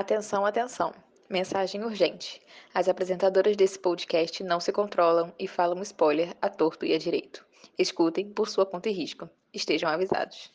Atenção, 0.00 0.46
atenção. 0.46 0.94
Mensagem 1.28 1.84
urgente. 1.84 2.40
As 2.72 2.88
apresentadoras 2.88 3.54
desse 3.54 3.78
podcast 3.78 4.42
não 4.42 4.58
se 4.58 4.72
controlam 4.72 5.30
e 5.38 5.46
falam 5.46 5.82
spoiler 5.82 6.34
a 6.40 6.48
torto 6.48 6.86
e 6.86 6.94
a 6.94 6.98
direito. 6.98 7.46
Escutem 7.78 8.32
por 8.32 8.48
sua 8.48 8.64
conta 8.64 8.88
e 8.88 8.92
risco. 8.92 9.28
Estejam 9.52 9.90
avisados. 9.90 10.50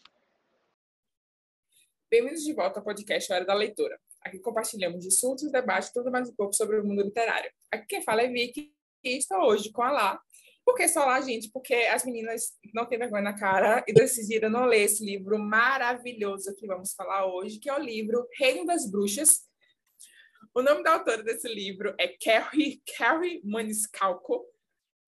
Bem-vindos 2.09 2.43
de 2.43 2.53
volta 2.53 2.79
ao 2.79 2.83
podcast 2.83 3.31
Hora 3.31 3.45
da 3.45 3.53
Leitura. 3.53 3.99
Aqui 4.19 4.39
compartilhamos 4.39 5.05
assuntos, 5.05 5.51
debates 5.51 5.93
tudo 5.93 6.09
mais 6.09 6.27
um 6.27 6.33
pouco 6.33 6.55
sobre 6.55 6.79
o 6.79 6.83
mundo 6.83 7.03
literário. 7.03 7.51
Aqui 7.71 7.85
quem 7.85 8.01
fala 8.01 8.23
é 8.23 8.27
Vicky 8.27 8.73
e 9.03 9.15
estou 9.15 9.37
hoje 9.41 9.71
com 9.71 9.83
a 9.83 9.91
Lá. 9.91 10.19
Por 10.65 10.75
que 10.75 10.87
só 10.87 11.05
lá, 11.05 11.21
gente? 11.21 11.51
Porque 11.51 11.75
as 11.75 12.03
meninas 12.03 12.53
não 12.73 12.87
têm 12.87 12.97
vergonha 12.97 13.21
na 13.21 13.37
cara 13.37 13.85
e 13.87 13.93
decidiram 13.93 14.49
não 14.49 14.65
ler 14.65 14.81
esse 14.81 15.05
livro 15.05 15.37
maravilhoso 15.37 16.55
que 16.55 16.65
vamos 16.65 16.93
falar 16.93 17.27
hoje, 17.27 17.59
que 17.59 17.69
é 17.69 17.73
o 17.73 17.81
livro 17.81 18.27
Reino 18.37 18.65
das 18.65 18.89
Bruxas. 18.89 19.47
O 20.55 20.63
nome 20.63 20.83
da 20.83 20.93
autora 20.93 21.21
desse 21.21 21.47
livro 21.47 21.93
é 21.99 22.07
Carrie, 22.07 22.81
Carrie 22.97 23.41
Maniscalco. 23.43 24.43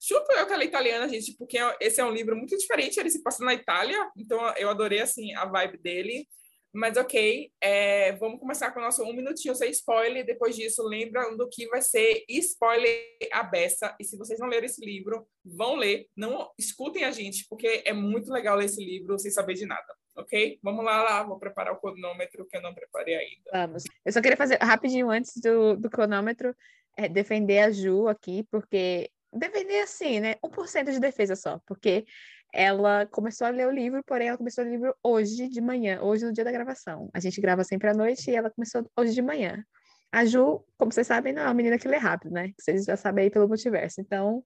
Chuto 0.00 0.30
eu 0.30 0.46
que 0.46 0.52
ela 0.52 0.62
é 0.62 0.66
italiana, 0.66 1.08
gente, 1.08 1.36
porque 1.36 1.58
esse 1.80 2.00
é 2.00 2.04
um 2.04 2.12
livro 2.12 2.36
muito 2.36 2.56
diferente, 2.56 3.00
ele 3.00 3.10
se 3.10 3.20
passa 3.20 3.44
na 3.44 3.52
Itália, 3.52 4.08
então 4.16 4.38
eu 4.56 4.70
adorei, 4.70 5.00
assim, 5.00 5.34
a 5.34 5.44
vibe 5.44 5.78
dele. 5.78 6.28
Mas 6.72 6.96
ok, 6.96 7.50
é, 7.60 8.12
vamos 8.16 8.38
começar 8.38 8.70
com 8.70 8.80
o 8.80 8.82
nosso 8.82 9.02
um 9.02 9.14
minutinho 9.14 9.54
sem 9.54 9.70
spoiler. 9.70 10.24
Depois 10.24 10.54
disso, 10.54 10.82
lembra 10.82 11.34
do 11.36 11.48
que 11.48 11.66
vai 11.68 11.80
ser 11.80 12.24
spoiler 12.28 13.00
a 13.32 13.42
beça. 13.42 13.96
E 13.98 14.04
se 14.04 14.16
vocês 14.16 14.38
não 14.38 14.48
leram 14.48 14.66
esse 14.66 14.84
livro, 14.84 15.26
vão 15.44 15.76
ler. 15.76 16.06
Não 16.14 16.50
escutem 16.58 17.04
a 17.04 17.10
gente, 17.10 17.46
porque 17.48 17.82
é 17.84 17.92
muito 17.92 18.30
legal 18.30 18.56
ler 18.56 18.66
esse 18.66 18.84
livro 18.84 19.18
sem 19.18 19.30
saber 19.30 19.54
de 19.54 19.66
nada. 19.66 19.94
Ok? 20.16 20.58
Vamos 20.62 20.84
lá, 20.84 21.02
lá. 21.02 21.22
Vou 21.22 21.38
preparar 21.38 21.72
o 21.72 21.80
cronômetro 21.80 22.46
que 22.46 22.56
eu 22.56 22.62
não 22.62 22.74
preparei 22.74 23.14
ainda. 23.14 23.50
Vamos. 23.52 23.84
Eu 24.04 24.12
só 24.12 24.20
queria 24.20 24.36
fazer 24.36 24.58
rapidinho 24.60 25.10
antes 25.10 25.32
do, 25.40 25.76
do 25.76 25.88
cronômetro, 25.88 26.54
é, 26.96 27.08
defender 27.08 27.60
a 27.60 27.70
Ju 27.70 28.08
aqui, 28.08 28.44
porque 28.50 29.10
defender 29.32 29.80
assim, 29.80 30.20
né? 30.20 30.34
1% 30.42 30.90
de 30.90 31.00
defesa 31.00 31.36
só, 31.36 31.60
porque 31.66 32.04
ela 32.52 33.06
começou 33.06 33.46
a 33.46 33.50
ler 33.50 33.66
o 33.66 33.70
livro, 33.70 34.02
porém 34.04 34.28
ela 34.28 34.38
começou 34.38 34.64
o 34.64 34.68
livro 34.68 34.94
hoje 35.02 35.48
de 35.48 35.60
manhã, 35.60 36.00
hoje 36.00 36.24
no 36.24 36.32
dia 36.32 36.44
da 36.44 36.52
gravação. 36.52 37.10
A 37.12 37.20
gente 37.20 37.40
grava 37.40 37.62
sempre 37.64 37.88
à 37.88 37.94
noite 37.94 38.30
e 38.30 38.34
ela 38.34 38.50
começou 38.50 38.88
hoje 38.96 39.14
de 39.14 39.22
manhã. 39.22 39.62
A 40.10 40.24
Ju, 40.24 40.64
como 40.78 40.90
vocês 40.90 41.06
sabem, 41.06 41.32
não 41.32 41.42
é 41.42 41.44
uma 41.46 41.54
menina 41.54 41.78
que 41.78 41.86
lê 41.86 41.98
rápido, 41.98 42.32
né? 42.32 42.52
Vocês 42.58 42.84
já 42.84 42.96
sabem 42.96 43.24
aí 43.24 43.30
pelo 43.30 43.46
multiverso. 43.46 44.00
Então, 44.00 44.42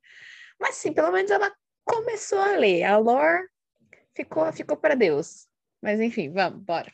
mas 0.60 0.76
sim, 0.76 0.92
pelo 0.92 1.12
menos 1.12 1.30
ela 1.30 1.52
começou 1.84 2.38
a 2.38 2.56
ler. 2.56 2.82
A 2.82 2.96
lore 2.98 3.46
ficou, 4.14 4.52
ficou 4.52 4.76
para 4.76 4.94
Deus. 4.94 5.46
Mas 5.80 6.00
enfim, 6.00 6.30
vamos, 6.30 6.62
bora. 6.62 6.92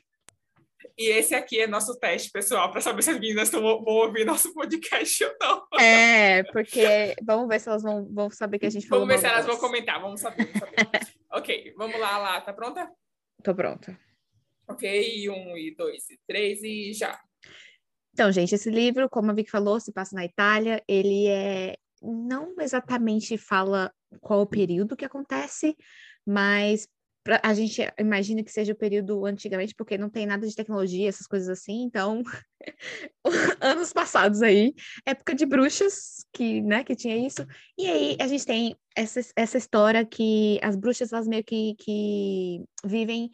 E 0.97 1.11
esse 1.11 1.35
aqui 1.35 1.61
é 1.61 1.67
nosso 1.67 1.99
teste, 1.99 2.31
pessoal, 2.31 2.71
para 2.71 2.81
saber 2.81 3.03
se 3.03 3.11
as 3.11 3.19
meninas 3.19 3.51
vão 3.51 3.83
ouvir 3.85 4.25
nosso 4.25 4.53
podcast 4.55 5.25
ou 5.25 5.35
não. 5.41 5.81
É, 5.81 6.43
porque 6.45 7.15
vamos 7.23 7.49
ver 7.49 7.61
se 7.61 7.69
elas 7.69 7.83
vão, 7.83 8.09
vão 8.13 8.31
saber 8.31 8.59
que 8.59 8.67
a 8.67 8.71
gente 8.71 8.87
falou. 8.87 9.07
Vamos 9.07 9.21
ver 9.21 9.29
se 9.29 9.33
elas 9.33 9.47
vão 9.47 9.57
comentar, 9.57 10.01
vamos 10.01 10.21
saber. 10.21 10.47
Vamos 10.47 10.59
saber. 10.59 11.09
ok, 11.33 11.75
vamos 11.77 11.99
lá, 11.99 12.19
lá, 12.19 12.41
tá 12.41 12.53
pronta? 12.53 12.91
Tô 13.43 13.55
pronta. 13.55 13.99
Ok, 14.69 15.31
um, 15.31 15.57
e 15.57 15.75
dois, 15.75 16.09
e 16.11 16.21
três, 16.27 16.63
e 16.63 16.93
já. 16.93 17.19
Então, 18.13 18.31
gente, 18.33 18.55
esse 18.55 18.71
livro, 18.71 19.09
como 19.09 19.31
a 19.31 19.35
Vicky 19.35 19.51
falou, 19.51 19.81
se 19.81 19.93
passa 19.93 20.15
na 20.15 20.25
Itália, 20.25 20.83
ele 20.87 21.27
é. 21.29 21.77
Não 22.01 22.55
exatamente 22.61 23.37
fala 23.37 23.93
qual 24.21 24.41
o 24.43 24.47
período 24.47 24.97
que 24.97 25.05
acontece, 25.05 25.77
mas 26.25 26.87
a 27.43 27.55
gente 27.55 27.83
imagina 27.99 28.43
que 28.43 28.51
seja 28.51 28.73
o 28.73 28.77
período 28.77 29.27
antigamente, 29.27 29.75
porque 29.75 29.99
não 29.99 30.09
tem 30.09 30.27
nada 30.27 30.47
de 30.47 30.55
tecnologia, 30.55 31.09
essas 31.09 31.27
coisas 31.27 31.49
assim, 31.49 31.83
então, 31.83 32.23
anos 33.61 33.93
passados 33.93 34.43
aí, 34.43 34.75
época 35.05 35.35
de 35.35 35.45
bruxas, 35.45 36.25
que, 36.33 36.63
né, 36.63 36.85
que 36.85 36.97
tinha 36.97 37.17
isso, 37.17 37.47
e 37.77 37.87
aí 37.87 38.17
a 38.21 38.27
gente 38.27 38.47
tem 38.47 38.77
essa, 38.97 39.21
essa 39.37 39.59
história 39.59 40.05
que 40.05 40.59
as 40.63 40.77
bruxas, 40.77 41.13
elas 41.13 41.29
meio 41.29 41.45
que, 41.45 41.75
que 41.79 42.65
vivem 42.85 43.31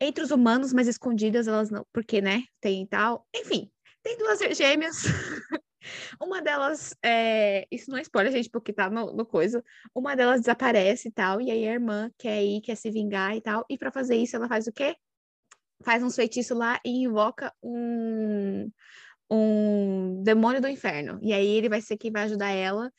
entre 0.00 0.22
os 0.22 0.30
humanos, 0.30 0.72
mas 0.72 0.86
escondidas, 0.86 1.48
elas 1.48 1.70
não, 1.70 1.84
porque, 1.92 2.20
né, 2.20 2.44
tem 2.60 2.86
tal, 2.86 3.26
enfim, 3.34 3.70
tem 4.02 4.16
duas 4.18 4.38
gêmeas 4.56 5.02
Uma 6.20 6.42
delas, 6.42 6.94
é... 7.02 7.66
isso 7.70 7.90
não 7.90 7.98
é 7.98 8.02
spoiler, 8.02 8.32
gente, 8.32 8.50
porque 8.50 8.72
tá 8.72 8.88
no, 8.90 9.12
no, 9.12 9.26
coisa. 9.26 9.64
Uma 9.94 10.14
delas 10.14 10.40
desaparece 10.40 11.08
e 11.08 11.12
tal, 11.12 11.40
e 11.40 11.50
aí 11.50 11.66
a 11.66 11.72
irmã 11.72 12.10
quer 12.18 12.42
ir, 12.42 12.60
quer 12.60 12.76
se 12.76 12.90
vingar 12.90 13.36
e 13.36 13.40
tal. 13.40 13.64
E 13.68 13.78
para 13.78 13.90
fazer 13.90 14.16
isso, 14.16 14.36
ela 14.36 14.48
faz 14.48 14.66
o 14.66 14.72
quê? 14.72 14.96
Faz 15.82 16.02
um 16.02 16.10
feitiço 16.10 16.54
lá 16.54 16.80
e 16.84 17.04
invoca 17.04 17.52
um, 17.62 18.70
um 19.30 20.22
demônio 20.22 20.60
do 20.60 20.68
inferno. 20.68 21.18
E 21.22 21.32
aí 21.32 21.46
ele 21.46 21.68
vai 21.68 21.80
ser 21.80 21.96
quem 21.96 22.10
vai 22.10 22.24
ajudar 22.24 22.50
ela. 22.50 22.90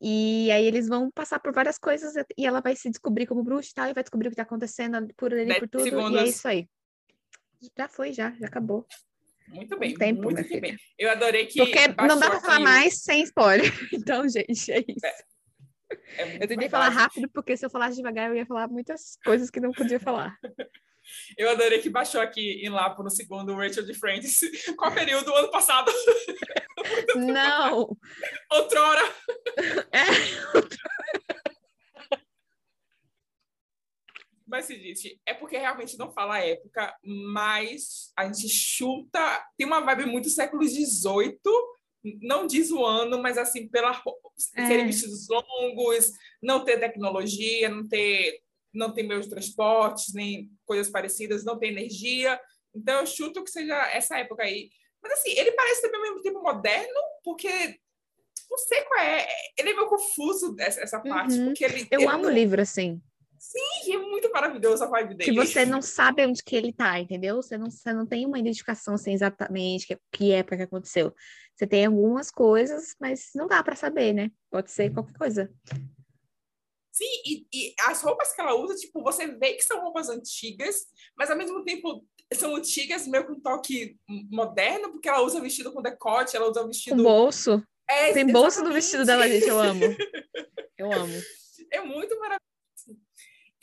E 0.00 0.50
aí 0.50 0.66
eles 0.66 0.88
vão 0.88 1.10
passar 1.10 1.38
por 1.38 1.52
várias 1.52 1.78
coisas 1.78 2.12
e 2.36 2.46
ela 2.46 2.60
vai 2.60 2.76
se 2.76 2.90
descobrir 2.90 3.26
como 3.26 3.42
bruxa 3.42 3.70
e 3.70 3.74
tal, 3.74 3.88
e 3.88 3.94
vai 3.94 4.02
descobrir 4.02 4.28
o 4.28 4.30
que 4.30 4.36
tá 4.36 4.42
acontecendo 4.42 5.06
por 5.16 5.32
ali 5.32 5.50
e 5.50 5.58
por 5.58 5.68
tudo. 5.68 5.84
Segundos. 5.84 6.20
E 6.20 6.24
é 6.24 6.28
isso 6.28 6.46
aí. 6.46 6.68
Já 7.76 7.88
foi, 7.88 8.12
já, 8.12 8.30
já 8.32 8.46
acabou. 8.46 8.86
Muito 9.48 9.78
bem, 9.78 9.94
tempo, 9.94 10.22
muito 10.22 10.60
bem. 10.60 10.76
Eu 10.98 11.10
adorei 11.10 11.46
que. 11.46 11.58
Porque 11.58 11.88
não 11.88 12.18
dá 12.18 12.30
para 12.30 12.40
falar 12.40 12.60
mais 12.60 13.02
sem 13.02 13.22
spoiler. 13.22 13.70
Então, 13.92 14.28
gente, 14.28 14.72
é 14.72 14.84
isso. 14.86 15.06
É, 15.06 16.22
é 16.22 16.36
eu 16.42 16.48
tentei 16.48 16.68
falar 16.68 16.88
rápido, 16.88 17.28
porque 17.32 17.56
se 17.56 17.64
eu 17.64 17.70
falasse 17.70 17.96
devagar, 17.96 18.28
eu 18.28 18.36
ia 18.36 18.46
falar 18.46 18.68
muitas 18.68 19.18
coisas 19.24 19.50
que 19.50 19.60
não 19.60 19.72
podia 19.72 20.00
falar. 20.00 20.36
Eu 21.36 21.50
adorei 21.50 21.80
que 21.80 21.90
baixou 21.90 22.18
aqui 22.18 22.64
em 22.64 22.70
Lapo 22.70 23.02
no 23.02 23.10
segundo 23.10 23.54
Rachel 23.54 23.84
de 23.84 23.92
Friends. 23.92 24.38
Qual 24.74 24.90
período 24.90 25.26
do 25.26 25.34
ano 25.34 25.50
passado? 25.50 25.92
Não! 27.14 27.94
Outrora! 28.50 29.02
É, 29.92 30.56
outrora. 30.56 31.53
Mas, 34.46 34.68
gente, 34.68 35.18
é 35.24 35.32
porque 35.32 35.56
realmente 35.56 35.96
não 35.96 36.12
fala 36.12 36.34
a 36.34 36.44
época, 36.44 36.94
mas 37.02 38.12
a 38.16 38.26
gente 38.26 38.48
chuta. 38.48 39.44
Tem 39.56 39.66
uma 39.66 39.80
vibe 39.80 40.06
muito 40.06 40.28
século 40.28 40.62
XVIII, 40.62 41.38
não 42.20 42.46
diz 42.46 42.70
o 42.70 42.84
ano, 42.84 43.20
mas 43.22 43.38
assim, 43.38 43.66
pela 43.68 43.90
é. 44.54 44.66
serem 44.66 44.86
vestidos 44.86 45.26
longos, 45.28 46.12
não 46.42 46.64
ter 46.64 46.78
tecnologia, 46.78 47.68
não 47.68 47.88
ter, 47.88 48.40
não 48.72 48.92
ter 48.92 49.02
meios 49.04 49.24
de 49.24 49.30
transportes, 49.30 50.12
nem 50.12 50.50
coisas 50.66 50.90
parecidas, 50.90 51.44
não 51.44 51.58
ter 51.58 51.68
energia. 51.68 52.38
Então, 52.74 53.00
eu 53.00 53.06
chuto 53.06 53.42
que 53.42 53.50
seja 53.50 53.74
essa 53.90 54.18
época 54.18 54.42
aí. 54.42 54.70
Mas, 55.02 55.12
assim, 55.12 55.30
ele 55.30 55.52
parece 55.52 55.80
também 55.80 56.00
ao 56.00 56.06
mesmo 56.06 56.22
tempo 56.22 56.42
moderno, 56.42 57.00
porque 57.22 57.78
não 58.50 58.58
sei 58.58 58.82
qual 58.82 59.00
é. 59.00 59.26
Ele 59.56 59.70
é 59.70 59.74
meio 59.74 59.88
confuso 59.88 60.54
essa, 60.58 60.80
essa 60.80 61.00
parte, 61.00 61.34
uhum. 61.34 61.46
porque 61.46 61.64
ele. 61.64 61.86
Eu 61.90 62.00
ele 62.00 62.10
amo 62.10 62.26
o 62.26 62.30
livro 62.30 62.60
assim. 62.60 63.00
Sim, 63.44 63.92
é 63.92 63.98
muito 63.98 64.30
maravilhoso 64.32 64.82
a 64.82 64.86
vibe 64.86 65.16
dele. 65.16 65.30
Que 65.30 65.36
você 65.36 65.66
não 65.66 65.82
sabe 65.82 66.26
onde 66.26 66.42
que 66.42 66.56
ele 66.56 66.72
tá, 66.72 66.98
entendeu? 66.98 67.36
Você 67.36 67.58
não, 67.58 67.70
você 67.70 67.92
não 67.92 68.06
tem 68.06 68.24
uma 68.24 68.38
identificação 68.38 68.94
assim, 68.94 69.12
exatamente 69.12 69.86
que, 69.86 69.98
que 70.10 70.32
época 70.32 70.56
que 70.56 70.62
aconteceu. 70.62 71.14
Você 71.54 71.66
tem 71.66 71.84
algumas 71.84 72.30
coisas, 72.30 72.96
mas 72.98 73.30
não 73.34 73.46
dá 73.46 73.62
para 73.62 73.76
saber, 73.76 74.14
né? 74.14 74.30
Pode 74.50 74.70
ser 74.70 74.92
qualquer 74.94 75.18
coisa. 75.18 75.52
Sim, 76.90 77.22
e, 77.26 77.46
e, 77.52 77.74
as 77.80 78.00
roupas 78.00 78.34
que 78.34 78.40
ela 78.40 78.54
usa, 78.54 78.76
tipo, 78.76 79.02
você 79.02 79.26
vê 79.26 79.52
que 79.52 79.62
são 79.62 79.82
roupas 79.82 80.08
antigas, 80.08 80.86
mas 81.14 81.30
ao 81.30 81.36
mesmo 81.36 81.62
tempo 81.64 82.02
são 82.32 82.56
antigas, 82.56 83.06
meio 83.06 83.26
com 83.26 83.34
um 83.34 83.40
toque 83.40 83.98
moderno, 84.08 84.90
porque 84.90 85.08
ela 85.08 85.20
usa 85.20 85.40
vestido 85.40 85.70
com 85.70 85.82
decote, 85.82 86.34
ela 86.34 86.48
usa 86.48 86.66
vestido. 86.66 86.96
Com 86.96 87.02
bolso. 87.02 87.62
É, 87.86 88.14
Tem 88.14 88.26
bolso 88.26 88.64
no 88.64 88.72
vestido 88.72 89.04
dela, 89.04 89.28
gente, 89.28 89.46
eu 89.46 89.60
amo. 89.60 89.80
Eu 90.76 90.92
amo. 90.92 91.14
É 91.70 91.80
muito 91.80 92.18
maravilhoso. 92.18 92.53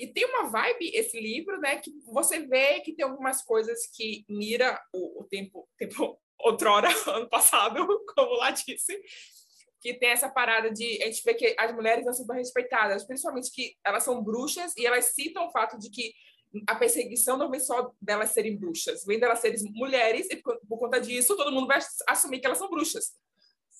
E 0.01 0.07
tem 0.07 0.25
uma 0.25 0.49
vibe, 0.49 0.89
esse 0.95 1.19
livro, 1.19 1.59
né, 1.59 1.75
que 1.75 1.91
você 2.11 2.39
vê 2.39 2.79
que 2.79 2.91
tem 2.91 3.05
algumas 3.05 3.43
coisas 3.43 3.85
que 3.85 4.25
mira 4.27 4.81
o, 4.91 5.21
o 5.21 5.23
tempo, 5.25 5.69
tempo 5.77 6.19
outrora, 6.39 6.89
ano 7.05 7.29
passado, 7.29 7.85
como 8.15 8.33
lá 8.37 8.49
disse, 8.49 8.99
que 9.79 9.93
tem 9.93 10.09
essa 10.09 10.27
parada 10.27 10.71
de 10.71 11.03
a 11.03 11.05
gente 11.05 11.23
vê 11.23 11.35
que 11.35 11.55
as 11.55 11.71
mulheres 11.71 12.03
não 12.03 12.13
são 12.13 12.25
respeitadas, 12.35 13.05
principalmente 13.05 13.51
que 13.51 13.75
elas 13.85 14.03
são 14.03 14.23
bruxas 14.23 14.75
e 14.75 14.87
elas 14.87 15.13
citam 15.13 15.45
o 15.45 15.51
fato 15.51 15.77
de 15.77 15.91
que 15.91 16.11
a 16.67 16.75
perseguição 16.75 17.37
não 17.37 17.51
vem 17.51 17.59
só 17.59 17.93
delas 18.01 18.31
serem 18.31 18.57
bruxas, 18.57 19.05
vem 19.05 19.19
delas 19.19 19.39
serem 19.39 19.71
mulheres 19.71 20.27
e 20.31 20.35
por, 20.35 20.59
por 20.67 20.79
conta 20.79 20.99
disso 20.99 21.37
todo 21.37 21.51
mundo 21.51 21.67
vai 21.67 21.79
assumir 22.07 22.39
que 22.39 22.47
elas 22.47 22.57
são 22.57 22.69
bruxas 22.71 23.13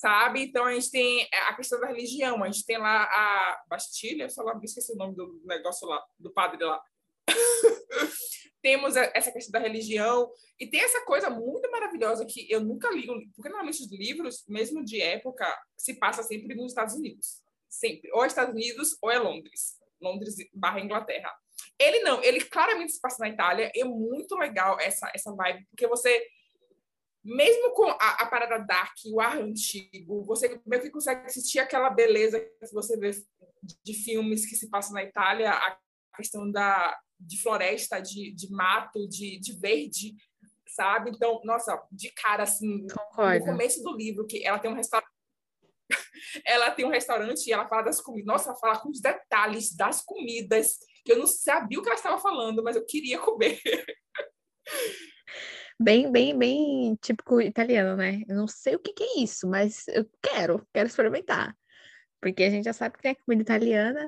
sabe? 0.01 0.42
Então 0.42 0.65
a 0.65 0.74
gente 0.74 0.89
tem 0.89 1.30
a 1.48 1.53
questão 1.53 1.80
da 1.80 1.88
religião, 1.88 2.44
a 2.44 2.50
gente 2.50 2.65
tem 2.65 2.80
lá 2.80 3.03
a 3.03 3.63
Bastilha, 3.69 4.27
só 4.30 4.42
lá, 4.42 4.59
esqueci 4.63 4.92
o 4.94 4.95
nome 4.95 5.15
do 5.15 5.39
negócio 5.45 5.88
lá, 5.88 6.03
do 6.18 6.33
padre 6.33 6.65
lá. 6.65 6.81
Temos 8.63 8.95
essa 8.95 9.31
questão 9.31 9.51
da 9.51 9.59
religião 9.68 10.31
e 10.59 10.68
tem 10.68 10.81
essa 10.81 11.06
coisa 11.06 11.30
muito 11.30 11.69
maravilhosa 11.71 12.25
que 12.25 12.51
eu 12.51 12.62
nunca 12.62 12.89
li, 12.92 13.06
porque 13.36 13.50
normalmente 13.50 13.83
os 13.83 13.92
livros, 13.92 14.44
mesmo 14.48 14.83
de 14.83 15.00
época, 15.01 15.45
se 15.77 15.95
passa 15.95 16.24
sempre 16.24 16.56
nos 16.56 16.71
Estados 16.71 16.95
Unidos, 16.95 17.42
sempre, 17.69 18.12
ou 18.12 18.24
é 18.24 18.27
Estados 18.27 18.53
Unidos 18.53 18.98
ou 19.01 19.12
é 19.12 19.19
Londres, 19.19 19.80
Londres 20.01 20.36
barra 20.53 20.80
Inglaterra. 20.80 21.31
Ele 21.77 22.00
não, 22.00 22.24
ele 22.24 22.42
claramente 22.42 22.92
se 22.92 23.01
passa 23.01 23.18
na 23.19 23.30
Itália, 23.30 23.71
é 23.75 23.83
muito 23.83 24.36
legal 24.36 24.80
essa 24.80 25.12
essa 25.13 25.33
vibe, 25.33 25.65
porque 25.69 25.88
você 25.88 26.24
mesmo 27.23 27.73
com 27.73 27.85
a, 27.85 27.94
a, 27.94 28.25
parada 28.25 28.57
dark, 28.57 28.95
o 29.06 29.21
ar 29.21 29.38
antigo, 29.38 30.23
você 30.23 30.59
meio 30.65 30.81
que 30.81 30.89
consegue 30.89 31.25
assistir 31.25 31.59
aquela 31.59 31.89
beleza 31.89 32.39
que 32.39 32.73
você 32.73 32.97
vê 32.97 33.12
de 33.83 33.94
filmes 33.94 34.45
que 34.45 34.56
se 34.56 34.69
passam 34.69 34.94
na 34.94 35.03
Itália, 35.03 35.51
a 35.51 35.77
questão 36.15 36.50
da, 36.51 36.97
de 37.19 37.41
floresta, 37.41 38.01
de, 38.01 38.33
de 38.33 38.50
mato, 38.51 39.07
de, 39.07 39.39
de 39.39 39.59
verde, 39.59 40.15
sabe? 40.68 41.12
Então, 41.12 41.41
nossa, 41.44 41.79
de 41.91 42.12
cara, 42.12 42.44
assim, 42.44 42.88
Concordo. 42.88 43.45
no 43.45 43.51
começo 43.51 43.83
do 43.83 43.95
livro, 43.95 44.25
que 44.25 44.45
ela 44.45 44.59
tem 44.59 44.71
um 44.71 44.75
restaurante 44.75 45.12
ela 46.45 46.71
tem 46.71 46.85
um 46.85 46.89
restaurante 46.89 47.47
e 47.47 47.53
ela 47.53 47.67
fala 47.67 47.83
das 47.83 48.01
comidas. 48.01 48.25
Nossa, 48.25 48.50
ela 48.50 48.59
fala 48.59 48.79
com 48.79 48.89
os 48.89 49.01
detalhes 49.01 49.75
das 49.75 50.01
comidas, 50.01 50.77
que 51.03 51.12
eu 51.12 51.19
não 51.19 51.27
sabia 51.27 51.79
o 51.79 51.81
que 51.81 51.89
ela 51.89 51.97
estava 51.97 52.17
falando, 52.17 52.63
mas 52.63 52.75
eu 52.75 52.85
queria 52.85 53.19
comer. 53.19 53.59
Bem, 55.83 56.12
bem, 56.12 56.38
bem 56.38 56.95
típico 57.01 57.42
italiano, 57.42 57.98
né? 57.98 58.22
Eu 58.28 58.36
não 58.36 58.48
sei 58.48 58.75
o 58.75 58.80
que, 58.80 58.94
que 58.94 59.04
é 59.04 59.19
isso, 59.19 59.48
mas 59.48 59.88
eu 59.88 60.07
quero, 60.22 60.63
quero 60.72 60.88
experimentar. 60.88 61.57
Porque 62.22 62.44
a 62.44 62.51
gente 62.51 62.66
já 62.66 62.74
sabe 62.74 62.98
que 62.98 63.01
tem 63.01 63.13
a 63.13 63.16
comida 63.16 63.42
italiana, 63.42 64.07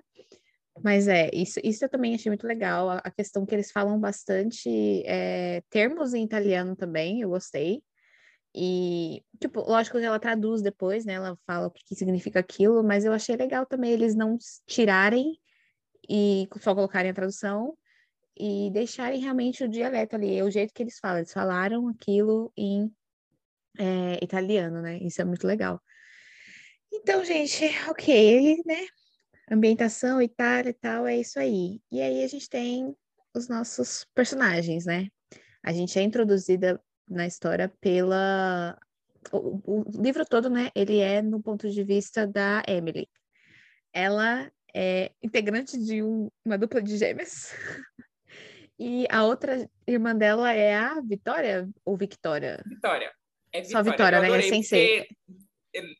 mas 0.83 1.07
é, 1.07 1.31
isso, 1.33 1.59
isso 1.63 1.83
eu 1.83 1.89
também 1.89 2.13
achei 2.13 2.29
muito 2.29 2.45
legal. 2.45 2.91
A, 2.91 2.97
a 2.99 3.09
questão 3.09 3.43
que 3.43 3.55
eles 3.55 3.71
falam 3.71 3.99
bastante 3.99 4.69
é, 5.07 5.63
termos 5.71 6.13
em 6.13 6.23
italiano 6.23 6.75
também, 6.75 7.21
eu 7.21 7.29
gostei. 7.29 7.81
E, 8.53 9.23
tipo, 9.41 9.61
lógico 9.61 9.97
que 9.97 10.05
ela 10.05 10.19
traduz 10.19 10.61
depois, 10.61 11.05
né? 11.05 11.13
Ela 11.13 11.35
fala 11.47 11.67
o 11.67 11.71
que, 11.71 11.83
que 11.83 11.95
significa 11.95 12.39
aquilo, 12.39 12.83
mas 12.83 13.03
eu 13.03 13.13
achei 13.13 13.35
legal 13.35 13.65
também 13.65 13.93
eles 13.93 14.13
não 14.13 14.37
tirarem 14.67 15.39
e 16.07 16.47
só 16.59 16.75
colocarem 16.75 17.09
a 17.09 17.15
tradução 17.15 17.75
e 18.37 18.71
deixarem 18.71 19.21
realmente 19.21 19.63
o 19.63 19.69
dialeto 19.69 20.15
ali, 20.15 20.37
é 20.37 20.43
o 20.43 20.51
jeito 20.51 20.73
que 20.73 20.83
eles 20.83 20.99
falam. 20.99 21.19
Eles 21.19 21.33
falaram 21.33 21.87
aquilo 21.87 22.51
em 22.57 22.91
é, 23.77 24.23
italiano, 24.23 24.81
né? 24.81 24.97
Isso 24.97 25.21
é 25.21 25.25
muito 25.25 25.45
legal. 25.45 25.81
Então, 26.91 27.23
gente, 27.23 27.65
ok, 27.89 28.61
né? 28.65 28.85
Ambientação, 29.51 30.21
Itália 30.21 30.69
e 30.69 30.73
tal, 30.73 31.07
é 31.07 31.17
isso 31.17 31.39
aí. 31.39 31.81
E 31.91 32.01
aí 32.01 32.23
a 32.23 32.27
gente 32.27 32.49
tem 32.49 32.95
os 33.33 33.47
nossos 33.47 34.05
personagens, 34.13 34.85
né? 34.85 35.07
A 35.61 35.73
gente 35.73 35.97
é 35.97 36.01
introduzida 36.01 36.81
na 37.07 37.25
história 37.25 37.69
pela. 37.81 38.77
O, 39.31 39.61
o, 39.65 40.01
livro 40.01 40.25
todo, 40.25 40.49
né? 40.49 40.69
Ele 40.75 40.99
é 40.99 41.21
no 41.21 41.41
ponto 41.41 41.69
de 41.69 41.83
vista 41.83 42.27
da 42.27 42.61
Emily. 42.67 43.09
Ela 43.91 44.51
é 44.73 45.11
integrante 45.21 45.77
de 45.77 46.03
um, 46.03 46.29
uma 46.45 46.57
dupla 46.57 46.81
de 46.81 46.97
gêmeas. 46.97 47.51
e 48.79 49.05
a 49.09 49.23
outra 49.23 49.69
irmã 49.87 50.15
dela 50.15 50.51
é 50.51 50.75
a 50.75 50.99
Vitória 51.01 51.69
ou 51.85 51.97
Victoria? 51.97 52.63
Vitória. 52.65 53.11
É 53.51 53.61
Vitória. 53.61 53.83
Só 53.83 53.91
Vitória, 53.91 54.21
né? 54.21 54.37
É 54.37 54.41
sem 54.41 54.63
ser. 54.63 55.07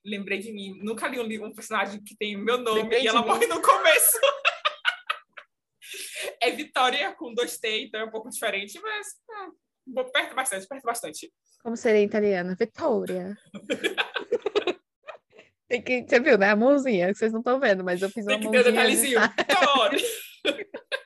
lembrei 0.06 0.40
de 0.40 0.52
mim. 0.52 0.80
Nunca 0.84 1.08
li 1.08 1.20
um, 1.20 1.24
livro, 1.24 1.48
um 1.48 1.54
personagem 1.54 2.04
que 2.04 2.16
tem 2.16 2.38
meu 2.38 2.58
nome 2.58 2.82
lembrei 2.82 3.04
e 3.04 3.08
ela 3.08 3.22
morre 3.22 3.48
no 3.48 3.62
começo. 3.62 4.20
é 6.42 6.52
Vitória 6.52 7.14
com 7.14 7.34
dois 7.34 7.58
T, 7.58 7.86
então 7.86 8.02
é 8.02 8.06
um 8.06 8.12
pouco 8.12 8.30
diferente, 8.30 8.80
mas 8.82 9.08
hum, 9.30 9.54
Perto 10.12 10.36
bastante, 10.36 10.68
perto 10.68 10.84
bastante. 10.84 11.32
Como 11.62 11.76
seria 11.76 12.02
em 12.02 12.06
italiano? 12.06 12.56
Vitória. 12.56 13.38
Tem 15.68 15.82
que, 15.82 16.06
você 16.08 16.20
viu, 16.20 16.38
né? 16.38 16.50
A 16.50 16.56
mãozinha, 16.56 17.08
que 17.08 17.16
vocês 17.16 17.32
não 17.32 17.40
estão 17.40 17.60
vendo, 17.60 17.84
mas 17.84 18.02
eu 18.02 18.10
fiz 18.10 18.26
uma 18.26 18.40
Tem 18.40 18.42
que 18.42 18.52
ter 18.52 18.64
detalhezinho. 18.64 19.20
Vitória! 19.22 20.00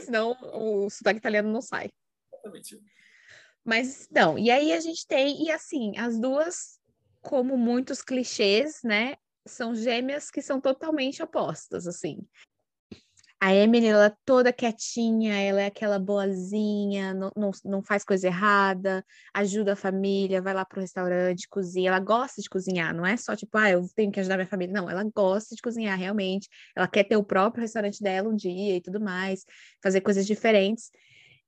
Senão 0.00 0.36
o 0.54 0.88
sotaque 0.90 1.18
italiano 1.18 1.50
não 1.52 1.60
sai. 1.60 1.90
Exatamente. 2.32 2.78
Mas, 3.64 4.08
não, 4.10 4.38
e 4.38 4.50
aí 4.50 4.72
a 4.72 4.80
gente 4.80 5.06
tem, 5.06 5.44
e 5.44 5.50
assim, 5.50 5.96
as 5.98 6.18
duas, 6.18 6.80
como 7.20 7.56
muitos 7.56 8.02
clichês, 8.02 8.80
né? 8.82 9.16
São 9.46 9.74
gêmeas 9.74 10.30
que 10.30 10.40
são 10.40 10.60
totalmente 10.60 11.22
opostas, 11.22 11.86
assim. 11.86 12.26
A 13.40 13.54
Emily, 13.54 13.86
ela 13.86 14.06
é 14.06 14.12
toda 14.24 14.52
quietinha, 14.52 15.32
ela 15.40 15.60
é 15.60 15.66
aquela 15.66 15.96
boazinha, 15.96 17.14
não, 17.14 17.30
não, 17.36 17.50
não 17.64 17.82
faz 17.84 18.02
coisa 18.04 18.26
errada, 18.26 19.04
ajuda 19.32 19.74
a 19.74 19.76
família, 19.76 20.42
vai 20.42 20.52
lá 20.52 20.64
pro 20.64 20.80
restaurante, 20.80 21.48
cozinha. 21.48 21.90
Ela 21.90 22.00
gosta 22.00 22.42
de 22.42 22.48
cozinhar, 22.48 22.92
não 22.92 23.06
é 23.06 23.16
só 23.16 23.36
tipo, 23.36 23.56
ah, 23.56 23.70
eu 23.70 23.86
tenho 23.94 24.10
que 24.10 24.18
ajudar 24.18 24.36
minha 24.36 24.48
família. 24.48 24.74
Não, 24.74 24.90
ela 24.90 25.04
gosta 25.14 25.54
de 25.54 25.62
cozinhar 25.62 25.96
realmente. 25.96 26.48
Ela 26.76 26.88
quer 26.88 27.04
ter 27.04 27.16
o 27.16 27.22
próprio 27.22 27.62
restaurante 27.62 28.02
dela 28.02 28.28
um 28.28 28.34
dia 28.34 28.76
e 28.76 28.80
tudo 28.80 29.00
mais, 29.00 29.44
fazer 29.80 30.00
coisas 30.00 30.26
diferentes. 30.26 30.90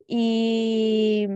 E 0.09 1.29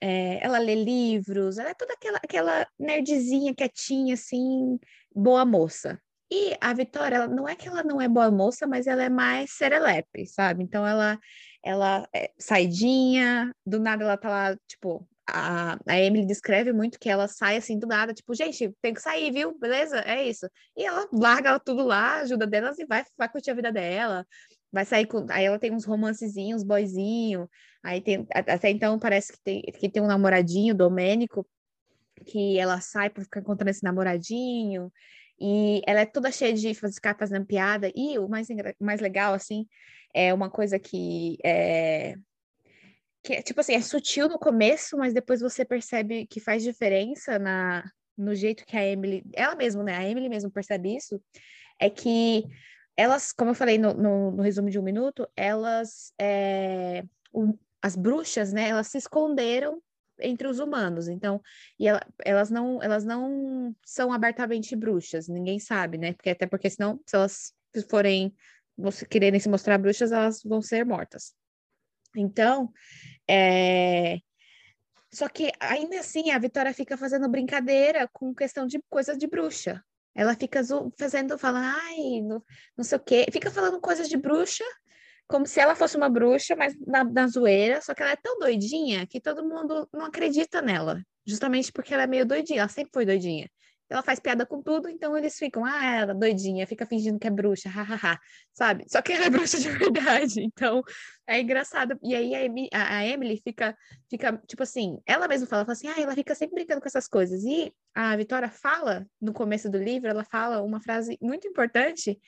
é, 0.00 0.44
ela 0.44 0.58
lê 0.58 0.74
livros, 0.74 1.58
ela 1.58 1.70
é 1.70 1.74
toda 1.74 1.94
aquela, 1.94 2.18
aquela 2.18 2.66
nerdzinha, 2.78 3.54
quietinha, 3.54 4.14
assim, 4.14 4.78
boa 5.14 5.44
moça. 5.46 5.98
E 6.34 6.56
a 6.62 6.72
Vitória, 6.72 7.16
ela, 7.16 7.28
não 7.28 7.46
é 7.46 7.54
que 7.54 7.68
ela 7.68 7.82
não 7.82 8.00
é 8.00 8.08
boa 8.08 8.30
moça, 8.30 8.66
mas 8.66 8.86
ela 8.86 9.04
é 9.04 9.10
mais 9.10 9.50
serelepe, 9.52 10.26
sabe? 10.26 10.62
Então 10.64 10.86
ela 10.86 11.18
ela 11.62 12.08
é 12.10 12.32
saidinha, 12.38 13.54
do 13.66 13.78
nada 13.78 14.02
ela 14.02 14.16
tá 14.16 14.30
lá, 14.30 14.56
tipo, 14.66 15.06
a, 15.28 15.78
a 15.86 16.00
Emily 16.00 16.24
descreve 16.26 16.72
muito 16.72 16.98
que 16.98 17.10
ela 17.10 17.28
sai 17.28 17.58
assim 17.58 17.78
do 17.78 17.86
nada, 17.86 18.14
tipo, 18.14 18.34
gente, 18.34 18.74
tem 18.80 18.94
que 18.94 19.02
sair, 19.02 19.30
viu? 19.30 19.58
Beleza? 19.58 19.98
É 20.00 20.26
isso. 20.26 20.48
E 20.74 20.84
ela 20.86 21.06
larga 21.12 21.60
tudo 21.60 21.84
lá, 21.84 22.20
ajuda 22.20 22.46
delas 22.46 22.78
e 22.78 22.86
vai, 22.86 23.04
vai 23.18 23.28
curtir 23.28 23.50
a 23.50 23.54
vida 23.54 23.70
dela. 23.70 24.26
Vai 24.72 24.86
sair 24.86 25.06
com. 25.06 25.26
Aí 25.28 25.44
ela 25.44 25.58
tem 25.58 25.70
uns 25.70 25.84
romancezinhos, 25.84 26.64
boyzinho. 26.64 27.46
Aí 27.84 28.00
tem. 28.00 28.26
Até 28.32 28.70
então 28.70 28.98
parece 28.98 29.32
que 29.32 29.38
tem, 29.44 29.60
que 29.62 29.90
tem 29.90 30.02
um 30.02 30.06
namoradinho, 30.06 30.74
Domênico, 30.74 31.46
que 32.26 32.58
ela 32.58 32.80
sai 32.80 33.10
para 33.10 33.22
ficar 33.22 33.40
encontrando 33.40 33.70
esse 33.70 33.84
namoradinho. 33.84 34.90
E 35.42 35.82
ela 35.86 36.00
é 36.00 36.06
toda 36.06 36.30
cheia 36.30 36.54
de 36.54 36.72
ficar 36.72 37.18
fazendo 37.18 37.44
piada. 37.44 37.90
E 37.96 38.16
o 38.18 38.28
mais, 38.28 38.46
mais 38.80 39.00
legal, 39.00 39.34
assim, 39.34 39.66
é 40.14 40.32
uma 40.32 40.48
coisa 40.48 40.78
que 40.78 41.36
é, 41.44 42.14
que, 43.22 43.42
tipo 43.42 43.60
assim, 43.60 43.74
é 43.74 43.80
sutil 43.80 44.28
no 44.28 44.38
começo, 44.38 44.96
mas 44.96 45.14
depois 45.14 45.40
você 45.40 45.64
percebe 45.64 46.26
que 46.26 46.40
faz 46.40 46.62
diferença 46.62 47.38
na, 47.38 47.84
no 48.16 48.34
jeito 48.34 48.66
que 48.66 48.76
a 48.76 48.84
Emily, 48.84 49.24
ela 49.32 49.54
mesma, 49.54 49.82
né? 49.82 49.96
A 49.96 50.08
Emily 50.08 50.28
mesmo 50.28 50.50
percebe 50.50 50.96
isso, 50.96 51.20
é 51.78 51.88
que 51.88 52.44
elas, 52.96 53.32
como 53.32 53.50
eu 53.50 53.54
falei 53.54 53.78
no, 53.78 53.94
no, 53.94 54.30
no 54.32 54.42
resumo 54.42 54.70
de 54.70 54.78
um 54.78 54.82
minuto, 54.82 55.28
elas, 55.36 56.12
é, 56.20 57.04
o, 57.32 57.56
as 57.80 57.96
bruxas, 57.96 58.52
né? 58.52 58.68
Elas 58.68 58.88
se 58.88 58.98
esconderam 58.98 59.80
entre 60.20 60.46
os 60.46 60.58
humanos. 60.58 61.08
Então, 61.08 61.40
e 61.78 61.88
ela, 61.88 62.00
elas 62.24 62.50
não 62.50 62.82
elas 62.82 63.04
não 63.04 63.74
são 63.84 64.12
abertamente 64.12 64.74
bruxas, 64.76 65.28
ninguém 65.28 65.58
sabe, 65.58 65.98
né? 65.98 66.12
Porque 66.12 66.30
até 66.30 66.46
porque 66.46 66.70
senão, 66.70 67.00
se 67.06 67.16
elas 67.16 67.52
forem 67.88 68.34
quererem 69.08 69.40
se 69.40 69.48
mostrar 69.48 69.78
bruxas, 69.78 70.12
elas 70.12 70.42
vão 70.42 70.62
ser 70.62 70.84
mortas. 70.84 71.34
Então, 72.16 72.72
é... 73.28 74.18
só 75.12 75.28
que 75.28 75.50
ainda 75.60 75.98
assim 76.00 76.30
a 76.30 76.38
Vitória 76.38 76.74
fica 76.74 76.96
fazendo 76.96 77.28
brincadeira 77.28 78.08
com 78.12 78.34
questão 78.34 78.66
de 78.66 78.82
coisas 78.90 79.16
de 79.16 79.26
bruxa. 79.26 79.82
Ela 80.14 80.34
fica 80.34 80.60
fazendo, 80.98 81.38
falando, 81.38 81.64
ai, 81.64 82.20
não, 82.20 82.44
não 82.76 82.84
sei 82.84 82.98
o 82.98 83.00
quê, 83.00 83.26
fica 83.32 83.50
falando 83.50 83.80
coisas 83.80 84.08
de 84.08 84.16
bruxa 84.16 84.64
como 85.32 85.46
se 85.46 85.58
ela 85.58 85.74
fosse 85.74 85.96
uma 85.96 86.10
bruxa, 86.10 86.54
mas 86.54 86.78
na, 86.86 87.02
na 87.02 87.26
zoeira, 87.26 87.80
só 87.80 87.94
que 87.94 88.02
ela 88.02 88.12
é 88.12 88.16
tão 88.16 88.38
doidinha 88.38 89.06
que 89.06 89.18
todo 89.18 89.42
mundo 89.42 89.88
não 89.90 90.04
acredita 90.04 90.60
nela, 90.60 91.02
justamente 91.26 91.72
porque 91.72 91.94
ela 91.94 92.02
é 92.02 92.06
meio 92.06 92.26
doidinha, 92.26 92.60
ela 92.60 92.68
sempre 92.68 92.90
foi 92.92 93.06
doidinha. 93.06 93.48
Ela 93.88 94.02
faz 94.02 94.20
piada 94.20 94.44
com 94.44 94.62
tudo, 94.62 94.90
então 94.90 95.16
eles 95.16 95.36
ficam, 95.36 95.64
ah, 95.64 95.84
ela 95.84 96.12
é 96.12 96.14
doidinha, 96.14 96.66
fica 96.66 96.84
fingindo 96.84 97.18
que 97.18 97.26
é 97.26 97.30
bruxa, 97.30 97.70
hahaha, 97.70 98.18
sabe? 98.52 98.84
Só 98.88 99.00
que 99.00 99.12
ela 99.12 99.24
é 99.24 99.30
bruxa 99.30 99.58
de 99.58 99.68
verdade, 99.72 100.42
então 100.42 100.82
é 101.26 101.40
engraçado. 101.40 101.98
E 102.02 102.14
aí 102.14 102.34
a, 102.70 102.96
a 102.98 103.06
Emily 103.06 103.40
fica, 103.42 103.74
fica, 104.10 104.36
tipo 104.46 104.62
assim, 104.62 104.98
ela 105.06 105.26
mesma 105.26 105.46
fala, 105.46 105.64
fala 105.64 105.72
assim, 105.72 105.88
ah, 105.88 105.98
ela 105.98 106.14
fica 106.14 106.34
sempre 106.34 106.56
brincando 106.56 106.82
com 106.82 106.88
essas 106.88 107.08
coisas. 107.08 107.42
E 107.42 107.72
a 107.94 108.14
Vitória 108.16 108.50
fala, 108.50 109.06
no 109.18 109.32
começo 109.32 109.70
do 109.70 109.78
livro, 109.78 110.10
ela 110.10 110.24
fala 110.24 110.62
uma 110.62 110.80
frase 110.80 111.16
muito 111.22 111.48
importante, 111.48 112.18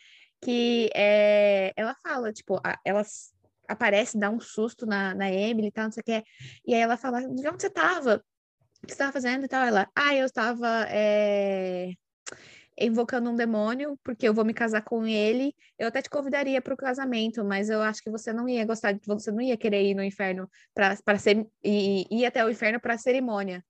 que 0.44 0.90
é, 0.94 1.72
ela 1.74 1.94
fala, 2.02 2.32
tipo, 2.32 2.60
ela 2.84 3.02
aparece, 3.66 4.18
dá 4.18 4.28
um 4.28 4.38
susto 4.38 4.84
na, 4.84 5.14
na 5.14 5.32
Emily 5.32 5.68
e 5.68 5.72
tal, 5.72 5.84
não 5.84 5.92
sei 5.92 6.02
o 6.02 6.04
que, 6.04 6.24
e 6.66 6.74
aí 6.74 6.80
ela 6.80 6.98
fala, 6.98 7.20
de 7.22 7.48
onde 7.48 7.62
você 7.62 7.70
tava? 7.70 8.22
O 8.82 8.86
que 8.86 8.92
você 8.92 8.98
tava 8.98 9.12
fazendo 9.12 9.46
e 9.46 9.48
tal? 9.48 9.64
Ela, 9.64 9.88
ah, 9.96 10.14
eu 10.14 10.26
estava 10.26 10.86
é, 10.90 11.92
invocando 12.78 13.30
um 13.30 13.34
demônio, 13.34 13.98
porque 14.04 14.28
eu 14.28 14.34
vou 14.34 14.44
me 14.44 14.52
casar 14.52 14.82
com 14.82 15.06
ele, 15.06 15.54
eu 15.78 15.88
até 15.88 16.02
te 16.02 16.10
convidaria 16.10 16.60
para 16.60 16.74
o 16.74 16.76
casamento, 16.76 17.42
mas 17.42 17.70
eu 17.70 17.80
acho 17.80 18.02
que 18.02 18.10
você 18.10 18.30
não 18.30 18.46
ia 18.46 18.66
gostar, 18.66 18.94
você 19.06 19.32
não 19.32 19.40
ia 19.40 19.56
querer 19.56 19.82
ir 19.82 19.94
no 19.94 20.04
inferno 20.04 20.46
para 20.74 21.18
ser, 21.18 21.46
e 21.62 22.06
ir 22.10 22.26
até 22.26 22.44
o 22.44 22.50
inferno 22.50 22.78
para 22.78 22.98
cerimônia. 22.98 23.64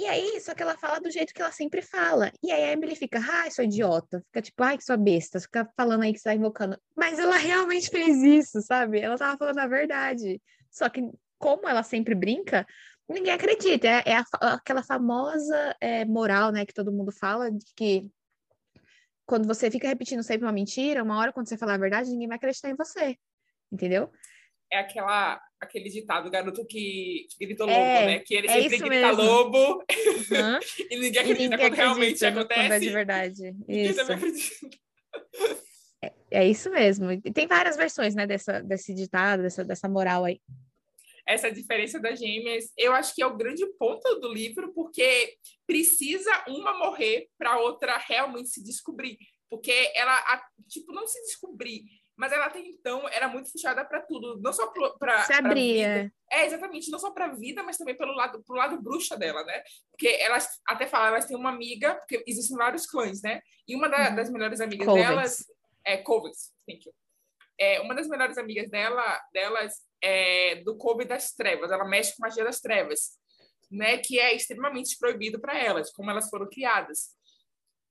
E 0.00 0.06
aí, 0.06 0.40
só 0.40 0.54
que 0.54 0.62
ela 0.62 0.78
fala 0.78 0.98
do 0.98 1.10
jeito 1.10 1.34
que 1.34 1.42
ela 1.42 1.52
sempre 1.52 1.82
fala. 1.82 2.32
E 2.42 2.50
aí 2.50 2.64
a 2.64 2.72
Emily 2.72 2.96
fica, 2.96 3.20
ai, 3.20 3.50
sou 3.50 3.62
idiota. 3.62 4.24
Fica 4.28 4.40
tipo, 4.40 4.62
ai, 4.62 4.78
que 4.78 4.82
sua 4.82 4.96
besta. 4.96 5.38
Fica 5.38 5.70
falando 5.76 6.04
aí 6.04 6.14
que 6.14 6.18
você 6.18 6.30
tá 6.30 6.34
invocando. 6.34 6.80
Mas 6.96 7.18
ela 7.18 7.36
realmente 7.36 7.90
fez 7.92 8.22
isso, 8.22 8.62
sabe? 8.62 8.98
Ela 8.98 9.18
tava 9.18 9.36
falando 9.36 9.58
a 9.58 9.66
verdade. 9.66 10.40
Só 10.70 10.88
que, 10.88 11.02
como 11.38 11.68
ela 11.68 11.82
sempre 11.82 12.14
brinca, 12.14 12.66
ninguém 13.06 13.34
acredita. 13.34 13.86
É, 13.86 14.02
é 14.06 14.16
a, 14.16 14.54
aquela 14.54 14.82
famosa 14.82 15.76
é, 15.78 16.06
moral, 16.06 16.50
né, 16.50 16.64
que 16.64 16.72
todo 16.72 16.90
mundo 16.90 17.12
fala, 17.12 17.52
de 17.52 17.66
que 17.76 18.10
quando 19.26 19.46
você 19.46 19.70
fica 19.70 19.86
repetindo 19.86 20.22
sempre 20.22 20.46
uma 20.46 20.52
mentira, 20.52 21.04
uma 21.04 21.18
hora 21.18 21.30
quando 21.30 21.46
você 21.46 21.58
falar 21.58 21.74
a 21.74 21.78
verdade, 21.78 22.08
ninguém 22.08 22.26
vai 22.28 22.38
acreditar 22.38 22.70
em 22.70 22.74
você. 22.74 23.18
Entendeu? 23.70 24.10
É 24.72 24.78
aquela, 24.78 25.40
aquele 25.60 25.88
ditado, 25.88 26.30
garoto 26.30 26.64
que 26.64 27.26
gritou 27.40 27.66
lobo, 27.66 27.78
é, 27.78 28.06
né? 28.06 28.18
Que 28.20 28.34
ele 28.34 28.48
é 28.48 28.62
sempre 28.62 28.78
grita 28.78 29.08
mesmo. 29.08 29.22
lobo 29.22 29.74
uhum. 29.78 30.60
e 30.90 30.96
ninguém 30.96 31.22
acredita 31.22 31.42
e 31.42 31.48
ninguém 31.48 31.58
quando 31.58 31.74
realmente 31.74 32.24
acontece. 32.24 32.60
Quando 32.60 32.72
é 32.72 32.78
de 32.78 32.90
verdade. 32.90 33.56
Isso. 33.68 34.00
É, 36.02 36.12
é, 36.30 36.48
isso 36.48 36.70
mesmo. 36.70 37.10
E 37.10 37.20
tem 37.20 37.46
várias 37.46 37.76
versões, 37.76 38.14
né, 38.14 38.26
dessa, 38.26 38.62
desse 38.62 38.94
ditado, 38.94 39.42
dessa, 39.42 39.64
dessa 39.64 39.88
moral 39.88 40.24
aí 40.24 40.40
essa 41.30 41.50
diferença 41.50 42.00
das 42.00 42.18
gêmeas, 42.18 42.72
eu 42.76 42.92
acho 42.92 43.14
que 43.14 43.22
é 43.22 43.26
o 43.26 43.36
grande 43.36 43.64
ponto 43.78 44.18
do 44.18 44.32
livro, 44.32 44.72
porque 44.74 45.36
precisa 45.64 46.30
uma 46.48 46.76
morrer 46.76 47.28
para 47.38 47.52
a 47.52 47.60
outra 47.60 47.96
realmente 47.98 48.48
se 48.48 48.62
descobrir, 48.62 49.16
porque 49.48 49.92
ela, 49.94 50.42
tipo, 50.68 50.92
não 50.92 51.06
se 51.06 51.20
descobrir, 51.22 51.84
mas 52.20 52.32
ela 52.32 52.44
até 52.44 52.58
então 52.58 53.08
era 53.08 53.26
muito 53.28 53.50
fechada 53.50 53.82
para 53.82 54.02
tudo, 54.02 54.38
não 54.42 54.52
só 54.52 54.70
para 54.98 55.22
se 55.22 55.32
abria. 55.32 56.12
É, 56.30 56.44
exatamente, 56.44 56.90
não 56.90 56.98
só 56.98 57.10
para 57.12 57.24
a 57.24 57.34
vida, 57.34 57.62
mas 57.62 57.78
também 57.78 57.96
pelo 57.96 58.12
lado 58.12 58.44
pro 58.44 58.56
lado 58.56 58.78
bruxa 58.78 59.16
dela, 59.16 59.42
né? 59.42 59.62
Porque 59.90 60.06
elas 60.20 60.60
até 60.66 60.86
falam, 60.86 61.08
elas 61.08 61.24
têm 61.24 61.34
uma 61.34 61.48
amiga, 61.48 61.94
porque 61.94 62.22
existem 62.26 62.58
vários 62.58 62.84
clãs, 62.84 63.22
né? 63.22 63.40
E 63.66 63.74
uma 63.74 63.88
da, 63.88 64.10
uhum. 64.10 64.16
das 64.16 64.30
melhores 64.30 64.60
amigas 64.60 64.86
delas 64.86 65.46
é 65.82 65.96
Covens, 65.96 66.52
thank 66.68 66.86
you. 66.86 66.92
É, 67.58 67.80
uma 67.80 67.94
das 67.94 68.06
melhores 68.06 68.36
amigas 68.36 68.68
dela, 68.68 69.18
delas 69.32 69.76
é, 70.02 70.56
do 70.56 70.76
Coven 70.76 71.06
das 71.06 71.32
Trevas. 71.32 71.70
Ela 71.70 71.86
mexe 71.86 72.14
com 72.14 72.22
magia 72.22 72.44
das 72.44 72.60
trevas, 72.60 73.18
né? 73.70 73.96
Que 73.96 74.20
é 74.20 74.36
extremamente 74.36 74.98
proibido 74.98 75.40
para 75.40 75.58
elas, 75.58 75.90
como 75.90 76.10
elas 76.10 76.28
foram 76.28 76.46
criadas. 76.50 77.18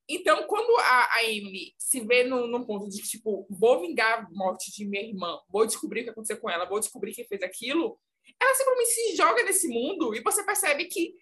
Então, 0.10 0.48
quando 0.48 0.76
a, 0.80 1.16
a 1.18 1.24
Emily 1.24 1.76
se 1.78 2.02
vê 2.02 2.24
num, 2.24 2.48
num, 2.48 2.66
ponto 2.66 2.90
de 2.90 3.00
tipo, 3.04 3.46
vou 3.48 3.80
vingar 3.80 4.26
a 4.26 4.30
morte 4.32 4.72
de 4.72 4.84
minha 4.84 5.04
irmã, 5.04 5.40
vou 5.48 5.68
descobrir 5.68 6.02
o 6.02 6.04
que 6.06 6.10
aconteceu 6.10 6.38
com 6.38 6.50
ela, 6.50 6.68
vou 6.68 6.80
descobrir 6.80 7.14
quem 7.14 7.28
fez 7.28 7.44
aquilo, 7.44 8.00
ela 8.42 8.56
simplesmente 8.56 8.90
se 8.90 9.16
joga 9.16 9.44
nesse 9.44 9.68
mundo 9.68 10.16
e 10.16 10.22
você 10.22 10.44
percebe 10.44 10.86
que 10.86 11.14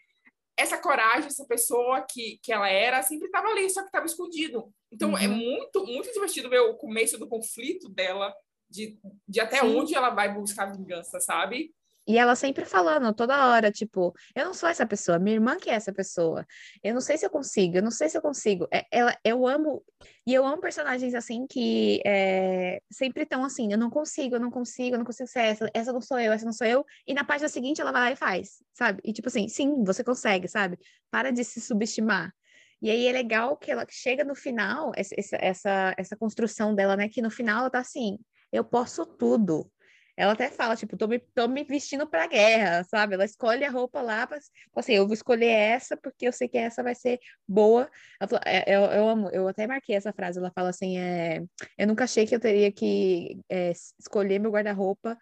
essa 0.56 0.78
coragem, 0.78 1.28
essa 1.28 1.46
pessoa 1.46 2.02
que, 2.02 2.40
que 2.42 2.52
ela 2.52 2.70
era, 2.70 3.04
sempre 3.04 3.28
estava 3.28 3.50
ali, 3.50 3.70
só 3.70 3.82
que 3.82 3.88
estava 3.88 4.06
escondido. 4.06 4.74
Então, 4.92 5.18
é 5.18 5.28
uhum. 5.28 5.34
é 5.34 5.36
muito, 5.36 5.86
muito 5.86 6.12
divertido 6.12 6.50
ver 6.50 6.62
o 6.62 6.76
começo 6.76 7.18
do 7.18 7.28
conflito 7.28 7.90
dela 7.90 8.34
de, 8.70 8.98
de 9.28 9.40
até 9.40 9.60
Sim. 9.60 9.76
onde 9.76 9.94
ela 9.94 10.10
vai 10.10 10.34
buscar 10.34 10.76
vingança, 10.76 11.20
sabe? 11.20 11.74
E 12.08 12.18
ela 12.18 12.36
sempre 12.36 12.64
falando 12.64 13.14
toda 13.14 13.48
hora, 13.48 13.70
tipo, 13.70 14.14
eu 14.34 14.46
não 14.46 14.54
sou 14.54 14.70
essa 14.70 14.86
pessoa, 14.86 15.20
minha 15.20 15.36
irmã 15.36 15.58
que 15.58 15.70
é 15.70 15.74
essa 15.74 15.92
pessoa. 15.92 16.46
Eu 16.82 16.94
não 16.94 17.02
sei 17.02 17.18
se 17.18 17.26
eu 17.26 17.30
consigo, 17.30 17.78
eu 17.78 17.84
não 17.84 17.92
sei 17.92 18.08
se 18.08 18.18
eu 18.18 18.22
consigo. 18.22 18.66
É, 18.72 18.86
ela, 18.90 19.18
eu 19.26 19.46
amo, 19.46 19.84
e 20.26 20.34
eu 20.34 20.46
amo 20.46 20.62
personagens 20.62 21.14
assim 21.14 21.46
que 21.46 22.02
é, 22.06 22.82
sempre 22.90 23.24
estão 23.24 23.44
assim, 23.44 23.74
eu 23.74 23.78
não 23.78 23.90
consigo, 23.90 24.36
eu 24.36 24.40
não 24.40 24.50
consigo, 24.50 24.96
eu 24.96 25.00
não 25.00 25.06
consigo 25.06 25.28
ser 25.28 25.40
essa, 25.42 25.70
essa 25.74 25.92
não 25.92 26.00
sou 26.00 26.18
eu, 26.18 26.32
essa 26.32 26.46
não 26.46 26.54
sou 26.54 26.66
eu. 26.66 26.86
E 27.06 27.14
na 27.14 27.26
página 27.26 27.50
seguinte 27.50 27.82
ela 27.82 27.92
vai 27.92 28.02
lá 28.02 28.12
e 28.12 28.16
faz, 28.16 28.64
sabe? 28.74 29.02
E 29.04 29.12
tipo 29.12 29.28
assim, 29.28 29.50
sim, 29.50 29.84
você 29.84 30.02
consegue, 30.02 30.48
sabe? 30.48 30.78
Para 31.12 31.30
de 31.32 31.44
se 31.44 31.60
subestimar. 31.60 32.34
E 32.82 32.90
aí 32.90 33.08
é 33.08 33.12
legal 33.12 33.58
que 33.58 33.70
ela 33.70 33.86
chega 33.90 34.24
no 34.24 34.36
final, 34.36 34.92
essa, 34.96 35.16
essa, 35.42 35.96
essa 35.98 36.16
construção 36.16 36.74
dela, 36.74 36.96
né? 36.96 37.10
Que 37.10 37.22
no 37.22 37.30
final 37.32 37.62
ela 37.62 37.70
tá 37.70 37.80
assim, 37.80 38.18
eu 38.52 38.64
posso 38.64 39.06
tudo. 39.06 39.70
Ela 40.18 40.32
até 40.32 40.50
fala, 40.50 40.76
tipo, 40.76 40.98
tô 40.98 41.08
me, 41.08 41.20
tô 41.20 41.48
me 41.48 41.64
vestindo 41.64 42.08
pra 42.08 42.26
guerra, 42.26 42.84
sabe? 42.86 43.14
Ela 43.14 43.24
escolhe 43.24 43.64
a 43.64 43.70
roupa 43.70 44.02
lá, 44.02 44.26
pra, 44.26 44.40
assim, 44.76 44.94
eu 44.94 45.06
vou 45.06 45.14
escolher 45.14 45.52
essa 45.52 45.96
porque 45.96 46.28
eu 46.28 46.32
sei 46.32 46.48
que 46.48 46.58
essa 46.58 46.82
vai 46.82 46.96
ser 46.96 47.20
boa. 47.48 47.88
Fala, 48.28 48.42
é, 48.44 48.76
eu, 48.76 48.82
eu 48.86 49.08
amo, 49.08 49.30
eu 49.30 49.48
até 49.48 49.68
marquei 49.68 49.96
essa 49.96 50.12
frase, 50.12 50.40
ela 50.40 50.52
fala 50.52 50.70
assim, 50.70 50.98
é, 50.98 51.44
eu 51.78 51.86
nunca 51.86 52.06
achei 52.06 52.26
que 52.26 52.34
eu 52.34 52.40
teria 52.40 52.72
que 52.72 53.40
é, 53.48 53.72
escolher 54.00 54.40
meu 54.40 54.50
guarda-roupa 54.50 55.16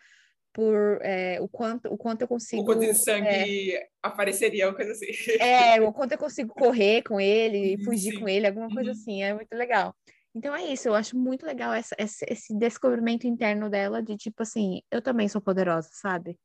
por 0.54 1.00
é, 1.02 1.42
o, 1.42 1.50
quanto, 1.50 1.94
o 1.94 1.98
quanto 1.98 2.22
eu 2.22 2.30
consigo... 2.30 2.62
O 2.62 2.66
quanto 2.66 2.80
de 2.80 2.94
sangue 2.94 3.76
é, 3.76 3.90
apareceria, 4.02 4.70
uma 4.70 4.74
coisa 4.74 4.94
assim. 4.94 5.08
É, 5.42 5.82
o 5.82 5.92
quanto 5.92 6.14
eu 6.14 6.18
consigo 6.18 6.54
correr 6.54 7.02
com 7.04 7.20
ele, 7.20 7.78
fugir 7.84 8.14
Sim. 8.14 8.20
com 8.22 8.30
ele, 8.30 8.48
alguma 8.48 8.70
coisa 8.70 8.92
uhum. 8.92 8.96
assim, 8.96 9.22
é 9.22 9.34
muito 9.34 9.54
legal. 9.54 9.94
Então 10.36 10.54
é 10.54 10.66
isso, 10.66 10.90
eu 10.90 10.96
acho 10.96 11.18
muito 11.18 11.46
legal 11.46 11.74
essa, 11.74 11.96
esse, 11.98 12.54
descobrimento 12.54 13.26
interno 13.26 13.70
dela 13.70 14.04
de 14.04 14.18
tipo 14.18 14.44
assim, 14.44 14.82
eu 14.92 15.02
também 15.02 15.30
sou 15.30 15.40
poderosa, 15.42 15.90
sabe? 15.94 16.38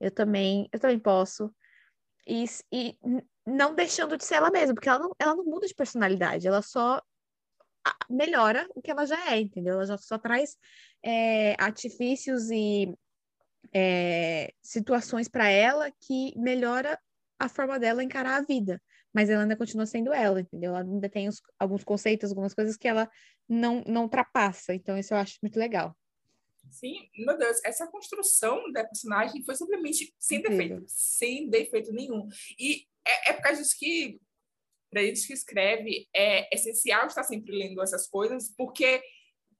Eu 0.00 0.10
também, 0.10 0.68
eu 0.72 0.80
também 0.80 0.98
posso. 0.98 1.54
E, 2.26 2.44
e 2.72 2.98
não 3.46 3.74
deixando 3.76 4.16
de 4.16 4.24
ser 4.24 4.36
ela 4.36 4.50
mesma, 4.50 4.74
porque 4.74 4.88
ela 4.88 4.98
não, 4.98 5.14
ela 5.20 5.36
não 5.36 5.44
muda 5.44 5.68
de 5.68 5.74
personalidade, 5.74 6.48
ela 6.48 6.62
só 6.62 7.00
melhora 8.10 8.68
o 8.74 8.82
que 8.82 8.90
ela 8.90 9.06
já 9.06 9.32
é, 9.32 9.40
entendeu? 9.40 9.74
Ela 9.74 9.86
já 9.86 9.98
só 9.98 10.18
traz 10.18 10.56
é, 11.02 11.54
artifícios 11.62 12.50
e 12.50 12.92
é, 13.72 14.52
situações 14.60 15.28
para 15.28 15.48
ela 15.48 15.92
que 16.00 16.36
melhora 16.36 16.98
a 17.38 17.48
forma 17.48 17.78
dela 17.78 18.02
encarar 18.02 18.38
a 18.38 18.44
vida 18.44 18.82
mas 19.14 19.30
ela 19.30 19.42
ainda 19.42 19.56
continua 19.56 19.86
sendo 19.86 20.12
ela, 20.12 20.40
entendeu? 20.40 20.74
Ela 20.74 20.84
ainda 20.84 21.08
tem 21.08 21.28
os, 21.28 21.40
alguns 21.58 21.84
conceitos, 21.84 22.30
algumas 22.30 22.54
coisas 22.54 22.76
que 22.76 22.88
ela 22.88 23.10
não, 23.48 23.82
não 23.86 24.02
ultrapassa, 24.02 24.74
então 24.74 24.96
isso 24.98 25.14
eu 25.14 25.18
acho 25.18 25.38
muito 25.42 25.58
legal. 25.58 25.96
Sim, 26.70 27.08
meu 27.16 27.36
Deus, 27.36 27.58
essa 27.64 27.86
construção 27.86 28.70
da 28.72 28.84
personagem 28.84 29.42
foi 29.42 29.54
simplesmente 29.54 30.14
sem 30.18 30.42
defeito, 30.42 30.84
sem 30.86 31.48
defeito 31.48 31.92
nenhum. 31.92 32.28
E 32.58 32.86
é, 33.06 33.30
é 33.30 33.32
por 33.32 33.42
causa 33.42 33.62
disso 33.62 33.76
que, 33.78 34.20
para 34.90 35.02
gente 35.02 35.26
que 35.26 35.32
escreve, 35.32 36.06
é 36.14 36.54
essencial 36.54 37.06
estar 37.06 37.24
sempre 37.24 37.56
lendo 37.56 37.82
essas 37.82 38.06
coisas, 38.06 38.52
porque 38.56 39.02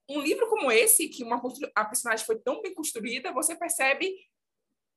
um 0.08 0.20
livro 0.20 0.48
como 0.48 0.70
esse, 0.70 1.08
que 1.08 1.22
uma 1.22 1.40
a 1.74 1.84
personagem 1.84 2.24
foi 2.24 2.38
tão 2.38 2.62
bem 2.62 2.74
construída, 2.74 3.32
você 3.32 3.56
percebe 3.56 4.14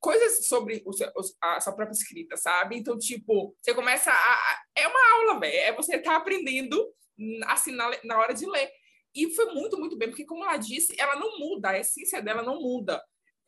coisas 0.01 0.47
sobre 0.47 0.81
o 0.85 0.91
seu, 0.91 1.09
a 1.41 1.61
sua 1.61 1.73
própria 1.73 1.93
escrita, 1.93 2.35
sabe? 2.35 2.75
Então, 2.75 2.97
tipo, 2.97 3.55
você 3.61 3.73
começa 3.73 4.11
a. 4.11 4.61
É 4.75 4.87
uma 4.87 5.13
aula, 5.13 5.39
velho. 5.39 5.55
É 5.55 5.73
você 5.73 5.99
tá 5.99 6.17
aprendendo 6.17 6.91
assim 7.45 7.71
na, 7.71 7.89
na 8.03 8.19
hora 8.19 8.33
de 8.33 8.45
ler. 8.45 8.69
E 9.13 9.33
foi 9.35 9.53
muito, 9.53 9.77
muito 9.77 9.97
bem, 9.97 10.09
porque, 10.09 10.25
como 10.25 10.43
ela 10.43 10.57
disse, 10.57 10.95
ela 10.97 11.15
não 11.15 11.37
muda, 11.37 11.69
a 11.69 11.79
essência 11.79 12.21
dela 12.21 12.41
não 12.41 12.59
muda. 12.61 13.01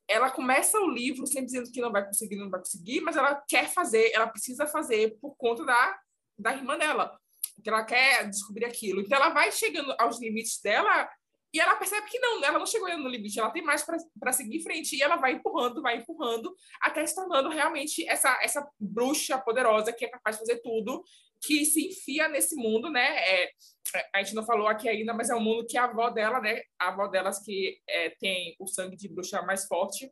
Ela 0.07 0.29
começa 0.29 0.79
o 0.79 0.89
livro 0.89 1.25
sempre 1.25 1.45
dizendo 1.45 1.72
que 1.72 1.81
não 1.81 1.91
vai 1.91 2.05
conseguir, 2.05 2.36
não 2.36 2.50
vai 2.50 2.60
conseguir, 2.60 3.01
mas 3.01 3.15
ela 3.15 3.41
quer 3.48 3.69
fazer, 3.69 4.12
ela 4.13 4.27
precisa 4.27 4.67
fazer 4.67 5.17
por 5.22 5.36
conta 5.38 5.65
da, 5.65 6.00
da 6.38 6.53
irmã 6.53 6.77
dela, 6.77 7.17
que 7.63 7.69
ela 7.69 7.83
quer 7.83 8.29
descobrir 8.29 8.65
aquilo. 8.65 9.00
Então, 9.00 9.17
ela 9.17 9.29
vai 9.29 9.51
chegando 9.51 9.95
aos 9.98 10.19
limites 10.19 10.60
dela 10.62 11.10
e 11.53 11.60
ela 11.60 11.75
percebe 11.75 12.10
que 12.10 12.17
não, 12.17 12.43
ela 12.43 12.57
não 12.57 12.65
chegou 12.65 12.89
no 12.98 13.07
limite, 13.07 13.39
ela 13.39 13.51
tem 13.51 13.62
mais 13.62 13.86
para 14.19 14.33
seguir 14.33 14.57
em 14.57 14.63
frente. 14.63 14.95
E 14.95 15.03
ela 15.03 15.17
vai 15.17 15.33
empurrando, 15.33 15.83
vai 15.83 15.98
empurrando, 15.98 16.55
até 16.81 17.05
se 17.05 17.13
tornando 17.13 17.48
realmente 17.50 18.03
essa, 18.07 18.39
essa 18.41 18.67
bruxa 18.79 19.38
poderosa 19.38 19.93
que 19.93 20.05
é 20.05 20.10
capaz 20.10 20.36
de 20.36 20.39
fazer 20.39 20.62
tudo, 20.62 21.03
que 21.45 21.63
se 21.63 21.89
enfia 21.89 22.27
nesse 22.27 22.55
mundo, 22.55 22.89
né? 22.89 23.05
É, 23.19 23.43
é, 23.43 24.10
a 24.15 24.24
gente 24.24 24.33
não 24.33 24.43
falou 24.43 24.67
aqui 24.67 24.89
ainda, 24.89 25.13
mas 25.13 25.29
é 25.29 25.36
um 25.36 25.43
mundo 25.43 25.67
que 25.67 25.77
a 25.77 25.83
avó 25.83 26.10
dela, 26.10 26.41
né? 26.41 26.60
A 26.79 26.88
avó 26.88 27.07
delas 27.07 27.43
que 27.43 27.77
é, 27.88 28.10
tem 28.10 28.55
o 28.57 28.65
sangue 28.65 28.98
de 28.98 29.07
bruxa 29.07 29.39
mais 29.43 29.67
forte, 29.67 30.12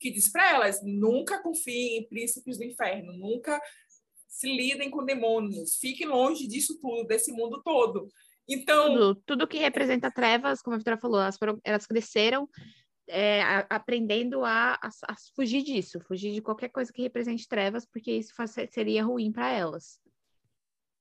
que 0.00 0.10
diz 0.10 0.32
para 0.32 0.52
elas: 0.52 0.80
nunca 0.82 1.42
confiem 1.42 1.98
em 1.98 2.08
príncipes 2.08 2.56
do 2.56 2.64
inferno, 2.64 3.12
nunca 3.12 3.60
se 4.26 4.48
lidem 4.48 4.90
com 4.90 5.04
demônios, 5.04 5.76
fiquem 5.76 6.06
longe 6.06 6.48
disso 6.48 6.78
tudo, 6.80 7.06
desse 7.06 7.30
mundo 7.30 7.62
todo. 7.62 8.08
Então. 8.48 8.92
Tudo, 8.92 9.14
tudo 9.26 9.48
que 9.48 9.58
representa 9.58 10.10
trevas, 10.10 10.60
como 10.60 10.74
a 10.74 10.78
Vitória 10.78 11.00
falou, 11.00 11.20
elas, 11.20 11.36
foram, 11.36 11.58
elas 11.64 11.86
cresceram 11.86 12.48
é, 13.08 13.42
a, 13.42 13.66
aprendendo 13.70 14.44
a, 14.44 14.74
a, 14.74 14.88
a, 15.08 15.14
fugir 15.34 15.62
disso, 15.62 16.00
fugir 16.00 16.32
de 16.32 16.42
qualquer 16.42 16.68
coisa 16.68 16.92
que 16.92 17.02
represente 17.02 17.48
trevas, 17.48 17.86
porque 17.86 18.12
isso 18.12 18.34
faz, 18.34 18.54
seria 18.70 19.04
ruim 19.04 19.32
para 19.32 19.50
elas. 19.50 19.98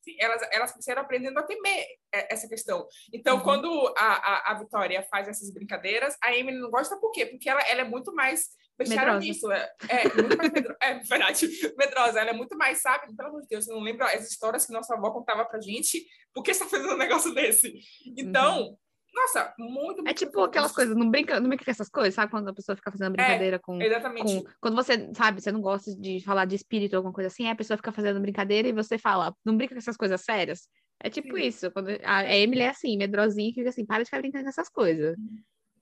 Sim, 0.03 0.17
elas, 0.19 0.41
elas 0.51 0.71
cresceram 0.73 1.01
aprendendo 1.01 1.38
a 1.39 1.43
temer 1.43 1.85
é, 2.13 2.33
essa 2.33 2.47
questão. 2.47 2.85
Então, 3.13 3.38
uhum. 3.38 3.43
quando 3.43 3.93
a, 3.97 4.03
a, 4.03 4.51
a, 4.51 4.53
Vitória 4.55 5.01
faz 5.03 5.29
essas 5.29 5.50
brincadeiras, 5.53 6.17
a 6.21 6.35
Emily 6.35 6.59
não 6.59 6.69
gosta 6.69 6.97
por 6.97 7.12
quê? 7.12 7.25
Porque 7.25 7.50
ela, 7.50 7.62
ela 7.62 7.81
é 7.81 7.85
muito 7.85 8.13
mais 8.13 8.50
fechada 8.77 9.19
nisso. 9.19 9.51
É, 9.51 9.73
é, 9.87 10.03
muito 10.03 10.37
mais 10.37 10.51
medrosa. 10.51 10.77
É 10.81 10.99
verdade, 10.99 11.47
medrosa. 11.77 12.19
Ela 12.19 12.29
é 12.29 12.33
muito 12.33 12.57
mais, 12.57 12.81
sabe? 12.81 13.15
Pelo 13.15 13.29
amor 13.29 13.41
de 13.41 13.47
Deus, 13.47 13.67
eu 13.67 13.75
não 13.75 13.83
lembro 13.83 14.05
as 14.05 14.29
histórias 14.29 14.65
que 14.65 14.73
nossa 14.73 14.93
avó 14.95 15.11
contava 15.11 15.45
pra 15.45 15.59
gente. 15.59 16.05
Por 16.33 16.43
que 16.43 16.53
você 16.53 16.63
tá 16.63 16.69
fazendo 16.69 16.93
um 16.93 16.97
negócio 16.97 17.33
desse? 17.33 17.73
Então, 18.17 18.61
uhum. 18.61 18.77
Nossa, 19.13 19.53
muito, 19.59 19.97
muito 19.97 20.07
É 20.07 20.13
tipo 20.13 20.41
aquelas 20.41 20.71
coisas, 20.71 20.95
não 20.95 21.09
brinca, 21.09 21.39
não 21.39 21.47
brinca 21.47 21.63
com 21.63 21.69
essas 21.69 21.87
coisas, 21.87 22.15
sabe? 22.15 22.31
Quando 22.31 22.47
a 22.49 22.53
pessoa 22.53 22.75
fica 22.75 22.91
fazendo 22.91 23.13
brincadeira 23.13 23.57
é, 23.57 23.59
com, 23.59 23.79
exatamente. 23.79 24.43
com. 24.43 24.51
Quando 24.59 24.75
você, 24.75 25.11
sabe, 25.15 25.39
você 25.39 25.51
não 25.51 25.61
gosta 25.61 25.95
de 25.95 26.19
falar 26.21 26.45
de 26.45 26.55
espírito 26.55 26.93
ou 26.93 26.97
alguma 26.97 27.13
coisa 27.13 27.27
assim, 27.27 27.47
a 27.47 27.55
pessoa 27.55 27.77
fica 27.77 27.91
fazendo 27.91 28.19
brincadeira 28.19 28.67
e 28.67 28.73
você 28.73 28.97
fala, 28.97 29.35
não 29.45 29.55
brinca 29.55 29.75
com 29.75 29.79
essas 29.79 29.95
coisas 29.95 30.21
sérias. 30.21 30.67
É 30.99 31.09
tipo 31.09 31.35
Sim. 31.37 31.43
isso. 31.43 31.71
Quando 31.71 31.89
a 32.03 32.35
Emily 32.35 32.61
é 32.61 32.69
assim, 32.69 32.97
medrosinha, 32.97 33.53
fica 33.53 33.69
assim, 33.69 33.85
para 33.85 33.99
de 33.99 34.05
ficar 34.05 34.19
brincando 34.19 34.45
com 34.45 34.49
essas 34.49 34.69
coisas. 34.69 35.15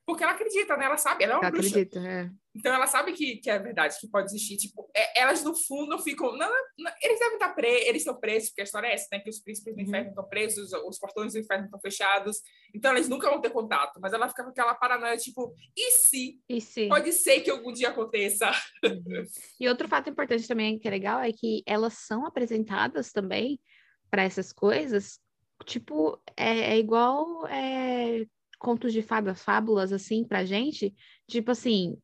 Porque 0.05 0.24
ela 0.24 0.34
acredita, 0.34 0.75
né? 0.75 0.86
Ela 0.86 0.98
sabe, 0.98 1.24
ela 1.24 1.34
é 1.34 1.36
uma 1.38 1.43
Ela 1.46 1.51
bruxa. 1.51 1.70
acredita, 1.70 2.00
é. 2.00 2.29
Então 2.53 2.74
ela 2.74 2.86
sabe 2.86 3.13
que, 3.13 3.38
que 3.38 3.50
é 3.50 3.58
verdade, 3.58 3.96
que 4.00 4.10
pode 4.10 4.25
existir. 4.25 4.58
Tipo, 4.58 4.89
é- 4.93 5.22
elas 5.22 5.41
no 5.43 5.55
fundo 5.55 5.98
ficam. 6.00 6.36
Não, 6.36 6.50
não, 6.77 6.91
eles 7.01 7.17
devem 7.20 7.36
estar 7.36 7.53
presos, 7.53 7.88
eles 7.88 8.01
estão 8.01 8.20
presos, 8.20 8.50
porque 8.50 8.62
a 8.62 8.63
história 8.65 8.88
é 8.88 8.93
essa, 8.93 9.08
né? 9.12 9.20
Que 9.20 9.29
os 9.29 9.39
príncipes 9.39 9.74
do 9.74 9.79
Uhum. 9.81 9.88
inferno 9.88 10.10
estão 10.10 10.27
presos, 10.27 10.74
os 10.74 11.00
portões 11.00 11.31
do 11.34 11.39
inferno 11.39 11.65
estão 11.65 11.79
fechados. 11.79 12.38
Então 12.75 12.91
eles 12.91 13.08
nunca 13.08 13.29
vão 13.29 13.39
ter 13.39 13.51
contato. 13.51 14.00
Mas 14.01 14.12
ela 14.12 14.27
fica 14.27 14.43
com 14.43 14.50
aquela 14.50 14.74
paranoia, 14.75 15.15
tipo, 15.15 15.53
e 15.77 15.91
se? 15.91 16.39
E 16.50 16.60
sim. 16.60 16.89
Pode 16.89 17.13
ser 17.13 17.39
que 17.41 17.50
algum 17.51 17.72
dia 17.72 17.89
aconteça. 17.89 18.51
Uhum. 18.84 19.24
E 19.60 19.70
outro 19.70 19.88
fato 19.88 20.10
importante 20.10 20.46
também 20.48 20.77
que 20.77 20.88
é 20.88 20.91
legal 20.91 21.20
é 21.22 21.31
que 21.31 21.63
elas 21.65 21.93
são 21.93 22.25
apresentadas 22.25 23.12
também 23.13 23.62
para 24.10 24.24
essas 24.24 24.51
coisas, 24.51 25.20
tipo, 25.65 26.22
é, 26.36 26.74
é 26.74 26.77
igual 26.77 27.48
é, 27.48 28.25
contos 28.62 28.94
de 28.94 29.01
fadas, 29.01 29.41
fábulas, 29.44 29.91
assim, 29.91 30.24
pra 30.24 30.46
gente, 30.46 30.94
tipo 31.27 31.51
assim, 31.51 31.98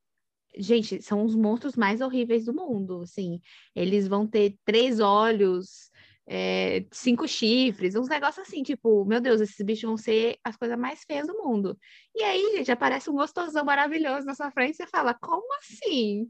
gente, 0.58 1.02
são 1.04 1.24
os 1.24 1.36
monstros 1.36 1.76
mais 1.76 2.02
horríveis 2.02 2.46
do 2.46 2.54
mundo, 2.54 3.02
assim, 3.02 3.40
eles 3.76 4.08
vão 4.08 4.28
ter 4.28 4.58
três 4.66 5.00
olhos, 5.00 5.92
é, 6.26 6.84
cinco 6.92 7.28
chifres, 7.28 7.96
uns 7.96 8.10
negócios 8.10 8.48
assim, 8.48 8.64
tipo, 8.64 9.06
meu 9.06 9.22
Deus, 9.22 9.40
esses 9.40 9.64
bichos 9.64 9.84
vão 9.84 9.98
ser 9.98 10.38
as 10.44 10.58
coisas 10.58 10.78
mais 10.78 11.04
feias 11.06 11.28
do 11.28 11.38
mundo. 11.38 11.78
E 12.16 12.24
aí, 12.24 12.58
gente, 12.58 12.72
aparece 12.72 13.10
um 13.10 13.14
gostosão 13.14 13.64
maravilhoso 13.64 14.26
na 14.26 14.34
sua 14.34 14.52
frente 14.52 14.74
e 14.74 14.78
você 14.78 14.88
fala, 14.88 15.14
como 15.14 15.48
assim? 15.60 16.28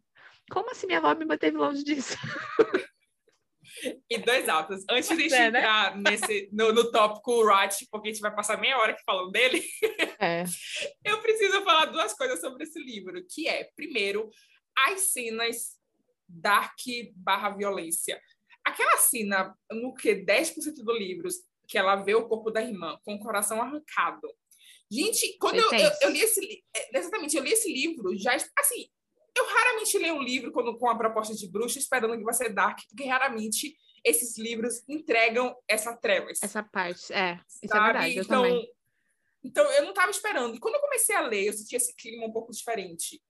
Como 0.52 0.70
assim 0.72 0.88
minha 0.88 1.00
avó 1.00 1.16
me 1.16 1.26
manteve 1.26 1.58
longe 1.58 1.84
disso? 1.84 2.18
E 4.10 4.18
dois 4.20 4.48
altos. 4.50 4.84
Antes 4.90 5.08
de 5.10 5.14
a 5.14 5.18
gente 5.20 5.34
É, 5.34 5.52
né? 5.52 5.60
entrar 5.60 5.98
nesse, 5.98 6.50
no, 6.52 6.74
no 6.74 6.92
tópico 6.92 7.44
Wright, 7.44 7.88
porque 7.92 8.10
a 8.10 8.12
gente 8.12 8.22
vai 8.22 8.34
passar 8.36 8.60
meia 8.60 8.78
hora 8.78 8.92
aqui 8.94 9.04
falando 9.06 9.32
dele, 9.32 9.64
É. 10.20 10.44
eu 11.06 11.22
preciso 11.22 11.62
falar 11.64 11.86
duas 11.86 12.14
coisas 12.14 12.40
sobre 12.42 12.64
esse 12.64 12.80
livro, 12.80 13.24
que 13.30 13.48
é, 13.48 13.70
primeiro, 13.76 14.30
as 14.78 15.12
cenas 15.12 15.78
dark 16.28 16.78
barra 17.16 17.50
violência. 17.52 18.20
Aquela 18.66 18.98
cena, 18.98 19.56
no 19.72 19.94
que 19.94 20.14
10% 20.16 20.84
do 20.84 20.92
livro, 20.94 21.30
que 21.68 21.78
ela 21.78 21.96
vê 21.98 22.16
o 22.16 22.28
corpo 22.28 22.50
da 22.52 22.62
irmã 22.62 22.98
com 23.06 23.16
o 23.16 23.20
coração 23.20 23.62
arrancado. 23.62 24.28
Gente, 24.92 25.38
quando 25.38 25.58
eu, 25.58 25.72
eu, 25.72 25.92
eu 26.02 26.10
li 26.10 26.22
esse 26.22 26.40
li- 26.40 26.64
é, 26.76 26.98
exatamente, 26.98 27.36
eu 27.38 27.44
li 27.44 27.52
esse 27.52 27.72
livro, 27.72 28.18
já 28.18 28.36
assim, 28.58 28.90
eu 29.38 29.46
raramente 29.46 29.98
leio 29.98 30.16
um 30.16 30.22
livro 30.22 30.52
quando, 30.52 30.78
com 30.78 30.90
a 30.90 30.98
proposta 30.98 31.34
de 31.34 31.50
bruxa 31.50 31.80
esperando 31.80 32.18
que 32.18 32.24
vai 32.24 32.34
ser 32.34 32.54
dark, 32.54 32.80
porque 32.90 33.08
raramente 33.08 33.76
esses 34.04 34.38
livros 34.38 34.84
entregam 34.88 35.56
essa 35.68 35.96
trevas 35.96 36.40
Essa 36.42 36.64
parte, 36.64 37.12
é, 37.14 37.40
isso 37.62 37.76
é 37.76 37.80
verdade, 37.80 38.16
eu 38.16 38.24
então, 38.24 38.44
também. 38.44 38.74
então 39.44 39.72
eu 39.74 39.84
não 39.84 39.90
estava 39.90 40.12
esperando. 40.12 40.56
E 40.56 40.60
quando 40.60 40.76
eu 40.76 40.82
comecei 40.82 41.16
a 41.16 41.22
ler, 41.22 41.46
eu 41.46 41.54
senti 41.54 41.76
esse 41.76 41.96
clima 41.96 42.26
um 42.26 42.32
pouco 42.32 42.52
diferente. 42.52 43.22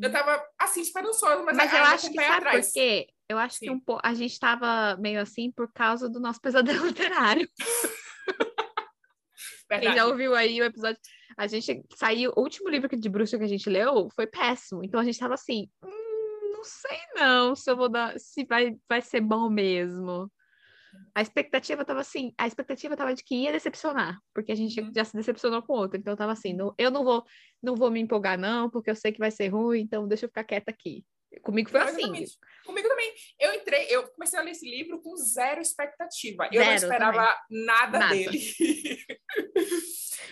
Eu 0.00 0.06
estava 0.06 0.42
assim 0.58 0.80
esperançosa, 0.80 1.42
mas, 1.42 1.56
Uhum. 1.56 1.64
Mas 1.64 1.72
eu 1.72 1.82
acho 1.82 2.08
que 2.10 2.14
sabe 2.14 2.36
atrás. 2.36 2.66
por 2.66 2.72
quê? 2.74 3.08
Eu 3.28 3.38
acho 3.38 3.58
que 3.58 3.66
Sim. 3.66 3.72
um 3.72 3.80
po... 3.80 3.98
a 4.02 4.14
gente 4.14 4.32
estava 4.32 4.96
meio 4.96 5.20
assim 5.20 5.50
por 5.50 5.72
causa 5.72 6.08
do 6.08 6.20
nosso 6.20 6.40
pesadelo 6.42 6.86
literário. 6.86 7.48
Quem 9.80 9.94
já 9.94 10.06
ouviu 10.06 10.34
aí 10.34 10.60
o 10.60 10.64
episódio, 10.64 11.00
a 11.36 11.46
gente 11.46 11.82
saiu, 11.94 12.32
o 12.36 12.40
último 12.40 12.68
livro 12.68 12.88
de 12.96 13.08
bruxa 13.08 13.38
que 13.38 13.44
a 13.44 13.48
gente 13.48 13.68
leu 13.68 14.08
foi 14.14 14.26
péssimo. 14.26 14.84
Então 14.84 15.00
a 15.00 15.04
gente 15.04 15.18
tava 15.18 15.34
assim, 15.34 15.68
"Hum, 15.84 16.52
não 16.52 16.64
sei 16.64 16.98
não 17.16 17.54
se 17.56 17.70
eu 17.70 17.76
vou 17.76 17.88
dar, 17.88 18.18
se 18.18 18.44
vai, 18.44 18.76
vai 18.88 19.00
ser 19.02 19.20
bom 19.20 19.48
mesmo. 19.50 20.30
A 21.14 21.20
expectativa 21.20 21.84
tava 21.84 22.00
assim, 22.00 22.32
a 22.38 22.46
expectativa 22.46 22.96
tava 22.96 23.14
de 23.14 23.22
que 23.22 23.34
ia 23.34 23.52
decepcionar, 23.52 24.18
porque 24.34 24.52
a 24.52 24.54
gente 24.54 24.80
Uhum. 24.80 24.92
já 24.94 25.04
se 25.04 25.14
decepcionou 25.14 25.62
com 25.62 25.74
outro. 25.74 25.98
Então 25.98 26.16
tava 26.16 26.32
assim, 26.32 26.54
não- 26.54 26.74
eu 26.78 26.90
não 26.90 27.04
vou, 27.04 27.24
não 27.62 27.74
vou 27.76 27.90
me 27.90 28.00
empolgar 28.00 28.38
não, 28.38 28.70
porque 28.70 28.90
eu 28.90 28.96
sei 28.96 29.12
que 29.12 29.18
vai 29.18 29.30
ser 29.30 29.48
ruim, 29.48 29.80
então 29.80 30.08
deixa 30.08 30.24
eu 30.24 30.28
ficar 30.30 30.44
quieta 30.44 30.70
aqui. 30.70 31.04
Comigo 31.40 31.70
foi 31.70 31.80
Não, 31.80 31.86
assim. 31.86 31.98
exatamente. 32.00 32.38
Comigo 32.64 32.88
também. 32.88 33.14
Eu 33.40 33.54
entrei, 33.54 33.86
eu 33.90 34.06
comecei 34.12 34.38
a 34.38 34.42
ler 34.42 34.50
esse 34.52 34.68
livro 34.68 35.00
com 35.00 35.16
zero 35.16 35.60
expectativa. 35.60 36.48
eu 36.52 36.64
não 36.64 36.74
esperava 36.74 37.36
nada, 37.50 37.98
Nada. 37.98 38.14
dele. 38.14 38.38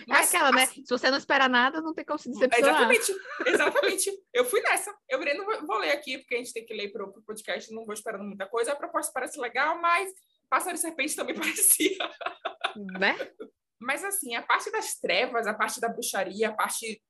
É 0.09 0.15
aquela, 0.15 0.51
né? 0.51 0.63
assim, 0.63 0.83
Se 0.85 0.89
você 0.89 1.11
não 1.11 1.17
espera 1.17 1.47
nada, 1.47 1.81
não 1.81 1.93
tem 1.93 2.03
como 2.05 2.17
se 2.17 2.29
decepcionar. 2.31 2.91
Exatamente, 2.91 3.13
exatamente. 3.45 4.11
Eu 4.33 4.45
fui 4.45 4.61
nessa. 4.61 4.93
Eu 5.09 5.19
virei, 5.19 5.33
não 5.35 5.45
vou, 5.45 5.65
vou 5.65 5.77
ler 5.77 5.91
aqui, 5.91 6.17
porque 6.17 6.35
a 6.35 6.37
gente 6.37 6.53
tem 6.53 6.65
que 6.65 6.73
ler 6.73 6.91
para 6.91 7.03
o 7.05 7.21
podcast, 7.23 7.71
não 7.73 7.85
vou 7.85 7.93
esperando 7.93 8.23
muita 8.23 8.47
coisa. 8.47 8.71
A 8.71 8.75
proposta 8.75 9.11
parece 9.13 9.39
legal, 9.39 9.79
mas 9.79 10.11
Pássaro 10.49 10.75
e 10.75 10.79
Serpente 10.79 11.15
também 11.15 11.35
parecia. 11.39 11.97
Né? 12.99 13.15
Mas, 13.79 14.03
assim, 14.03 14.35
a 14.35 14.41
parte 14.41 14.71
das 14.71 14.95
trevas, 14.99 15.45
a 15.47 15.53
parte 15.53 15.79
da 15.79 15.89
bruxaria, 15.89 16.49
a 16.49 16.53
parte. 16.53 17.01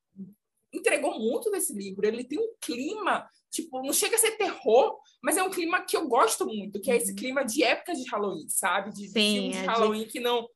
Entregou 0.72 1.18
muito 1.18 1.50
desse 1.50 1.74
livro. 1.74 2.06
Ele 2.06 2.24
tem 2.24 2.38
um 2.38 2.54
clima, 2.58 3.28
tipo, 3.52 3.82
não 3.82 3.92
chega 3.92 4.16
a 4.16 4.18
ser 4.18 4.32
terror, 4.38 4.98
mas 5.22 5.36
é 5.36 5.42
um 5.42 5.50
clima 5.50 5.84
que 5.84 5.96
eu 5.96 6.08
gosto 6.08 6.46
muito, 6.46 6.80
que 6.80 6.90
é 6.90 6.96
esse 6.96 7.10
Uhum. 7.10 7.16
clima 7.16 7.44
de 7.44 7.62
época 7.62 7.92
de 7.92 8.08
Halloween, 8.10 8.48
sabe? 8.48 8.90
De, 8.92 9.08
Sim, 9.08 9.50
de 9.50 9.56
é 9.58 9.60
de- 9.60 9.66
Halloween 9.66 10.06
que 10.08 10.18
não. 10.18 10.48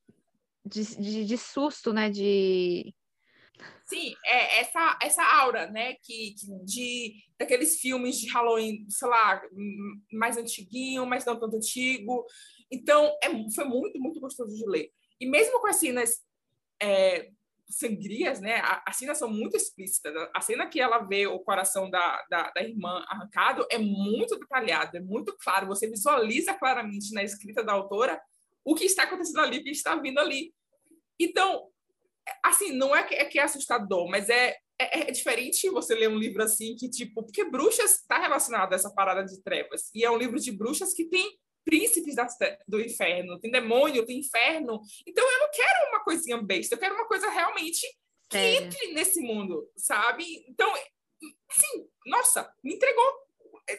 De, 0.65 0.83
de, 0.97 1.25
de 1.25 1.37
susto, 1.37 1.93
né? 1.93 2.09
De. 2.09 2.93
Sim, 3.85 4.13
é 4.25 4.59
essa, 4.59 4.99
essa 5.01 5.23
aura, 5.23 5.67
né? 5.71 5.93
Que, 6.03 6.33
que 6.33 6.47
de 6.65 7.13
daqueles 7.39 7.79
filmes 7.79 8.19
de 8.19 8.27
Halloween, 8.29 8.85
sei 8.89 9.07
lá, 9.07 9.41
mais 10.11 10.35
antiguinho, 10.35 11.05
mas 11.05 11.23
não 11.23 11.39
tanto 11.39 11.55
antigo. 11.55 12.25
Então, 12.69 13.15
é, 13.23 13.29
foi 13.55 13.63
muito, 13.63 13.97
muito 13.99 14.19
gostoso 14.19 14.53
de 14.53 14.67
ler. 14.69 14.91
E 15.21 15.25
mesmo 15.25 15.61
com 15.61 15.67
as 15.67 15.77
cenas 15.77 16.17
é, 16.81 17.29
sangrias, 17.69 18.39
né? 18.39 18.61
As 18.85 18.95
cenas 18.95 19.17
são 19.17 19.29
muito 19.29 19.57
explícitas. 19.57 20.13
A 20.33 20.41
cena 20.41 20.67
que 20.67 20.79
ela 20.79 20.99
vê 20.99 21.27
o 21.27 21.39
coração 21.39 21.89
da, 21.89 22.25
da, 22.29 22.51
da 22.51 22.63
irmã 22.63 23.03
arrancado 23.07 23.65
é 23.69 23.77
muito 23.77 24.39
detalhado, 24.39 24.97
é 24.97 25.01
muito 25.01 25.35
claro. 25.37 25.67
Você 25.67 25.87
visualiza 25.87 26.53
claramente 26.53 27.13
na 27.13 27.23
escrita 27.23 27.63
da 27.63 27.73
autora 27.73 28.19
o 28.63 28.75
que 28.75 28.85
está 28.85 29.03
acontecendo 29.03 29.41
ali, 29.41 29.59
o 29.59 29.63
que 29.63 29.69
está 29.69 29.95
vindo 29.95 30.19
ali. 30.19 30.53
Então, 31.19 31.69
assim, 32.43 32.71
não 32.71 32.95
é 32.95 33.03
que 33.03 33.15
é, 33.15 33.25
que 33.25 33.39
é 33.39 33.43
assustador, 33.43 34.09
mas 34.09 34.29
é, 34.29 34.55
é, 34.79 35.01
é 35.01 35.11
diferente 35.11 35.69
você 35.69 35.95
ler 35.95 36.09
um 36.09 36.17
livro 36.17 36.43
assim 36.43 36.75
que, 36.75 36.89
tipo, 36.89 37.23
porque 37.23 37.49
bruxas 37.49 37.99
está 37.99 38.19
relacionado 38.19 38.73
a 38.73 38.75
essa 38.75 38.93
parada 38.93 39.25
de 39.25 39.41
trevas. 39.41 39.89
E 39.93 40.05
é 40.05 40.11
um 40.11 40.17
livro 40.17 40.39
de 40.39 40.51
bruxas 40.51 40.93
que 40.93 41.05
tem 41.05 41.37
príncipes 41.67 42.15
tre- 42.37 42.57
do 42.65 42.79
inferno, 42.79 43.37
tem 43.39 43.51
demônio, 43.51 44.05
tem 44.05 44.19
inferno. 44.19 44.81
Então 45.05 45.29
eu 45.29 45.39
não 45.39 45.51
quero 45.51 45.89
uma 45.89 46.03
coisinha 46.03 46.41
besta, 46.41 46.75
eu 46.75 46.79
quero 46.79 46.95
uma 46.95 47.05
coisa 47.05 47.29
realmente 47.29 47.85
que 48.29 48.37
entre 48.37 48.93
nesse 48.93 49.19
mundo, 49.21 49.69
sabe? 49.75 50.23
Então, 50.47 50.73
assim, 51.49 51.89
nossa, 52.05 52.49
me 52.63 52.75
entregou. 52.75 53.27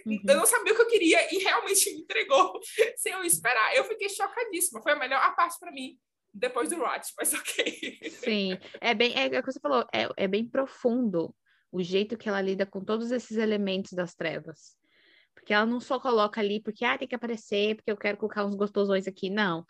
Uhum. 0.06 0.20
Eu 0.28 0.36
não 0.36 0.44
sabia 0.46 0.74
o 0.74 0.76
que 0.76 0.82
eu 0.82 0.88
queria 0.88 1.34
e 1.34 1.38
realmente 1.38 1.90
me 1.94 2.02
entregou 2.02 2.60
sem 2.98 3.12
eu 3.12 3.24
esperar. 3.24 3.74
Eu 3.74 3.84
fiquei 3.84 4.08
chocadíssima. 4.10 4.82
Foi 4.82 4.92
a 4.92 4.98
melhor 4.98 5.34
parte 5.34 5.58
para 5.58 5.72
mim 5.72 5.98
depois 6.32 6.68
do 6.68 6.76
Rot, 6.76 7.10
mas 7.16 7.32
ok. 7.34 7.98
Sim, 8.22 8.58
é 8.82 8.94
bem, 8.94 9.14
é, 9.16 9.34
é 9.34 9.38
o 9.38 9.42
que 9.42 9.50
você 9.50 9.60
falou, 9.60 9.86
é, 9.94 10.08
é 10.16 10.28
bem 10.28 10.46
profundo 10.46 11.34
o 11.72 11.82
jeito 11.82 12.18
que 12.18 12.28
ela 12.28 12.40
lida 12.40 12.66
com 12.66 12.84
todos 12.84 13.10
esses 13.10 13.38
elementos 13.38 13.92
das 13.92 14.14
trevas. 14.14 14.77
Porque 15.48 15.54
ela 15.54 15.64
não 15.64 15.80
só 15.80 15.98
coloca 15.98 16.42
ali 16.42 16.60
porque, 16.60 16.84
ah, 16.84 16.98
tem 16.98 17.08
que 17.08 17.14
aparecer, 17.14 17.74
porque 17.76 17.90
eu 17.90 17.96
quero 17.96 18.18
colocar 18.18 18.44
uns 18.44 18.54
gostosões 18.54 19.08
aqui, 19.08 19.30
não. 19.30 19.64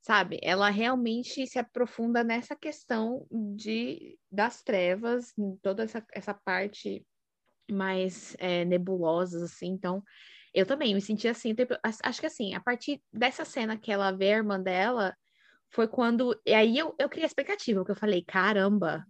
Sabe? 0.00 0.38
Ela 0.40 0.70
realmente 0.70 1.44
se 1.44 1.58
aprofunda 1.58 2.22
nessa 2.22 2.54
questão 2.54 3.26
de, 3.56 4.16
das 4.30 4.62
trevas, 4.62 5.32
toda 5.60 5.82
essa, 5.82 6.06
essa 6.12 6.32
parte 6.32 7.04
mais 7.68 8.36
é, 8.38 8.64
nebulosas, 8.64 9.42
assim. 9.42 9.66
Então, 9.70 10.04
eu 10.54 10.64
também 10.64 10.94
me 10.94 11.00
senti 11.00 11.26
assim. 11.26 11.52
acho- 11.82 12.20
que 12.20 12.26
assim, 12.26 12.54
a 12.54 12.60
partir 12.60 13.02
dessa 13.12 13.44
cena 13.44 13.76
que 13.76 13.90
ela 13.90 14.12
vê 14.12 14.34
a 14.34 14.36
irmã 14.36 14.60
dela, 14.60 15.16
foi 15.68 15.88
quando. 15.88 16.40
E 16.46 16.54
aí 16.54 16.78
eu, 16.78 16.94
eu 16.96 17.08
criei 17.08 17.24
a 17.24 17.26
expectativa, 17.26 17.80
porque 17.80 17.90
eu 17.90 17.96
falei, 17.96 18.22
caramba, 18.22 19.04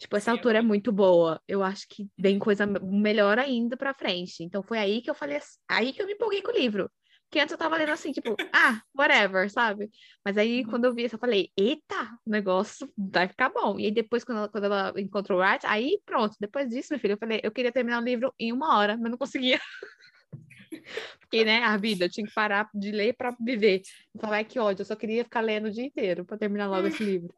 tipo, 0.00 0.16
essa 0.16 0.32
autora 0.32 0.58
é 0.58 0.62
muito 0.62 0.90
boa. 0.90 1.40
Eu 1.46 1.62
acho 1.62 1.86
que 1.88 2.08
vem 2.18 2.38
coisa 2.38 2.66
me- 2.66 2.80
melhor 2.80 3.38
ainda 3.38 3.76
pra 3.76 3.94
frente. 3.94 4.42
Então 4.42 4.62
foi 4.62 4.78
aí 4.78 5.02
que 5.02 5.10
eu 5.10 5.14
falei, 5.14 5.36
ass- 5.36 5.58
aí 5.68 5.92
que 5.92 6.00
eu 6.02 6.06
me 6.06 6.14
empolguei 6.14 6.40
com 6.42 6.50
o 6.50 6.56
livro. 6.56 6.90
Porque 7.28 7.38
antes 7.38 7.52
eu 7.52 7.58
tava 7.58 7.76
lendo 7.76 7.92
assim, 7.92 8.10
tipo, 8.10 8.34
ah, 8.52 8.82
whatever, 8.98 9.48
sabe? 9.50 9.88
Mas 10.24 10.36
aí 10.36 10.62
Uhum. 10.64 10.70
quando 10.70 10.86
eu 10.86 10.94
vi 10.94 11.04
isso, 11.04 11.14
eu 11.14 11.18
falei, 11.20 11.50
eita, 11.56 12.02
o 12.26 12.30
negócio 12.30 12.90
vai 12.96 13.28
ficar 13.28 13.50
bom. 13.50 13.78
E 13.78 13.84
aí 13.84 13.90
depois, 13.92 14.24
quando 14.24 14.38
ela, 14.38 14.48
quando 14.48 14.64
ela 14.64 14.92
encontrou 14.96 15.38
o 15.38 15.42
Wright, 15.42 15.64
aí 15.66 16.00
pronto, 16.04 16.34
depois 16.40 16.68
disso, 16.68 16.88
meu 16.90 16.98
filho, 16.98 17.12
eu 17.12 17.18
falei, 17.18 17.40
eu 17.44 17.52
queria 17.52 17.70
terminar 17.70 18.00
o 18.00 18.04
livro 18.04 18.34
em 18.38 18.52
uma 18.52 18.76
hora, 18.78 18.96
mas 18.96 19.10
não 19.10 19.18
conseguia. 19.18 19.60
Porque, 21.20 21.44
né, 21.44 21.62
a 21.62 21.76
vida, 21.76 22.06
eu 22.06 22.10
tinha 22.10 22.26
que 22.26 22.32
parar 22.34 22.68
de 22.74 22.90
ler 22.90 23.14
para 23.14 23.36
viver. 23.40 23.82
Eu 24.14 24.20
falei, 24.20 24.38
ai, 24.38 24.44
que 24.44 24.58
ódio, 24.58 24.82
eu 24.82 24.86
só 24.86 24.96
queria 24.96 25.22
ficar 25.22 25.40
lendo 25.40 25.66
o 25.66 25.70
dia 25.70 25.84
inteiro 25.84 26.24
para 26.24 26.36
terminar 26.38 26.68
logo 26.68 26.88
esse 26.88 27.04
livro. 27.04 27.32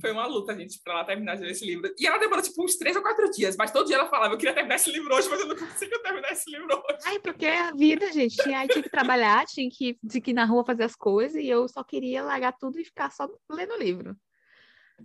Foi 0.00 0.10
uma 0.10 0.26
luta, 0.26 0.54
gente, 0.54 0.80
para 0.82 0.94
ela 0.94 1.04
terminar 1.04 1.36
de 1.36 1.42
ler 1.42 1.52
esse 1.52 1.64
livro. 1.64 1.92
E 1.98 2.06
ela 2.06 2.18
demorou, 2.18 2.42
tipo, 2.42 2.64
uns 2.64 2.76
três 2.76 2.96
ou 2.96 3.02
quatro 3.02 3.30
dias. 3.30 3.56
Mas 3.56 3.70
todo 3.70 3.86
dia 3.86 3.96
ela 3.96 4.08
falava, 4.08 4.34
eu 4.34 4.38
queria 4.38 4.54
terminar 4.54 4.74
esse 4.74 4.90
livro 4.90 5.14
hoje, 5.14 5.28
mas 5.28 5.40
eu 5.40 5.46
não 5.46 5.56
consigo 5.56 5.98
terminar 6.02 6.32
esse 6.32 6.50
livro 6.50 6.74
hoje. 6.74 6.98
Ai, 7.04 7.18
porque 7.20 7.46
é 7.46 7.60
a 7.60 7.70
vida, 7.72 8.12
gente. 8.12 8.36
Tinha, 8.36 8.58
aí 8.58 8.68
tinha 8.68 8.82
que 8.82 8.90
trabalhar, 8.90 9.46
tinha 9.46 9.68
que, 9.70 9.96
tinha 10.08 10.20
que 10.20 10.30
ir 10.32 10.34
na 10.34 10.44
rua 10.44 10.64
fazer 10.64 10.82
as 10.82 10.96
coisas, 10.96 11.40
e 11.40 11.48
eu 11.48 11.68
só 11.68 11.84
queria 11.84 12.24
largar 12.24 12.52
tudo 12.52 12.80
e 12.80 12.84
ficar 12.84 13.10
só 13.10 13.28
lendo 13.48 13.74
o 13.74 13.78
livro. 13.78 14.16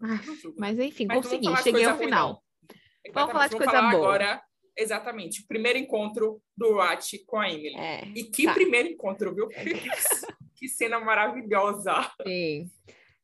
Ai, 0.02 0.20
mas 0.58 0.80
enfim, 0.80 1.06
Mas 1.06 1.18
vamos 1.18 1.30
consegui, 1.30 1.64
cheguei 1.64 1.86
ao 1.86 1.96
ruim, 1.96 2.06
final. 2.06 2.30
não. 2.30 3.14
Vamos 3.14 3.32
falar 3.32 3.48
de 3.48 3.58
coisa 3.58 3.72
falar 3.72 3.92
boa. 3.92 4.04
agora, 4.04 4.44
exatamente, 4.78 5.42
o 5.42 5.48
primeiro 5.48 5.80
encontro 5.80 6.42
do 6.56 6.76
Watch 6.76 7.20
com 7.26 7.40
a 7.40 7.50
Emily. 7.50 7.76
É, 7.76 8.08
e 8.16 8.24
que 8.24 8.44
tá. 8.44 8.54
primeiro 8.54 8.90
encontro, 8.90 9.34
viu? 9.34 9.48
que 10.56 10.68
cena 10.68 11.00
maravilhosa. 11.00 12.12
Sim. 12.26 12.70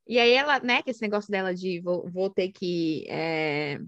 E 0.08 0.20
aí 0.20 0.32
ela, 0.34 0.60
né, 0.60 0.82
que 0.82 0.91
esse 0.91 1.02
negócio 1.02 1.32
dela 1.32 1.54
de 1.54 1.80
vou, 1.82 2.10
vou 2.10 2.30
ter 2.30 2.52
que 2.52 3.06
é, 3.10 3.80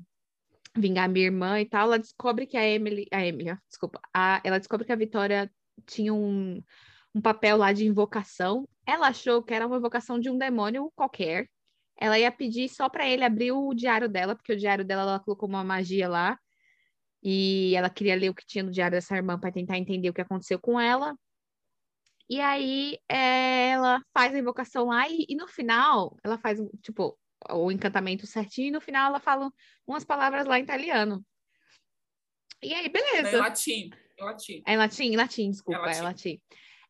vingar 0.75 1.10
minha 1.10 1.25
irmã 1.25 1.60
e 1.60 1.65
tal, 1.65 1.88
ela 1.88 1.99
descobre 1.99 2.47
que 2.47 2.58
a 2.58 2.67
Emily, 2.67 3.08
a 3.12 3.25
Emily, 3.25 3.56
desculpa, 3.67 3.99
a, 4.13 4.41
ela 4.43 4.58
descobre 4.58 4.86
que 4.86 4.91
a 4.91 4.95
Vitória 4.95 5.51
tinha 5.86 6.13
um, 6.13 6.62
um 7.13 7.21
papel 7.21 7.58
lá 7.58 7.71
de 7.71 7.86
invocação. 7.86 8.67
Ela 8.86 9.08
achou 9.08 9.43
que 9.43 9.53
era 9.53 9.67
uma 9.67 9.77
invocação 9.77 10.19
de 10.19 10.30
um 10.30 10.38
demônio 10.38 10.91
qualquer. 10.95 11.47
Ela 11.99 12.19
ia 12.19 12.32
pedir 12.32 12.69
só 12.69 12.89
para 12.89 13.08
ele 13.08 13.23
abrir 13.23 13.51
o 13.51 13.73
diário 13.73 14.08
dela, 14.08 14.36
porque 14.36 14.53
o 14.53 14.58
diário 14.58 14.86
dela 14.86 15.01
ela 15.03 15.19
colocou 15.19 15.49
uma 15.49 15.63
magia 15.63 16.08
lá. 16.08 16.39
E 17.23 17.75
ela 17.75 17.89
queria 17.89 18.15
ler 18.15 18.30
o 18.30 18.34
que 18.34 18.45
tinha 18.45 18.63
no 18.63 18.71
diário 18.71 18.95
dessa 18.95 19.15
irmã 19.15 19.39
para 19.39 19.51
tentar 19.51 19.77
entender 19.77 20.10
o 20.10 20.13
que 20.13 20.21
aconteceu 20.21 20.60
com 20.60 20.80
ela. 20.80 21.15
E 22.29 22.41
aí 22.41 22.97
é, 23.09 23.69
ela 23.69 24.01
faz 24.13 24.33
a 24.33 24.39
invocação 24.39 24.87
lá 24.87 25.07
e, 25.07 25.25
e, 25.29 25.35
no 25.35 25.47
final 25.47 26.17
ela 26.23 26.37
faz, 26.37 26.59
tipo, 26.81 27.17
o 27.49 27.71
encantamento 27.71 28.27
certinho 28.27 28.67
e 28.67 28.71
no 28.71 28.81
final 28.81 29.09
ela 29.09 29.19
fala 29.19 29.51
umas 29.85 30.03
palavras 30.03 30.45
lá 30.45 30.59
em 30.59 30.63
italiano. 30.63 31.25
E 32.61 32.73
aí, 32.73 32.89
beleza. 32.89 33.29
É 33.29 33.37
latim. 33.37 33.89
Em 34.19 34.23
latim. 34.23 34.63
É 34.65 34.73
em 34.73 34.77
latim, 34.77 35.03
em 35.03 35.15
latim, 35.15 35.51
desculpa, 35.51 35.79
é 35.79 35.85
latim. 35.85 35.99
É 35.99 36.03
latim. 36.03 36.41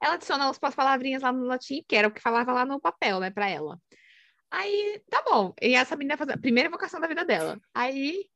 Ela 0.01 0.13
adiciona 0.13 0.49
as 0.49 0.75
palavrinhas 0.75 1.23
lá 1.23 1.31
no 1.31 1.45
latim, 1.45 1.83
que 1.87 1.95
era 1.95 2.07
o 2.07 2.11
que 2.11 2.21
falava 2.21 2.51
lá 2.51 2.65
no 2.65 2.79
papel, 2.79 3.19
né, 3.19 3.29
pra 3.29 3.49
ela. 3.49 3.79
Aí, 4.49 5.01
tá 5.09 5.23
bom. 5.23 5.53
E 5.61 5.75
essa 5.75 5.95
menina 5.95 6.17
faz 6.17 6.29
a 6.29 6.37
primeira 6.37 6.69
invocação 6.69 6.99
da 6.99 7.07
vida 7.07 7.25
dela. 7.25 7.59
Aí 7.73 8.29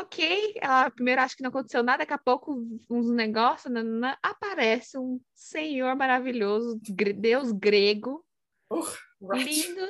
ok, 0.00 0.54
ela 0.60 0.90
primeiro 0.90 1.20
acha 1.20 1.36
que 1.36 1.42
não 1.42 1.50
aconteceu 1.50 1.82
nada, 1.82 1.98
daqui 1.98 2.12
a 2.12 2.18
pouco 2.18 2.52
uns 2.90 3.10
negócios, 3.10 3.72
nanana, 3.72 4.18
aparece 4.22 4.98
um 4.98 5.20
senhor 5.34 5.94
maravilhoso, 5.94 6.80
Deus 7.16 7.52
grego, 7.52 8.24
uh, 8.70 8.82
right. 9.30 9.44
lindo, 9.44 9.86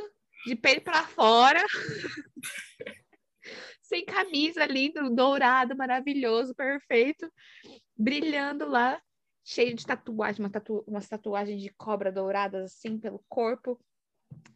de 0.46 0.56
peito 0.56 0.82
para 0.82 1.04
fora, 1.04 1.64
sem 3.82 4.04
camisa, 4.04 4.66
lindo, 4.66 5.08
dourado, 5.10 5.76
maravilhoso, 5.76 6.54
perfeito, 6.54 7.30
brilhando 7.96 8.68
lá, 8.68 9.00
cheio 9.42 9.74
de 9.74 9.86
tatuagem, 9.86 10.44
uma 10.44 10.50
tatu 10.50 10.84
umas 10.86 11.08
tatuagens 11.08 11.62
de 11.62 11.70
cobra 11.74 12.12
douradas 12.12 12.72
assim 12.72 12.98
pelo 12.98 13.22
corpo. 13.28 13.80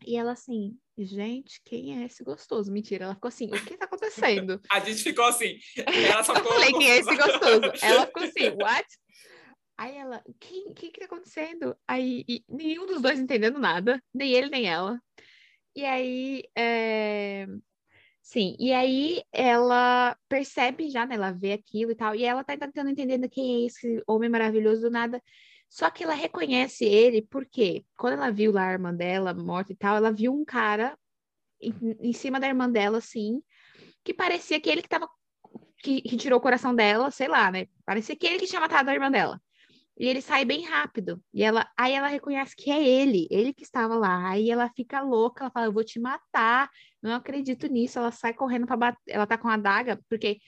E 0.04 0.16
ela 0.16 0.32
assim, 0.32 0.76
gente, 1.04 1.60
quem 1.64 2.02
é 2.02 2.06
esse 2.06 2.22
gostoso? 2.24 2.72
Mentira, 2.72 3.04
ela 3.04 3.14
ficou 3.14 3.28
assim, 3.28 3.46
o 3.46 3.64
que 3.64 3.76
tá 3.76 3.84
acontecendo? 3.84 4.60
A 4.70 4.80
gente 4.80 5.02
ficou 5.02 5.24
assim. 5.24 5.58
Ela 6.12 6.24
só 6.24 6.34
eu 6.34 6.44
falei, 6.44 6.72
quem 6.72 6.90
é 6.90 6.96
esse 6.98 7.16
gostoso? 7.16 7.72
Ela 7.82 8.06
ficou 8.06 8.22
assim, 8.22 8.50
what? 8.60 8.86
Aí 9.76 9.96
ela, 9.96 10.22
o 10.26 10.34
que, 10.34 10.90
tá 10.98 11.04
acontecendo? 11.04 11.76
Aí 11.86 12.24
nenhum 12.48 12.84
dos 12.84 13.00
dois 13.00 13.20
entendendo 13.20 13.60
nada, 13.60 14.02
nem 14.12 14.32
ele 14.32 14.50
nem 14.50 14.68
ela. 14.68 15.00
E 15.76 15.84
aí, 15.84 16.42
é... 16.56 17.46
sim, 18.20 18.56
e 18.58 18.72
aí 18.72 19.22
ela 19.32 20.16
percebe 20.28 20.90
já, 20.90 21.06
né? 21.06 21.14
Ela 21.14 21.30
vê 21.30 21.52
aquilo 21.52 21.92
e 21.92 21.94
tal, 21.94 22.14
e 22.16 22.24
ela 22.24 22.42
tá 22.42 22.56
tentando 22.56 22.90
entender 22.90 23.28
quem 23.28 23.62
é 23.62 23.66
esse 23.66 24.02
homem 24.04 24.28
maravilhoso 24.28 24.82
do 24.82 24.90
nada. 24.90 25.22
Só 25.68 25.90
que 25.90 26.02
ela 26.02 26.14
reconhece 26.14 26.84
ele 26.84 27.22
porque 27.22 27.84
quando 27.96 28.14
ela 28.14 28.30
viu 28.30 28.52
lá 28.52 28.68
a 28.68 28.72
irmã 28.72 28.94
dela 28.94 29.34
morta 29.34 29.72
e 29.72 29.76
tal, 29.76 29.96
ela 29.96 30.10
viu 30.10 30.32
um 30.32 30.44
cara 30.44 30.96
em, 31.60 31.74
em 32.00 32.12
cima 32.12 32.40
da 32.40 32.48
irmã 32.48 32.70
dela, 32.70 32.98
assim, 32.98 33.42
que 34.04 34.14
parecia 34.14 34.60
que 34.60 34.70
ele 34.70 34.82
que 34.82 34.88
tava. 34.88 35.08
Que, 35.80 36.02
que, 36.02 36.16
tirou 36.16 36.40
o 36.40 36.42
coração 36.42 36.74
dela, 36.74 37.08
sei 37.10 37.28
lá, 37.28 37.52
né? 37.52 37.66
Parecia 37.86 38.16
que 38.16 38.26
ele 38.26 38.40
que 38.40 38.48
tinha 38.48 38.60
matado 38.60 38.90
a 38.90 38.94
irmã 38.94 39.08
dela. 39.08 39.40
E 39.96 40.08
ele 40.08 40.20
sai 40.20 40.44
bem 40.44 40.64
rápido. 40.64 41.22
E 41.32 41.42
ela, 41.42 41.68
aí 41.76 41.92
ela 41.92 42.08
reconhece 42.08 42.54
que 42.56 42.68
é 42.70 42.84
ele, 42.84 43.28
ele 43.30 43.52
que 43.52 43.62
estava 43.62 43.94
lá. 43.94 44.28
Aí 44.28 44.50
ela 44.50 44.68
fica 44.70 45.00
louca, 45.00 45.44
ela 45.44 45.50
fala: 45.50 45.66
Eu 45.66 45.72
vou 45.72 45.84
te 45.84 46.00
matar. 46.00 46.68
Não 47.00 47.14
acredito 47.14 47.68
nisso. 47.68 47.98
Ela 47.98 48.10
sai 48.10 48.34
correndo 48.34 48.66
para 48.66 48.76
bater. 48.76 49.00
Ela 49.06 49.26
tá 49.26 49.38
com 49.38 49.48
a 49.48 49.54
adaga, 49.54 50.00
porque 50.08 50.38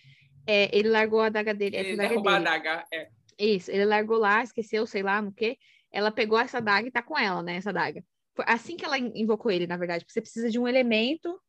é, 0.47 0.77
ele 0.77 0.89
largou 0.89 1.21
a 1.21 1.27
adaga 1.27 1.55
dele. 1.55 1.77
Ele 1.77 1.97
derrubou 1.97 2.33
a 2.33 2.37
adaga, 2.37 2.85
é. 2.93 3.09
Isso, 3.41 3.71
ele 3.71 3.87
largou 3.87 4.19
lá, 4.19 4.43
esqueceu, 4.43 4.87
sei 4.87 5.03
lá, 5.03 5.23
no 5.23 5.33
quê. 5.33 5.57
Ela 5.91 6.11
pegou 6.11 6.39
essa 6.39 6.61
daga 6.61 6.87
e 6.87 6.91
tá 6.91 7.03
com 7.03 7.19
ela, 7.19 7.43
né? 7.43 7.57
Essa 7.57 7.73
daga. 7.73 8.05
Foi 8.37 8.45
assim 8.47 8.77
que 8.77 8.85
ela 8.85 8.99
invocou 8.99 9.51
ele, 9.51 9.67
na 9.67 9.79
verdade, 9.79 10.05
porque 10.05 10.13
você 10.13 10.21
precisa 10.21 10.51
de 10.51 10.59
um 10.59 10.69
elemento 10.69 11.41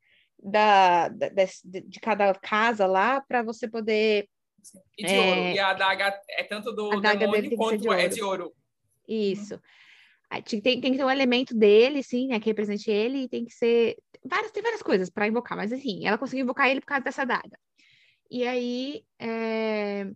da, 0.42 1.10
da 1.10 1.28
de, 1.66 1.82
de, 1.82 2.00
cada 2.00 2.34
casa 2.34 2.88
lá 2.88 3.20
para 3.20 3.44
você 3.44 3.68
poder. 3.68 4.26
E 4.98 5.06
de 5.06 5.14
é... 5.14 5.20
ouro. 5.20 5.42
E 5.42 5.60
a 5.60 5.70
adaga 5.72 6.22
é 6.30 6.44
tanto 6.44 6.72
do 6.72 6.90
demônio 7.02 7.58
quanto 7.58 7.82
de 7.82 7.90
é 7.90 8.08
de 8.08 8.24
ouro. 8.24 8.54
Isso. 9.06 9.60
Tem, 10.46 10.80
tem, 10.80 10.92
que 10.94 10.98
ter 10.98 11.04
um 11.04 11.12
elemento 11.12 11.54
dele, 11.54 12.02
sim, 12.02 12.28
né? 12.28 12.40
Que 12.40 12.46
represente 12.46 12.90
ele, 12.90 13.24
e 13.24 13.30
tem 13.30 13.44
que 13.44 13.52
ser. 13.52 13.98
Várias, 14.24 14.52
tem 14.52 14.64
várias 14.64 14.82
coisas 14.82 15.10
para 15.10 15.28
invocar, 15.28 15.58
mas 15.58 15.74
assim, 15.74 16.08
ela 16.08 16.18
conseguiu 16.18 16.44
invocar 16.44 16.70
ele 16.70 16.80
por 16.80 16.88
causa 16.88 17.04
dessa 17.04 17.26
daga. 17.26 17.60
E 18.30 18.48
aí. 18.48 19.04
É 19.20 20.08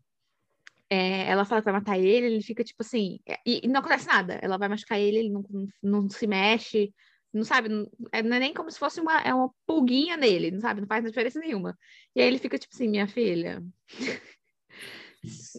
é, 0.89 1.30
ela 1.30 1.45
fala 1.45 1.62
que 1.62 1.65
vai 1.65 1.74
matar 1.74 1.98
ele, 1.98 2.28
ele 2.28 2.41
fica 2.43 2.63
tipo 2.63 2.82
assim, 2.82 3.19
é, 3.28 3.38
e, 3.45 3.62
e, 3.63 3.67
não 3.67 3.80
acontece 3.80 4.08
nada. 4.08 4.39
Ela 4.41 4.58
vai 4.58 4.69
machucar 4.69 5.00
ele, 5.00 5.17
ele 5.17 5.30
não, 5.30 5.43
não, 5.50 5.67
não 5.82 6.10
se 6.10 6.28
mexe, 6.28 6.93
não 7.34 7.43
sabe, 7.43 7.69
não 7.69 7.89
é, 8.12 8.24
não 8.24 8.38
é, 8.38 8.39
nem 8.39 8.54
como 8.54 8.71
se 8.71 8.80
fosse 8.80 9.02
uma, 9.02 9.19
é 9.21 9.34
uma 9.34 9.52
pulguinha 9.65 10.15
nele, 10.15 10.52
não 10.52 10.60
sabe, 10.62 10.82
não 10.82 10.88
faz 10.88 11.04
diferença 11.04 11.39
nenhuma. 11.39 11.78
E 12.15 12.21
aí 12.21 12.28
ele 12.28 12.39
fica 12.39 12.58
tipo 12.58 12.74
assim, 12.74 12.88
minha 12.88 13.08
filha, 13.08 13.62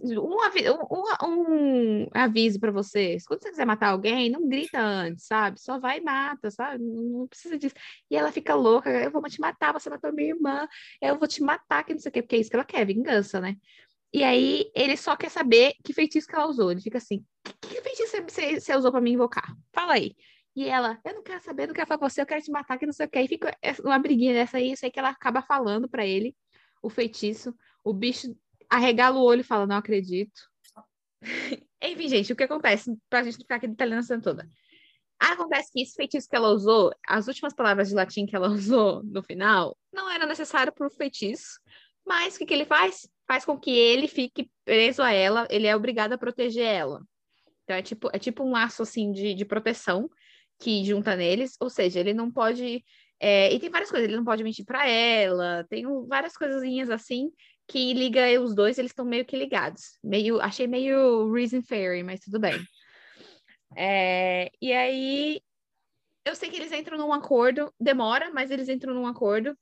um, 0.02 0.42
avi 0.42 0.64
um, 0.70 2.04
um, 2.04 2.08
aviso 2.14 2.58
para 2.60 2.72
vocês, 2.72 3.26
quando 3.26 3.42
você 3.42 3.50
quiser 3.50 3.66
matar 3.66 3.88
alguém, 3.88 4.30
não 4.30 4.48
grita 4.48 4.80
antes, 4.80 5.26
sabe? 5.26 5.60
Só 5.60 5.78
vai 5.78 5.98
e 5.98 6.00
mata, 6.00 6.50
sabe? 6.50 6.82
Não, 6.82 7.26
precisa 7.28 7.58
disso. 7.58 7.74
E 8.10 8.16
ela 8.16 8.32
fica 8.32 8.54
louca, 8.54 8.90
eu 8.90 9.10
vou 9.10 9.22
te 9.24 9.40
matar, 9.40 9.72
você 9.72 9.90
matou 9.90 10.12
minha 10.12 10.30
irmã, 10.30 10.66
eu 11.00 11.18
vou 11.18 11.28
te 11.28 11.42
matar, 11.42 11.84
que 11.84 11.92
não 11.92 12.00
sei 12.00 12.10
o 12.10 12.12
quê, 12.12 12.22
porque 12.22 12.36
é 12.36 12.38
isso 12.38 12.50
que 12.50 12.56
ela 12.56 12.64
quer, 12.64 12.86
vingança, 12.86 13.40
né? 13.40 13.56
E 14.16 14.24
aí 14.24 14.72
ele 14.74 14.96
só 14.96 15.14
quer 15.14 15.30
saber 15.30 15.74
que 15.84 15.92
feitiço 15.92 16.26
que 16.26 16.34
ela 16.34 16.46
usou. 16.46 16.70
Ele 16.70 16.80
fica 16.80 16.96
assim: 16.96 17.22
que, 17.44 17.52
que 17.68 17.82
feitiço 17.82 18.16
você, 18.22 18.58
você 18.58 18.74
usou 18.74 18.90
para 18.90 19.02
me 19.02 19.12
invocar? 19.12 19.54
Fala 19.74 19.92
aí. 19.92 20.16
E 20.56 20.66
ela, 20.66 20.98
eu 21.04 21.16
não 21.16 21.22
quero 21.22 21.42
saber, 21.42 21.66
não 21.66 21.74
quero 21.74 21.86
falar 21.86 21.98
com 21.98 22.08
você, 22.08 22.22
eu 22.22 22.26
quero 22.26 22.42
te 22.42 22.50
matar, 22.50 22.78
que 22.78 22.86
não 22.86 22.94
sei 22.94 23.04
o 23.04 23.10
que. 23.10 23.20
E 23.20 23.28
fica 23.28 23.54
uma 23.84 23.98
briguinha 23.98 24.32
dessa 24.32 24.56
aí, 24.56 24.72
isso 24.72 24.86
aí 24.86 24.90
que 24.90 24.98
ela 24.98 25.10
acaba 25.10 25.42
falando 25.42 25.86
para 25.86 26.06
ele, 26.06 26.34
o 26.82 26.88
feitiço. 26.88 27.54
O 27.84 27.92
bicho 27.92 28.34
arregala 28.70 29.18
o 29.18 29.22
olho 29.22 29.42
e 29.42 29.44
fala, 29.44 29.66
não 29.66 29.76
acredito. 29.76 30.40
Enfim, 31.82 32.08
gente, 32.08 32.32
o 32.32 32.36
que 32.36 32.44
acontece, 32.44 32.96
pra 33.10 33.22
gente 33.22 33.36
ficar 33.36 33.56
aqui 33.56 33.68
detalhando 33.68 34.00
a 34.00 34.02
cena 34.02 34.22
toda. 34.22 34.48
Acontece 35.18 35.70
que 35.70 35.82
esse 35.82 35.94
feitiço 35.94 36.26
que 36.26 36.36
ela 36.36 36.48
usou, 36.48 36.90
as 37.06 37.28
últimas 37.28 37.52
palavras 37.52 37.90
de 37.90 37.94
latim 37.94 38.24
que 38.24 38.34
ela 38.34 38.48
usou 38.48 39.02
no 39.04 39.22
final, 39.22 39.76
não 39.92 40.10
era 40.10 40.24
necessário 40.24 40.72
para 40.72 40.86
o 40.86 40.90
feitiço, 40.90 41.60
mas 42.02 42.34
o 42.34 42.38
que, 42.38 42.46
que 42.46 42.54
ele 42.54 42.64
faz? 42.64 43.06
Faz 43.26 43.44
com 43.44 43.58
que 43.58 43.70
ele 43.70 44.06
fique 44.06 44.50
preso 44.64 45.02
a 45.02 45.12
ela, 45.12 45.46
ele 45.50 45.66
é 45.66 45.74
obrigado 45.74 46.12
a 46.12 46.18
proteger 46.18 46.64
ela. 46.64 47.02
Então 47.64 47.76
é 47.76 47.82
tipo, 47.82 48.08
é 48.12 48.18
tipo 48.18 48.44
um 48.44 48.52
laço 48.52 48.82
assim 48.82 49.10
de, 49.10 49.34
de 49.34 49.44
proteção 49.44 50.08
que 50.58 50.84
junta 50.84 51.16
neles, 51.16 51.56
ou 51.60 51.68
seja, 51.68 52.00
ele 52.00 52.14
não 52.14 52.30
pode. 52.30 52.84
É, 53.18 53.52
e 53.52 53.58
tem 53.58 53.70
várias 53.70 53.90
coisas, 53.90 54.08
ele 54.08 54.16
não 54.16 54.24
pode 54.24 54.44
mentir 54.44 54.64
para 54.64 54.88
ela, 54.88 55.64
tem 55.68 55.84
várias 56.06 56.36
coisinhas 56.36 56.90
assim 56.90 57.30
que 57.68 57.92
liga 57.94 58.40
os 58.40 58.54
dois, 58.54 58.78
eles 58.78 58.92
estão 58.92 59.04
meio 59.04 59.24
que 59.24 59.36
ligados. 59.36 59.98
Meio, 60.02 60.40
achei 60.40 60.66
meio 60.66 61.32
Reason 61.32 61.62
Fairy, 61.62 62.02
mas 62.02 62.20
tudo 62.20 62.38
bem. 62.38 62.54
É, 63.76 64.50
e 64.60 64.72
aí 64.72 65.40
eu 66.24 66.34
sei 66.34 66.50
que 66.50 66.56
eles 66.56 66.72
entram 66.72 66.98
num 66.98 67.12
acordo, 67.12 67.72
demora, 67.78 68.30
mas 68.32 68.50
eles 68.50 68.68
entram 68.68 68.94
num 68.94 69.06
acordo 69.06 69.56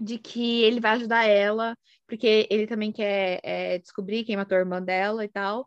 de 0.00 0.18
que 0.18 0.62
ele 0.62 0.80
vai 0.80 0.92
ajudar 0.92 1.24
ela, 1.26 1.76
porque 2.12 2.46
ele 2.50 2.66
também 2.66 2.92
quer 2.92 3.40
é, 3.42 3.78
descobrir 3.78 4.22
quem 4.22 4.36
matou 4.36 4.54
a 4.54 4.60
irmã 4.60 4.82
dela 4.82 5.24
e 5.24 5.28
tal. 5.28 5.66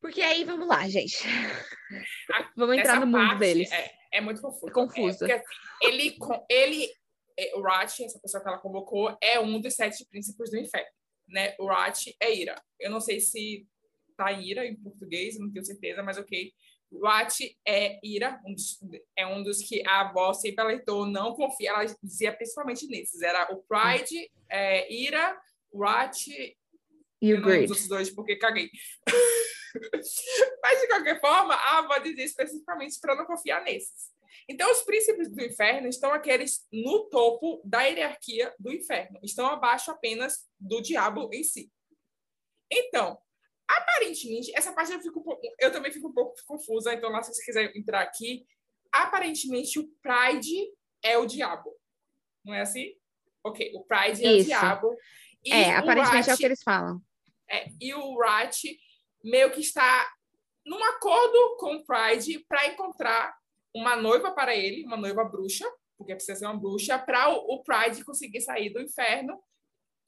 Porque 0.00 0.22
aí, 0.22 0.44
vamos 0.44 0.68
lá, 0.68 0.88
gente. 0.88 1.16
vamos 2.56 2.76
entrar 2.76 2.92
Essa 2.92 3.04
no 3.04 3.06
mundo 3.08 3.36
deles. 3.40 3.68
É, 3.72 3.90
é 4.12 4.20
muito 4.20 4.40
confuso. 4.40 4.68
É 4.68 4.72
confuso. 4.72 5.24
É, 5.24 5.32
assim, 5.32 5.44
ele, 5.82 6.16
ele, 6.48 6.88
é, 7.36 7.56
o 7.56 7.60
Rat, 7.60 7.98
essa 7.98 8.20
pessoa 8.20 8.40
que 8.40 8.48
ela 8.48 8.58
convocou, 8.58 9.18
é 9.20 9.40
um 9.40 9.60
dos 9.60 9.74
sete 9.74 10.06
príncipes 10.08 10.48
do 10.48 10.58
inferno. 10.58 10.92
Né? 11.26 11.56
O 11.58 11.66
Rat 11.66 12.06
é 12.20 12.32
Ira. 12.32 12.54
Eu 12.78 12.92
não 12.92 13.00
sei 13.00 13.18
se 13.18 13.66
tá 14.16 14.30
Ira 14.30 14.64
em 14.64 14.76
português, 14.76 15.40
não 15.40 15.50
tenho 15.50 15.64
certeza, 15.64 16.04
mas 16.04 16.18
ok. 16.18 16.52
Watt 16.90 17.40
é 17.66 17.98
ira, 18.02 18.40
um 18.46 18.54
dos, 18.54 18.78
é 19.14 19.26
um 19.26 19.42
dos 19.42 19.58
que 19.58 19.86
a 19.86 20.08
avó 20.08 20.32
sempre 20.32 20.64
alertou, 20.64 21.04
não 21.04 21.34
confia, 21.34 21.68
ela 21.68 21.84
dizia 22.02 22.32
principalmente 22.32 22.86
nesses, 22.86 23.20
era 23.20 23.46
o 23.52 23.62
Pride, 23.62 24.30
é, 24.48 24.90
ira, 24.90 25.38
Watt 25.72 26.56
e 27.20 27.34
o 27.34 27.42
Great. 27.42 27.70
Os 27.70 27.88
dois, 27.88 28.10
porque 28.10 28.36
caguei. 28.36 28.70
Mas, 30.62 30.80
de 30.80 30.86
qualquer 30.86 31.20
forma, 31.20 31.54
a 31.54 31.78
avó 31.78 31.98
dizia 31.98 32.24
especificamente 32.24 32.98
para 33.00 33.14
não 33.14 33.26
confiar 33.26 33.62
nesses. 33.62 34.12
Então, 34.48 34.70
os 34.70 34.82
príncipes 34.82 35.30
do 35.30 35.42
inferno 35.42 35.88
estão 35.88 36.12
aqueles 36.12 36.66
no 36.72 37.08
topo 37.10 37.60
da 37.64 37.82
hierarquia 37.82 38.54
do 38.58 38.72
inferno, 38.72 39.18
estão 39.22 39.46
abaixo 39.46 39.90
apenas 39.90 40.48
do 40.58 40.80
diabo 40.80 41.28
em 41.32 41.42
si. 41.42 41.70
Então, 42.70 43.18
aparentemente, 43.68 44.50
essa 44.56 44.72
parte 44.72 44.92
eu, 44.92 45.00
fico, 45.00 45.22
eu 45.58 45.70
também 45.70 45.92
fico 45.92 46.08
um 46.08 46.14
pouco 46.14 46.34
confusa, 46.46 46.94
então 46.94 47.10
lá 47.10 47.22
se 47.22 47.34
você 47.34 47.44
quiser 47.44 47.76
entrar 47.76 48.00
aqui, 48.00 48.46
aparentemente 48.90 49.78
o 49.78 49.88
Pride 50.00 50.72
é 51.02 51.18
o 51.18 51.26
diabo. 51.26 51.76
Não 52.44 52.54
é 52.54 52.62
assim? 52.62 52.94
Ok, 53.44 53.70
o 53.74 53.84
Pride 53.84 54.24
é 54.24 54.32
Isso. 54.32 54.44
o 54.44 54.44
diabo. 54.46 54.96
É, 55.46 55.74
aparentemente 55.74 56.30
é 56.30 56.34
o 56.34 56.36
que 56.36 56.44
eles 56.44 56.62
falam. 56.62 57.00
É, 57.50 57.68
e 57.80 57.94
o 57.94 58.18
Rat 58.18 58.64
meio 59.24 59.50
que 59.50 59.60
está 59.60 60.08
num 60.64 60.82
acordo 60.84 61.56
com 61.58 61.76
o 61.76 61.84
Pride 61.84 62.44
para 62.48 62.66
encontrar 62.66 63.34
uma 63.74 63.96
noiva 63.96 64.32
para 64.32 64.54
ele, 64.54 64.84
uma 64.84 64.96
noiva 64.96 65.24
bruxa, 65.24 65.64
porque 65.96 66.14
precisa 66.14 66.38
ser 66.38 66.46
uma 66.46 66.58
bruxa, 66.58 66.98
para 66.98 67.30
o, 67.30 67.54
o 67.54 67.62
Pride 67.62 68.04
conseguir 68.04 68.40
sair 68.40 68.70
do 68.70 68.80
inferno 68.80 69.40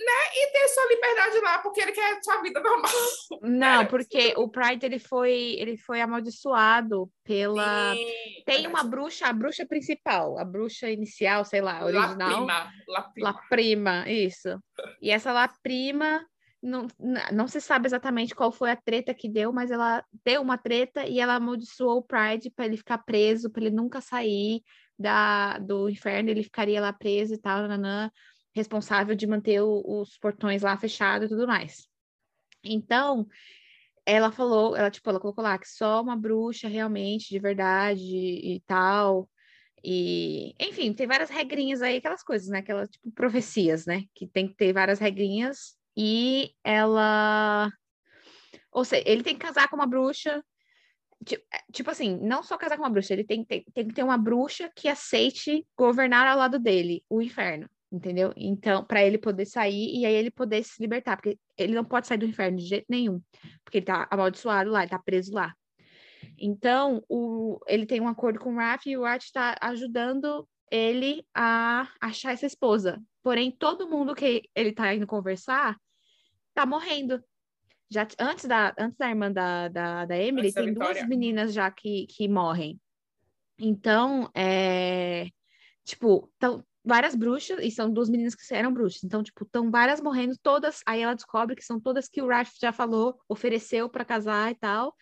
né? 0.01 0.21
E 0.35 0.53
ter 0.53 0.69
sua 0.69 0.89
liberdade 0.89 1.41
lá, 1.41 1.59
porque 1.59 1.81
ele 1.81 1.93
quer 1.93 2.21
sua 2.23 2.41
vida 2.41 2.61
normal. 2.61 2.91
Não, 3.43 3.87
porque 3.87 4.35
o 4.37 4.49
Pride 4.49 4.87
ele 4.87 4.99
foi, 4.99 5.57
ele 5.59 5.77
foi 5.77 6.01
amaldiçoado 6.01 7.11
pela. 7.23 7.95
Sim, 7.95 8.43
Tem 8.47 8.67
uma 8.67 8.83
bruxa, 8.83 9.27
a 9.27 9.33
bruxa 9.33 9.67
principal, 9.67 10.39
a 10.39 10.45
bruxa 10.45 10.91
inicial, 10.91 11.45
sei 11.45 11.61
lá, 11.61 11.85
original. 11.85 12.47
La 12.47 12.65
Prima. 12.65 12.73
La 12.89 13.03
Prima, 13.03 13.31
La 13.31 13.41
Prima 13.49 14.11
isso. 14.11 14.59
E 15.01 15.11
essa 15.11 15.33
La 15.33 15.49
Prima. 15.63 16.25
Não, 16.63 16.87
não 17.33 17.49
se 17.49 17.59
sabe 17.59 17.87
exatamente 17.87 18.35
qual 18.35 18.53
foi 18.53 18.71
a 18.71 18.77
treta 18.77 19.15
que 19.15 19.31
deu, 19.31 19.51
mas 19.51 19.71
ela 19.71 20.05
deu 20.23 20.43
uma 20.43 20.59
treta 20.59 21.07
e 21.07 21.19
ela 21.19 21.37
amaldiçoou 21.37 21.97
o 21.97 22.03
Pride 22.03 22.51
para 22.51 22.67
ele 22.67 22.77
ficar 22.77 22.99
preso, 22.99 23.51
para 23.51 23.65
ele 23.65 23.75
nunca 23.75 24.03
sair 24.03 24.61
da, 24.99 25.57
do 25.57 25.89
inferno, 25.89 26.29
ele 26.29 26.43
ficaria 26.43 26.79
lá 26.79 26.93
preso 26.93 27.33
e 27.33 27.39
tal, 27.39 27.67
nanã 27.67 28.11
responsável 28.55 29.15
de 29.15 29.27
manter 29.27 29.61
o, 29.61 29.83
os 30.01 30.19
portões 30.19 30.63
lá 30.63 30.77
fechados 30.77 31.27
e 31.27 31.31
tudo 31.31 31.47
mais. 31.47 31.89
Então, 32.65 33.27
ela 34.05 34.33
falou, 34.33 34.77
ela 34.77 34.91
tipo, 34.91 35.09
ela 35.09 35.21
colocou 35.21 35.43
lá 35.43 35.59
que 35.59 35.69
só 35.69 36.03
uma 36.03 36.17
bruxa 36.17 36.69
realmente 36.69 37.29
de 37.29 37.39
verdade 37.39 38.03
e 38.03 38.63
tal. 38.67 39.29
E, 39.85 40.55
enfim, 40.61 40.93
tem 40.93 41.07
várias 41.07 41.31
regrinhas 41.31 41.81
aí, 41.81 41.97
aquelas 41.97 42.23
coisas, 42.23 42.49
né? 42.49 42.59
Aquelas 42.59 42.91
tipo 42.91 43.11
profecias, 43.13 43.87
né? 43.87 44.05
Que 44.15 44.27
tem 44.27 44.49
que 44.49 44.55
ter 44.55 44.73
várias 44.73 44.99
regrinhas. 44.99 45.77
E 45.97 46.53
ela. 46.65 47.71
Ou 48.73 48.85
seja, 48.85 49.03
ele 49.07 49.23
tem 49.23 49.35
que 49.35 49.47
casar 49.47 49.69
com 49.69 49.77
uma 49.77 49.87
bruxa. 49.87 50.45
Tipo, 51.25 51.45
tipo 51.73 51.91
assim, 51.91 52.19
não 52.23 52.43
só 52.43 52.57
casar 52.57 52.77
com 52.77 52.83
uma 52.83 52.91
bruxa, 52.91 53.13
ele 53.13 53.25
tem, 53.25 53.45
tem, 53.45 53.65
tem 53.75 53.89
que 53.89 53.95
ter 53.95 54.03
uma 54.03 54.19
bruxa 54.19 54.71
que 54.75 54.89
aceite 54.89 55.67
governar 55.77 56.27
ao 56.27 56.39
lado 56.39 56.59
dele, 56.59 57.05
o 57.09 57.21
inferno 57.21 57.69
entendeu? 57.91 58.33
Então, 58.37 58.85
para 58.85 59.05
ele 59.05 59.19
poder 59.19 59.47
sair 59.47 59.97
e 59.97 60.07
aí 60.07 60.15
ele 60.15 60.31
poder 60.31 60.63
se 60.63 60.81
libertar, 60.81 61.17
porque 61.17 61.39
ele 61.57 61.75
não 61.75 61.85
pode 61.85 62.07
sair 62.07 62.19
do 62.19 62.27
inferno 62.27 62.59
de 62.59 62.67
jeito 62.67 62.87
nenhum, 62.89 63.21
porque 63.65 63.79
ele 63.79 63.87
tá 63.87 64.07
amaldiçoado 64.11 64.71
lá, 64.71 64.83
ele 64.83 64.91
tá 64.91 64.99
preso 64.99 65.33
lá. 65.35 65.55
Então, 66.39 67.03
o, 67.09 67.59
ele 67.67 67.87
tem 67.87 68.01
um 68.01 68.09
acordo 68.09 68.39
com 68.39 68.55
o 68.55 68.57
Raf 68.57 68.87
e 68.87 68.97
o 68.97 69.05
Art 69.05 69.23
está 69.23 69.57
ajudando 69.61 70.49
ele 70.71 71.25
a 71.35 71.89
achar 72.01 72.33
essa 72.33 72.47
esposa. 72.47 73.03
Porém, 73.23 73.51
todo 73.51 73.89
mundo 73.89 74.15
que 74.15 74.49
ele 74.55 74.73
tá 74.73 74.95
indo 74.95 75.07
conversar 75.07 75.77
tá 76.55 76.65
morrendo. 76.65 77.23
Já 77.91 78.07
antes 78.19 78.45
da, 78.45 78.73
antes 78.79 78.97
da 78.97 79.09
irmã 79.09 79.33
da, 79.33 79.69
da, 79.69 80.05
da 80.07 80.17
Emily, 80.17 80.53
tem 80.53 80.73
duas 80.73 81.07
meninas 81.09 81.53
já 81.53 81.71
que, 81.71 82.07
que 82.07 82.29
morrem. 82.29 82.81
Então, 83.59 84.31
é, 84.35 85.27
tipo, 85.85 86.31
tão, 86.39 86.65
várias 86.85 87.15
bruxas, 87.15 87.59
e 87.63 87.71
são 87.71 87.93
duas 87.93 88.09
meninas 88.09 88.35
que 88.35 88.55
eram 88.55 88.73
bruxas. 88.73 89.05
Então, 89.05 89.23
tipo, 89.23 89.45
estão 89.45 89.71
várias 89.71 90.01
morrendo, 90.01 90.37
todas. 90.43 90.81
Aí 90.87 91.03
ela 91.03 91.15
descobre 91.15 91.55
que 91.57 91.65
são 91.65 91.81
todas 91.81 92.09
que 92.09 92.23
o 92.23 92.29
Ralph 92.29 92.51
já 92.61 92.73
falou, 92.73 93.19
ofereceu 93.29 93.89
para 93.89 94.05
casar 94.05 94.51
e 94.51 94.55
tal. 94.55 94.95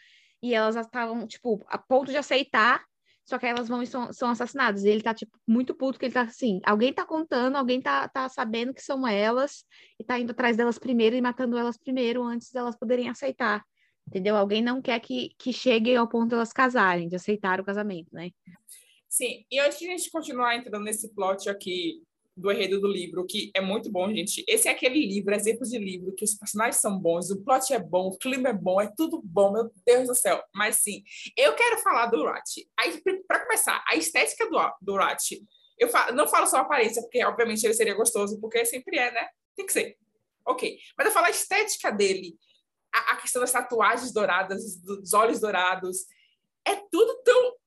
E 0.43 0.55
elas 0.55 0.77
estavam, 0.77 1.27
tipo, 1.27 1.65
a 1.69 1.79
ponto 1.79 2.11
de 2.11 2.17
aceitar, 2.17 2.85
só 3.25 3.39
que 3.39 3.47
elas 3.47 3.69
vão 3.69 3.83
e 3.83 3.87
são, 3.87 4.13
são 4.13 4.31
assassinadas. 4.31 4.85
E 4.85 4.89
ele 4.89 5.03
tá, 5.03 5.13
tipo, 5.13 5.37
muito 5.47 5.75
puto, 5.75 5.99
que 5.99 6.07
ele 6.07 6.15
tá 6.15 6.23
assim: 6.23 6.61
alguém 6.65 6.93
tá 6.93 7.05
contando, 7.05 7.57
alguém 7.57 7.81
tá, 7.81 8.09
tá 8.09 8.29
sabendo 8.29 8.73
que 8.73 8.83
são 8.83 9.07
elas, 9.07 9.65
e 9.99 10.05
tá 10.05 10.19
indo 10.19 10.31
atrás 10.31 10.57
delas 10.57 10.79
primeiro 10.79 11.15
e 11.15 11.21
matando 11.21 11.57
elas 11.59 11.77
primeiro, 11.77 12.23
antes 12.23 12.51
delas 12.51 12.77
poderem 12.77 13.09
aceitar. 13.09 13.63
Entendeu? 14.07 14.37
Alguém 14.37 14.63
não 14.63 14.81
quer 14.81 14.99
que, 15.01 15.35
que 15.39 15.53
chegue 15.53 15.95
ao 15.95 16.09
ponto 16.09 16.29
de 16.29 16.35
elas 16.35 16.53
casarem, 16.53 17.09
de 17.09 17.17
aceitar 17.17 17.61
o 17.61 17.65
casamento, 17.65 18.09
né? 18.13 18.31
Sim, 19.09 19.45
e 19.51 19.59
antes 19.59 19.79
de 19.79 19.87
a 19.87 19.91
gente 19.91 20.11
continuar 20.11 20.57
entrando 20.57 20.85
nesse 20.85 21.09
plot 21.15 21.49
aqui 21.49 22.03
do 22.39 22.53
enredo 22.53 22.81
do 22.81 22.87
livro, 22.87 23.27
que 23.27 23.51
é 23.53 23.61
muito 23.61 23.91
bom, 23.91 24.09
gente. 24.15 24.45
Esse 24.47 24.69
é 24.69 24.71
aquele 24.71 25.05
livro, 25.05 25.35
exemplo 25.35 25.67
de 25.67 25.77
livro, 25.77 26.15
que 26.15 26.25
os 26.25 26.35
personagens 26.35 26.81
são 26.81 26.97
bons, 26.97 27.31
o 27.31 27.43
plot 27.43 27.73
é 27.73 27.81
bom, 27.81 28.09
o 28.09 28.19
clima 28.19 28.51
é 28.51 28.53
bom, 28.53 28.81
é 28.81 28.89
tudo 28.97 29.21
bom, 29.25 29.53
meu 29.53 29.73
Deus 29.85 30.07
do 30.07 30.15
céu. 30.15 30.41
Mas 30.55 30.77
sim, 30.77 31.03
eu 31.37 31.55
quero 31.55 31.79
falar 31.79 32.07
do 32.07 32.25
Rat. 32.25 32.45
Para 33.27 33.41
começar, 33.41 33.83
a 33.89 33.97
estética 33.97 34.49
do, 34.49 34.57
do 34.81 34.95
Rat, 34.95 35.33
eu 35.79 35.89
falo, 35.89 36.15
não 36.15 36.29
falo 36.29 36.47
só 36.47 36.59
a 36.59 36.61
aparência, 36.61 37.03
porque 37.03 37.25
obviamente 37.25 37.65
ele 37.65 37.75
seria 37.75 37.95
gostoso, 37.95 38.41
porque 38.41 38.65
sempre 38.65 38.99
é, 38.99 39.11
né? 39.11 39.29
Tem 39.57 39.67
que 39.67 39.73
ser. 39.73 39.97
Ok. 40.47 40.79
Mas 40.97 41.07
eu 41.07 41.13
falo 41.13 41.27
a 41.27 41.31
estética 41.31 41.91
dele, 41.91 42.37
a, 42.95 43.13
a 43.13 43.17
questão 43.17 43.41
das 43.41 43.53
tatuagens 43.53 44.13
douradas, 44.13 44.77
dos 44.77 45.13
olhos 45.13 45.41
dourados, 45.41 46.07
é 46.65 46.77
tudo 46.91 47.21
tão 47.25 47.58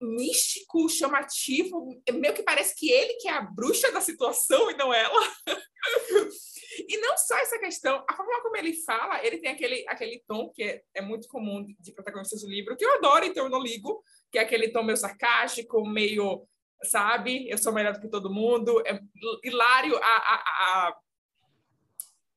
místico, 0.00 0.88
chamativo, 0.88 2.00
meio 2.12 2.34
que 2.34 2.42
parece 2.42 2.74
que 2.76 2.90
ele 2.90 3.14
que 3.14 3.28
é 3.28 3.32
a 3.32 3.42
bruxa 3.42 3.90
da 3.90 4.00
situação 4.00 4.70
e 4.70 4.76
não 4.76 4.92
ela. 4.92 5.20
e 6.88 6.98
não 6.98 7.16
só 7.16 7.38
essa 7.38 7.58
questão, 7.58 8.04
a 8.08 8.14
forma 8.14 8.42
como 8.42 8.56
ele 8.56 8.74
fala, 8.84 9.24
ele 9.24 9.38
tem 9.38 9.50
aquele, 9.50 9.84
aquele 9.88 10.22
tom 10.26 10.50
que 10.52 10.62
é, 10.62 10.82
é 10.94 11.02
muito 11.02 11.28
comum 11.28 11.66
de 11.80 11.92
protagonistas 11.92 12.42
do 12.42 12.48
livro, 12.48 12.76
que 12.76 12.84
eu 12.84 12.94
adoro, 12.94 13.24
então 13.24 13.44
eu 13.44 13.50
não 13.50 13.62
ligo, 13.62 14.02
que 14.30 14.38
é 14.38 14.42
aquele 14.42 14.68
tom 14.68 14.82
meio 14.82 14.96
sarcástico, 14.96 15.86
meio, 15.86 16.46
sabe, 16.84 17.48
eu 17.48 17.58
sou 17.58 17.72
melhor 17.72 17.92
do 17.92 18.00
que 18.00 18.10
todo 18.10 18.32
mundo, 18.32 18.82
é 18.86 19.00
hilário 19.42 19.96
a, 19.96 20.00
a, 20.00 20.88
a 20.88 20.96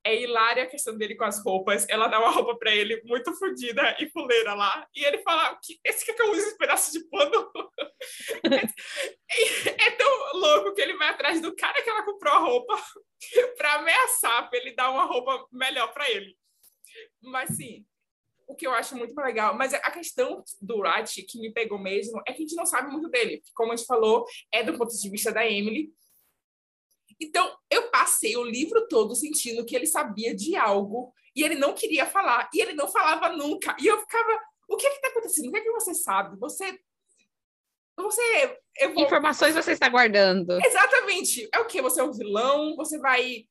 é 0.09 0.21
hilária 0.21 0.63
a 0.63 0.67
questão 0.67 0.97
dele 0.97 1.15
com 1.15 1.23
as 1.23 1.43
roupas. 1.43 1.87
Ela 1.89 2.07
dá 2.07 2.19
uma 2.19 2.31
roupa 2.31 2.57
para 2.57 2.73
ele 2.73 3.01
muito 3.03 3.33
fodida 3.35 3.95
e 3.99 4.09
fuleira 4.09 4.53
lá. 4.53 4.87
E 4.95 5.03
ele 5.03 5.19
fala: 5.19 5.57
esse 5.83 6.03
que, 6.03 6.11
é 6.11 6.13
que 6.13 6.21
eu 6.21 6.31
uso 6.31 6.41
esse 6.41 6.57
pedaço 6.57 6.91
de 6.91 7.07
pano? 7.09 7.51
é, 8.43 9.87
é, 9.87 9.91
tão 9.91 10.33
louco 10.33 10.73
que 10.73 10.81
ele 10.81 10.97
vai 10.97 11.09
atrás 11.09 11.41
do 11.41 11.55
cara 11.55 11.81
que 11.81 11.89
ela 11.89 12.03
comprou 12.03 12.33
a 12.33 12.39
roupa 12.39 12.81
para 13.57 13.75
ameaçar, 13.75 14.49
para 14.49 14.59
ele 14.59 14.73
dar 14.73 14.91
uma 14.91 15.05
roupa 15.05 15.47
melhor 15.51 15.93
para 15.93 16.09
ele. 16.09 16.35
Mas 17.21 17.55
sim, 17.55 17.85
o 18.47 18.55
que 18.55 18.65
eu 18.65 18.71
acho 18.71 18.97
muito 18.97 19.15
legal. 19.15 19.55
Mas 19.55 19.73
a 19.73 19.91
questão 19.91 20.43
do 20.59 20.81
Rat, 20.81 21.15
que 21.27 21.39
me 21.39 21.53
pegou 21.53 21.77
mesmo, 21.77 22.19
é 22.27 22.33
que 22.33 22.39
a 22.43 22.45
gente 22.47 22.55
não 22.55 22.65
sabe 22.65 22.91
muito 22.91 23.07
dele. 23.09 23.41
Como 23.53 23.71
a 23.71 23.75
gente 23.75 23.85
falou, 23.85 24.25
é 24.51 24.63
do 24.63 24.77
ponto 24.77 24.91
de 24.91 25.09
vista 25.09 25.31
da 25.31 25.45
Emily. 25.45 25.91
Então, 27.19 27.53
eu 27.69 27.89
passei 27.89 28.37
o 28.37 28.43
livro 28.43 28.87
todo 28.87 29.15
sentindo 29.15 29.65
que 29.65 29.75
ele 29.75 29.85
sabia 29.85 30.35
de 30.35 30.55
algo 30.55 31.13
e 31.35 31.43
ele 31.43 31.55
não 31.55 31.73
queria 31.73 32.05
falar, 32.05 32.49
e 32.53 32.61
ele 32.61 32.73
não 32.73 32.87
falava 32.87 33.29
nunca. 33.35 33.75
E 33.79 33.87
eu 33.87 33.99
ficava, 33.99 34.39
o 34.67 34.77
que 34.77 34.87
é 34.87 34.89
que 34.89 35.01
tá 35.01 35.07
acontecendo? 35.09 35.47
O 35.47 35.51
que 35.51 35.57
é 35.57 35.61
que 35.61 35.71
você 35.71 35.93
sabe? 35.93 36.37
Você 36.39 36.79
você 38.01 38.57
vou... 38.93 39.03
informações 39.03 39.55
você 39.55 39.73
está 39.73 39.89
guardando. 39.89 40.57
Exatamente. 40.65 41.49
É 41.53 41.59
o 41.59 41.65
que 41.65 41.81
você 41.81 41.99
é 41.99 42.03
um 42.03 42.13
vilão, 42.13 42.75
você 42.77 42.97
vai 42.97 43.45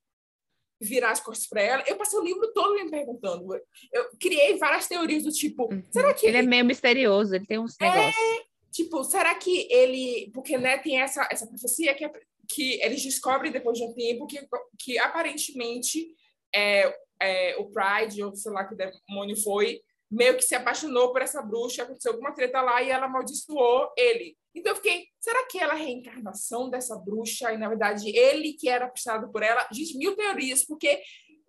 virar 0.81 1.11
as 1.11 1.21
costas 1.21 1.47
para 1.47 1.61
ela. 1.61 1.85
Eu 1.87 1.97
passei 1.97 2.19
o 2.19 2.25
livro 2.25 2.51
todo 2.53 2.75
me 2.75 2.91
perguntando. 2.91 3.55
Eu 3.93 4.09
criei 4.19 4.57
várias 4.57 4.87
teorias 4.87 5.25
do 5.25 5.33
tipo, 5.33 5.73
uhum. 5.73 5.83
será 5.91 6.15
que 6.15 6.27
ele, 6.27 6.39
ele 6.39 6.47
é 6.47 6.49
meio 6.49 6.65
misterioso, 6.65 7.35
ele 7.35 7.47
tem 7.47 7.59
uns 7.59 7.77
é... 7.81 7.85
negócios. 7.85 8.49
Tipo, 8.71 9.03
será 9.03 9.35
que 9.35 9.67
ele, 9.73 10.31
porque 10.33 10.57
né, 10.57 10.79
tem 10.79 11.01
essa 11.01 11.27
essa 11.31 11.47
profecia 11.47 11.95
que 11.95 12.05
é 12.05 12.13
que 12.49 12.81
eles 12.83 13.03
descobrem 13.03 13.53
depois 13.53 13.79
de 13.79 13.85
um 13.85 13.95
tempo 13.95 14.27
que, 14.27 14.41
que 14.79 14.99
aparentemente 14.99 16.09
é, 16.55 16.95
é, 17.21 17.57
o 17.59 17.71
Pride, 17.71 18.23
ou 18.23 18.35
sei 18.35 18.53
lá 18.53 18.65
que 18.65 18.75
demônio 18.75 19.37
foi, 19.43 19.81
meio 20.11 20.37
que 20.37 20.43
se 20.43 20.55
apaixonou 20.55 21.13
por 21.13 21.21
essa 21.21 21.43
bruxa, 21.43 21.83
aconteceu 21.83 22.13
alguma 22.13 22.33
treta 22.33 22.63
lá 22.63 22.83
e 22.83 22.91
ela 22.91 23.07
amaldiçoou 23.07 23.93
ele. 23.97 24.37
Então 24.55 24.73
eu 24.73 24.77
fiquei, 24.77 25.07
será 25.21 25.47
que 25.47 25.59
ela 25.59 25.75
é 25.75 25.77
a 25.77 25.79
reencarnação 25.79 26.71
dessa 26.71 26.97
bruxa 26.97 27.53
e 27.53 27.59
na 27.59 27.69
verdade 27.69 28.09
ele 28.17 28.55
que 28.55 28.69
era 28.69 28.87
apaixonado 28.87 29.31
por 29.31 29.43
ela? 29.43 29.69
Gente, 29.71 29.99
mil 29.99 30.17
teorias, 30.17 30.65
porque 30.65 31.01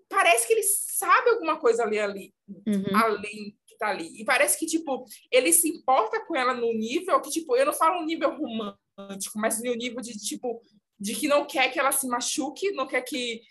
parece 0.10 0.46
que 0.46 0.54
ele 0.54 0.64
sabe 0.64 1.30
alguma 1.30 1.58
coisa 1.58 1.84
ali, 1.84 2.00
ali 2.00 2.34
uhum. 2.48 2.96
além 2.96 3.56
que 3.66 3.78
tá 3.78 3.90
ali. 3.90 4.20
E 4.20 4.26
parece 4.26 4.60
que, 4.60 4.66
tipo, 4.66 5.06
ele 5.32 5.54
se 5.54 5.70
importa 5.70 6.26
com 6.26 6.36
ela 6.36 6.54
no 6.54 6.74
nível 6.74 7.22
que, 7.22 7.30
tipo, 7.30 7.56
eu 7.56 7.66
não 7.66 7.74
falo 7.74 8.02
um 8.02 8.06
nível 8.06 8.32
romântico, 8.32 9.40
mas 9.40 9.64
no 9.64 9.74
nível 9.76 10.02
de, 10.02 10.14
tipo, 10.14 10.62
de 11.00 11.16
que 11.16 11.28
não 11.28 11.46
quer 11.46 11.72
que 11.72 11.80
ela 11.80 11.92
se 11.92 12.08
machuque, 12.08 12.72
não 12.72 12.88
quer 12.88 13.02
que 13.02 13.42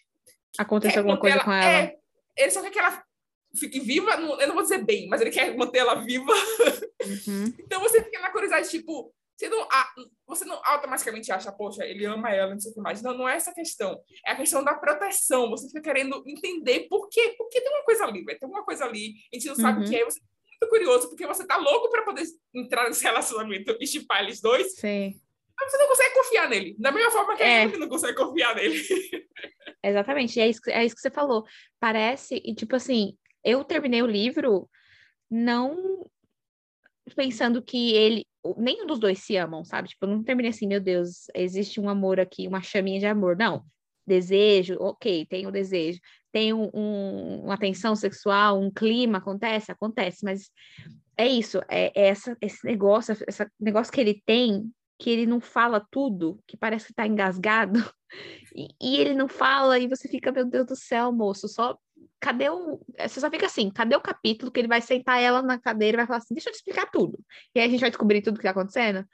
aconteça 0.59 0.99
alguma 0.99 1.19
coisa 1.19 1.37
ela, 1.37 1.45
com 1.45 1.53
ela. 1.53 1.79
É, 1.79 1.97
ele 2.37 2.51
só 2.51 2.63
quer 2.63 2.71
que 2.71 2.79
ela 2.79 3.03
fique 3.57 3.81
viva, 3.81 4.17
não, 4.17 4.41
eu 4.41 4.49
não 4.49 4.55
vou 4.55 4.63
dizer 4.63 4.85
bem, 4.85 5.09
mas 5.09 5.21
ele 5.21 5.31
quer 5.31 5.57
manter 5.57 5.79
ela 5.79 5.95
viva. 5.95 6.33
Uhum. 6.33 7.55
então 7.59 7.81
você 7.81 8.03
fica 8.03 8.21
na 8.21 8.31
curiosidade, 8.31 8.69
tipo, 8.69 9.13
você 9.39 9.49
não, 9.49 9.69
você 10.27 10.45
não 10.45 10.61
automaticamente 10.65 11.31
acha, 11.31 11.53
poxa, 11.53 11.85
ele 11.85 12.05
ama 12.05 12.29
ela, 12.31 12.53
não 12.53 12.61
sei 12.61 12.73
o 12.73 12.75
que 12.75 12.81
mais. 12.81 13.01
Não, 13.01 13.17
não 13.17 13.29
é 13.29 13.37
essa 13.37 13.55
questão. 13.55 14.01
É 14.27 14.33
a 14.33 14.37
questão 14.37 14.65
da 14.65 14.75
proteção. 14.75 15.49
Você 15.51 15.69
fica 15.69 15.81
querendo 15.81 16.25
entender 16.27 16.89
por 16.89 17.09
quê. 17.09 17.37
Porque 17.39 17.61
tem 17.61 17.71
uma 17.73 17.85
coisa 17.85 18.05
ali, 18.05 18.25
vai 18.25 18.37
tem 18.37 18.49
uma 18.49 18.65
coisa 18.65 18.85
ali, 18.85 19.15
a 19.33 19.37
gente 19.37 19.47
não 19.47 19.55
sabe 19.55 19.85
o 19.85 19.89
que 19.89 19.95
é. 19.95 20.05
Você 20.05 20.19
fica 20.19 20.27
muito 20.61 20.71
curioso, 20.71 21.09
porque 21.09 21.25
você 21.25 21.47
tá 21.47 21.57
louco 21.57 21.89
para 21.89 22.03
poder 22.03 22.25
entrar 22.53 22.89
nesse 22.89 23.03
relacionamento 23.07 23.77
e 23.81 23.87
chipar 23.87 24.25
eles 24.25 24.41
dois. 24.41 24.75
Sim. 24.75 25.21
Mas 25.61 25.73
você 25.73 25.79
não 25.79 25.89
consegue 25.89 26.15
confiar 26.15 26.49
nele. 26.49 26.77
Da 26.79 26.93
mesma 26.93 27.11
forma 27.11 27.37
que 27.37 27.43
é. 27.43 27.65
ele 27.65 27.79
não 27.79 27.89
consegue 27.89 28.17
confiar 28.17 28.55
nele. 28.55 28.81
Exatamente. 29.83 30.41
É 30.41 30.49
isso, 30.49 30.61
é 30.69 30.85
isso 30.85 30.95
que 30.95 31.01
você 31.01 31.11
falou. 31.11 31.45
Parece, 31.81 32.41
e 32.45 32.55
tipo 32.55 32.77
assim, 32.77 33.17
eu 33.45 33.65
terminei 33.65 34.03
o 34.03 34.07
livro 34.07 34.69
não 35.31 36.07
pensando 37.17 37.63
que 37.63 37.93
ele 37.95 38.25
nenhum 38.57 38.87
dos 38.87 38.99
dois 38.99 39.19
se 39.19 39.37
amam, 39.37 39.65
sabe? 39.65 39.89
Tipo, 39.89 40.07
eu 40.07 40.11
não 40.11 40.23
terminei 40.23 40.51
assim, 40.51 40.67
meu 40.67 40.81
Deus, 40.81 41.27
existe 41.35 41.81
um 41.81 41.89
amor 41.89 42.21
aqui, 42.21 42.47
uma 42.47 42.63
chaminha 42.63 43.01
de 43.01 43.07
amor. 43.07 43.37
Não. 43.37 43.65
Desejo, 44.07 44.77
ok, 44.81 45.27
tem 45.27 45.47
o 45.47 45.51
desejo. 45.51 46.01
Tem 46.33 46.53
um, 46.53 46.71
um, 46.73 47.43
uma 47.45 47.59
tensão 47.59 47.95
sexual, 47.95 48.59
um 48.59 48.71
clima, 48.71 49.19
acontece? 49.19 49.71
Acontece, 49.71 50.25
mas 50.25 50.51
é 51.17 51.27
isso, 51.27 51.59
é, 51.69 51.93
é 51.95 52.09
essa, 52.09 52.37
esse 52.41 52.65
negócio, 52.65 53.17
esse 53.27 53.47
negócio 53.59 53.93
que 53.93 54.01
ele 54.01 54.23
tem, 54.25 54.71
que 54.99 55.11
ele 55.11 55.27
não 55.27 55.41
fala 55.41 55.87
tudo, 55.91 56.43
que 56.47 56.57
parece 56.57 56.89
que 56.89 56.95
tá 56.95 57.07
engasgado, 57.07 57.79
e, 58.55 58.69
e 58.81 58.97
ele 58.97 59.15
não 59.15 59.29
fala, 59.29 59.79
e 59.79 59.87
você 59.87 60.09
fica, 60.09 60.33
meu 60.33 60.45
Deus 60.45 60.67
do 60.67 60.77
céu, 60.77 61.13
moço, 61.13 61.47
só 61.49 61.79
cadê 62.21 62.51
o. 62.51 62.81
Você 62.99 63.21
só 63.21 63.31
fica 63.31 63.47
assim, 63.47 63.71
cadê 63.71 63.95
o 63.95 64.01
capítulo 64.01 64.51
que 64.51 64.61
ele 64.61 64.69
vai 64.69 64.81
sentar 64.81 65.21
ela 65.23 65.41
na 65.41 65.59
cadeira 65.59 65.97
e 65.97 65.99
vai 65.99 66.07
falar 66.07 66.19
assim, 66.19 66.35
deixa 66.35 66.49
eu 66.49 66.53
te 66.53 66.57
explicar 66.57 66.91
tudo. 66.91 67.19
E 67.55 67.61
aí 67.61 67.67
a 67.67 67.71
gente 67.71 67.81
vai 67.81 67.91
descobrir 67.91 68.23
tudo 68.23 68.35
o 68.35 68.39
que 68.39 68.45
tá 68.45 68.51
acontecendo. 68.51 69.07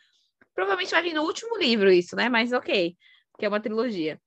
Provavelmente 0.54 0.90
vai 0.90 1.02
vir 1.02 1.14
no 1.14 1.22
último 1.22 1.58
livro 1.58 1.90
isso, 1.90 2.16
né? 2.16 2.28
Mas 2.28 2.52
ok, 2.52 2.96
porque 3.32 3.44
é 3.44 3.48
uma 3.48 3.60
trilogia. 3.60 4.18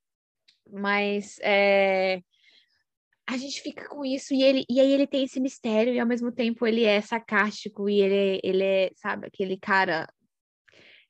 Mas 0.70 1.38
é... 1.40 2.20
a 3.26 3.36
gente 3.36 3.62
fica 3.62 3.88
com 3.88 4.04
isso 4.04 4.34
e, 4.34 4.42
ele, 4.42 4.64
e 4.68 4.80
aí 4.80 4.92
ele 4.92 5.06
tem 5.06 5.24
esse 5.24 5.40
mistério 5.40 5.92
e 5.94 5.98
ao 5.98 6.06
mesmo 6.06 6.30
tempo 6.30 6.66
ele 6.66 6.84
é 6.84 7.00
sarcástico 7.00 7.88
e 7.88 8.00
ele, 8.00 8.14
é, 8.14 8.40
ele 8.44 8.62
é, 8.62 8.90
sabe, 8.94 9.26
aquele 9.26 9.56
cara 9.56 10.06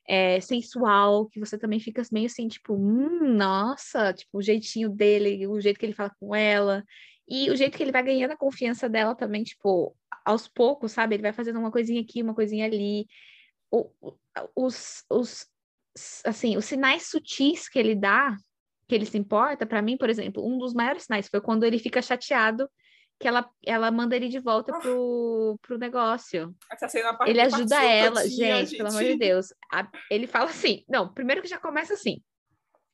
é, 0.09 0.41
sensual, 0.41 1.27
que 1.29 1.39
você 1.39 1.55
também 1.55 1.79
fica 1.79 2.01
meio 2.11 2.25
assim, 2.25 2.47
tipo, 2.47 2.73
hum, 2.73 3.31
nossa, 3.35 4.11
tipo, 4.11 4.39
o 4.39 4.41
jeitinho 4.41 4.89
dele, 4.89 5.45
o 5.45 5.61
jeito 5.61 5.79
que 5.79 5.85
ele 5.85 5.93
fala 5.93 6.11
com 6.19 6.33
ela. 6.33 6.83
E 7.27 7.51
o 7.51 7.55
jeito 7.55 7.77
que 7.77 7.83
ele 7.83 7.91
vai 7.91 8.01
ganhando 8.01 8.31
a 8.31 8.37
confiança 8.37 8.89
dela 8.89 9.13
também, 9.13 9.43
tipo, 9.43 9.95
aos 10.25 10.47
poucos, 10.47 10.93
sabe? 10.93 11.13
Ele 11.13 11.21
vai 11.21 11.31
fazendo 11.31 11.59
uma 11.59 11.71
coisinha 11.71 12.01
aqui, 12.01 12.23
uma 12.23 12.33
coisinha 12.33 12.65
ali. 12.65 13.05
O, 13.69 13.91
os, 14.55 15.03
os, 15.11 15.45
assim, 16.25 16.57
os 16.57 16.65
sinais 16.65 17.07
sutis 17.07 17.69
que 17.69 17.77
ele 17.77 17.93
dá, 17.93 18.35
que 18.87 18.95
ele 18.95 19.05
se 19.05 19.17
importa, 19.17 19.63
para 19.67 19.79
mim, 19.79 19.95
por 19.95 20.09
exemplo, 20.09 20.43
um 20.43 20.57
dos 20.57 20.73
maiores 20.73 21.03
sinais 21.03 21.29
foi 21.29 21.39
quando 21.39 21.65
ele 21.65 21.77
fica 21.77 22.01
chateado 22.01 22.67
que 23.19 23.27
ela, 23.27 23.49
ela 23.65 23.91
manda 23.91 24.15
ele 24.15 24.29
de 24.29 24.39
volta 24.39 24.71
pro, 24.79 25.59
pro 25.61 25.77
negócio. 25.77 26.55
Ele 27.27 27.41
ajuda 27.41 27.83
ela, 27.83 28.23
gente, 28.23 28.35
gente, 28.35 28.77
pelo 28.77 28.89
amor 28.89 29.03
de 29.03 29.15
Deus. 29.15 29.53
A, 29.71 29.87
ele 30.09 30.25
fala 30.25 30.49
assim, 30.49 30.85
não, 30.87 31.13
primeiro 31.13 31.41
que 31.41 31.47
já 31.47 31.59
começa 31.59 31.93
assim. 31.93 32.21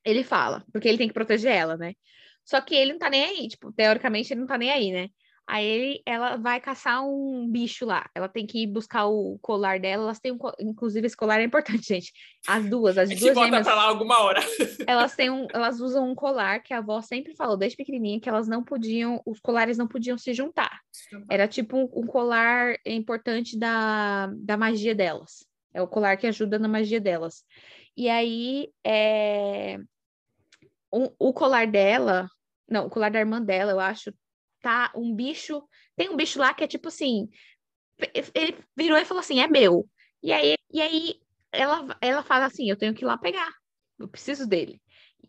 Ele 0.03 0.23
fala, 0.23 0.65
porque 0.71 0.87
ele 0.87 0.97
tem 0.97 1.07
que 1.07 1.13
proteger 1.13 1.51
ela, 1.51 1.77
né? 1.77 1.93
Só 2.43 2.59
que 2.59 2.75
ele 2.75 2.93
não 2.93 2.99
tá 2.99 3.09
nem 3.09 3.23
aí, 3.23 3.47
tipo, 3.47 3.71
teoricamente 3.71 4.33
ele 4.33 4.39
não 4.39 4.47
tá 4.47 4.57
nem 4.57 4.71
aí, 4.71 4.91
né? 4.91 5.09
Aí 5.47 6.01
ela 6.05 6.37
vai 6.37 6.59
caçar 6.59 7.05
um 7.05 7.47
bicho 7.47 7.85
lá. 7.85 8.09
Ela 8.15 8.27
tem 8.27 8.47
que 8.47 8.63
ir 8.63 8.67
buscar 8.67 9.05
o 9.05 9.37
colar 9.41 9.79
dela. 9.79 10.03
Elas 10.03 10.19
têm 10.19 10.31
um, 10.31 10.37
inclusive 10.59 11.05
esse 11.05 11.15
colar 11.15 11.39
é 11.39 11.43
importante, 11.43 11.85
gente. 11.93 12.11
As 12.47 12.67
duas, 12.67 12.97
as 12.97 13.09
a 13.09 13.13
duas 13.13 13.33
volta 13.33 13.45
gêmeas, 13.45 13.63
pra 13.63 13.75
lá 13.75 13.83
alguma 13.83 14.19
hora. 14.21 14.41
Elas 14.87 15.15
têm 15.15 15.29
um, 15.29 15.47
elas 15.53 15.79
usam 15.79 16.09
um 16.09 16.15
colar 16.15 16.61
que 16.61 16.73
a 16.73 16.79
avó 16.79 17.01
sempre 17.01 17.35
falou 17.35 17.57
desde 17.57 17.77
pequenininha 17.77 18.19
que 18.19 18.29
elas 18.29 18.47
não 18.47 18.63
podiam, 18.63 19.21
os 19.25 19.39
colares 19.39 19.77
não 19.77 19.87
podiam 19.87 20.17
se 20.17 20.33
juntar. 20.33 20.79
Era 21.29 21.47
tipo 21.47 21.77
um, 21.77 21.89
um 21.93 22.05
colar 22.05 22.75
importante 22.85 23.57
da, 23.57 24.27
da 24.37 24.57
magia 24.57 24.93
delas. 24.93 25.45
É 25.73 25.81
o 25.81 25.87
colar 25.87 26.17
que 26.17 26.27
ajuda 26.27 26.57
na 26.57 26.67
magia 26.67 26.99
delas. 26.99 27.43
E 27.97 28.09
aí, 28.09 28.69
é, 28.85 29.77
um, 30.93 31.09
o 31.19 31.33
colar 31.33 31.67
dela 31.67 32.27
não, 32.67 32.87
o 32.87 32.89
colar 32.89 33.11
da 33.11 33.19
irmã 33.19 33.41
dela, 33.41 33.71
eu 33.71 33.79
acho, 33.79 34.11
tá 34.65 34.91
um 34.95 35.13
bicho. 35.13 35.63
Tem 35.95 36.09
um 36.09 36.15
bicho 36.17 36.39
lá 36.39 36.53
que 36.53 36.63
é 36.63 36.67
tipo 36.67 36.87
assim. 36.87 37.29
Ele 38.33 38.57
virou 38.75 38.97
e 38.97 39.05
falou 39.05 39.21
assim: 39.21 39.39
é 39.39 39.47
meu. 39.47 39.87
E 40.23 40.33
aí, 40.33 40.55
e 40.73 40.81
aí 40.81 41.21
ela, 41.51 41.95
ela 42.01 42.23
fala 42.23 42.45
assim: 42.45 42.67
eu 42.67 42.75
tenho 42.75 42.93
que 42.95 43.03
ir 43.03 43.07
lá 43.07 43.17
pegar. 43.17 43.51
Eu 43.99 44.07
preciso 44.07 44.47
dele. 44.47 44.81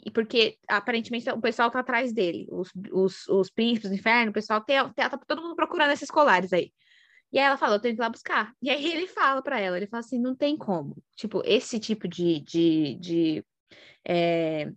E 0.05 0.11
porque 0.11 0.59
aparentemente 0.69 1.29
o 1.31 1.41
pessoal 1.41 1.71
tá 1.71 1.81
atrás 1.81 2.13
dele. 2.13 2.47
Os, 2.51 2.71
os, 2.91 3.29
os 3.29 3.51
príncipes 3.51 3.91
do 3.91 3.97
inferno, 3.97 4.31
o 4.31 4.35
pessoal 4.35 4.61
tem, 4.61 4.77
tem, 4.95 5.09
tá 5.09 5.19
todo 5.19 5.43
mundo 5.43 5.55
procurando 5.55 5.93
esses 5.93 6.11
colares 6.11 6.53
aí. 6.53 6.73
E 7.33 7.39
aí 7.39 7.45
ela 7.45 7.57
fala, 7.57 7.77
eu 7.77 7.81
tenho 7.81 7.95
que 7.95 8.01
ir 8.01 8.05
lá 8.05 8.09
buscar. 8.09 8.53
E 8.63 8.71
aí 8.71 8.87
ele 8.87 9.07
fala 9.09 9.43
para 9.43 9.61
ela, 9.61 9.77
ele 9.77 9.87
fala 9.87 10.01
assim, 10.01 10.19
não 10.19 10.35
tem 10.35 10.57
como. 10.57 10.97
Tipo, 11.17 11.43
esse 11.45 11.79
tipo 11.79 12.09
de, 12.09 12.41
de, 12.41 12.95
de, 12.95 13.45
é, 14.07 14.73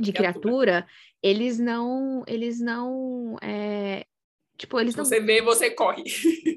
de 0.00 0.12
criatura, 0.12 0.86
eles 1.22 1.58
não, 1.58 2.22
eles 2.26 2.60
não, 2.60 3.36
é, 3.42 4.04
tipo, 4.56 4.78
eles 4.80 4.94
não... 4.94 5.04
Você 5.04 5.20
vê, 5.20 5.42
você 5.42 5.70
corre. 5.70 6.04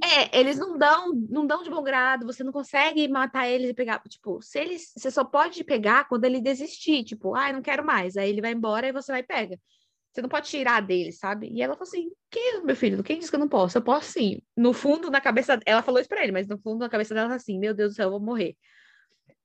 É, 0.03 0.39
eles 0.39 0.57
não 0.57 0.77
dão, 0.77 1.13
não 1.29 1.45
dão 1.45 1.63
de 1.63 1.69
bom 1.69 1.83
grado, 1.83 2.25
você 2.25 2.43
não 2.43 2.51
consegue 2.51 3.07
matar 3.07 3.47
eles 3.47 3.69
e 3.69 3.73
pegar, 3.73 4.01
tipo, 4.07 4.41
se 4.41 4.59
eles, 4.59 4.91
você 4.95 5.09
só 5.09 5.23
pode 5.23 5.63
pegar 5.63 6.07
quando 6.07 6.25
ele 6.25 6.41
desistir, 6.41 7.03
tipo, 7.03 7.35
ah, 7.35 7.51
não 7.53 7.61
quero 7.61 7.85
mais, 7.85 8.17
aí 8.17 8.29
ele 8.29 8.41
vai 8.41 8.51
embora 8.51 8.87
e 8.87 8.91
você 8.91 9.11
vai 9.11 9.21
e 9.21 9.25
pega. 9.25 9.59
Você 10.13 10.21
não 10.21 10.29
pode 10.29 10.47
tirar 10.47 10.79
dele, 10.79 11.11
sabe? 11.11 11.49
E 11.51 11.59
ela 11.59 11.73
falou 11.73 11.87
assim: 11.87 12.11
que, 12.29 12.61
meu 12.61 12.75
filho, 12.75 13.03
quem 13.03 13.17
disse 13.17 13.31
que 13.31 13.35
eu 13.35 13.39
não 13.39 13.49
posso? 13.49 13.79
Eu 13.79 13.81
posso 13.81 14.11
sim. 14.11 14.39
No 14.55 14.71
fundo, 14.71 15.09
na 15.09 15.19
cabeça, 15.19 15.59
ela 15.65 15.81
falou 15.81 15.99
isso 15.99 16.07
pra 16.07 16.21
ele, 16.21 16.31
mas 16.31 16.47
no 16.47 16.55
fundo, 16.59 16.81
na 16.81 16.89
cabeça 16.89 17.15
dela, 17.15 17.33
assim: 17.33 17.57
meu 17.57 17.73
Deus 17.73 17.93
do 17.93 17.95
céu, 17.95 18.05
eu 18.05 18.11
vou 18.11 18.19
morrer. 18.19 18.55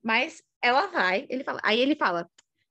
Mas 0.03 0.43
ela 0.61 0.89
vai, 0.89 1.27
ele 1.31 1.43
fala, 1.43 1.59
aí 1.65 1.81
ele 1.81 1.97
fala: 1.97 2.29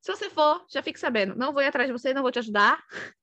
se 0.07 0.15
você 0.15 0.29
for, 0.29 0.65
já 0.69 0.81
fique 0.81 0.99
sabendo, 0.99 1.35
não 1.35 1.51
vou 1.51 1.61
ir 1.61 1.65
atrás 1.65 1.87
de 1.87 1.91
você, 1.91 2.13
não 2.13 2.21
vou 2.21 2.31
te 2.31 2.39
ajudar, 2.39 2.81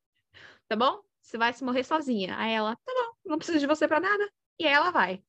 tá 0.69 0.77
bom? 0.77 1.01
Você 1.23 1.39
vai 1.39 1.53
se 1.55 1.65
morrer 1.65 1.83
sozinha. 1.83 2.37
Aí 2.37 2.53
ela, 2.53 2.77
tá 2.77 2.93
bom, 2.93 3.31
não 3.31 3.39
preciso 3.39 3.59
de 3.59 3.67
você 3.67 3.89
para 3.89 4.01
nada. 4.01 4.31
E 4.59 4.67
aí 4.67 4.73
ela 4.75 4.91
vai. 4.91 5.23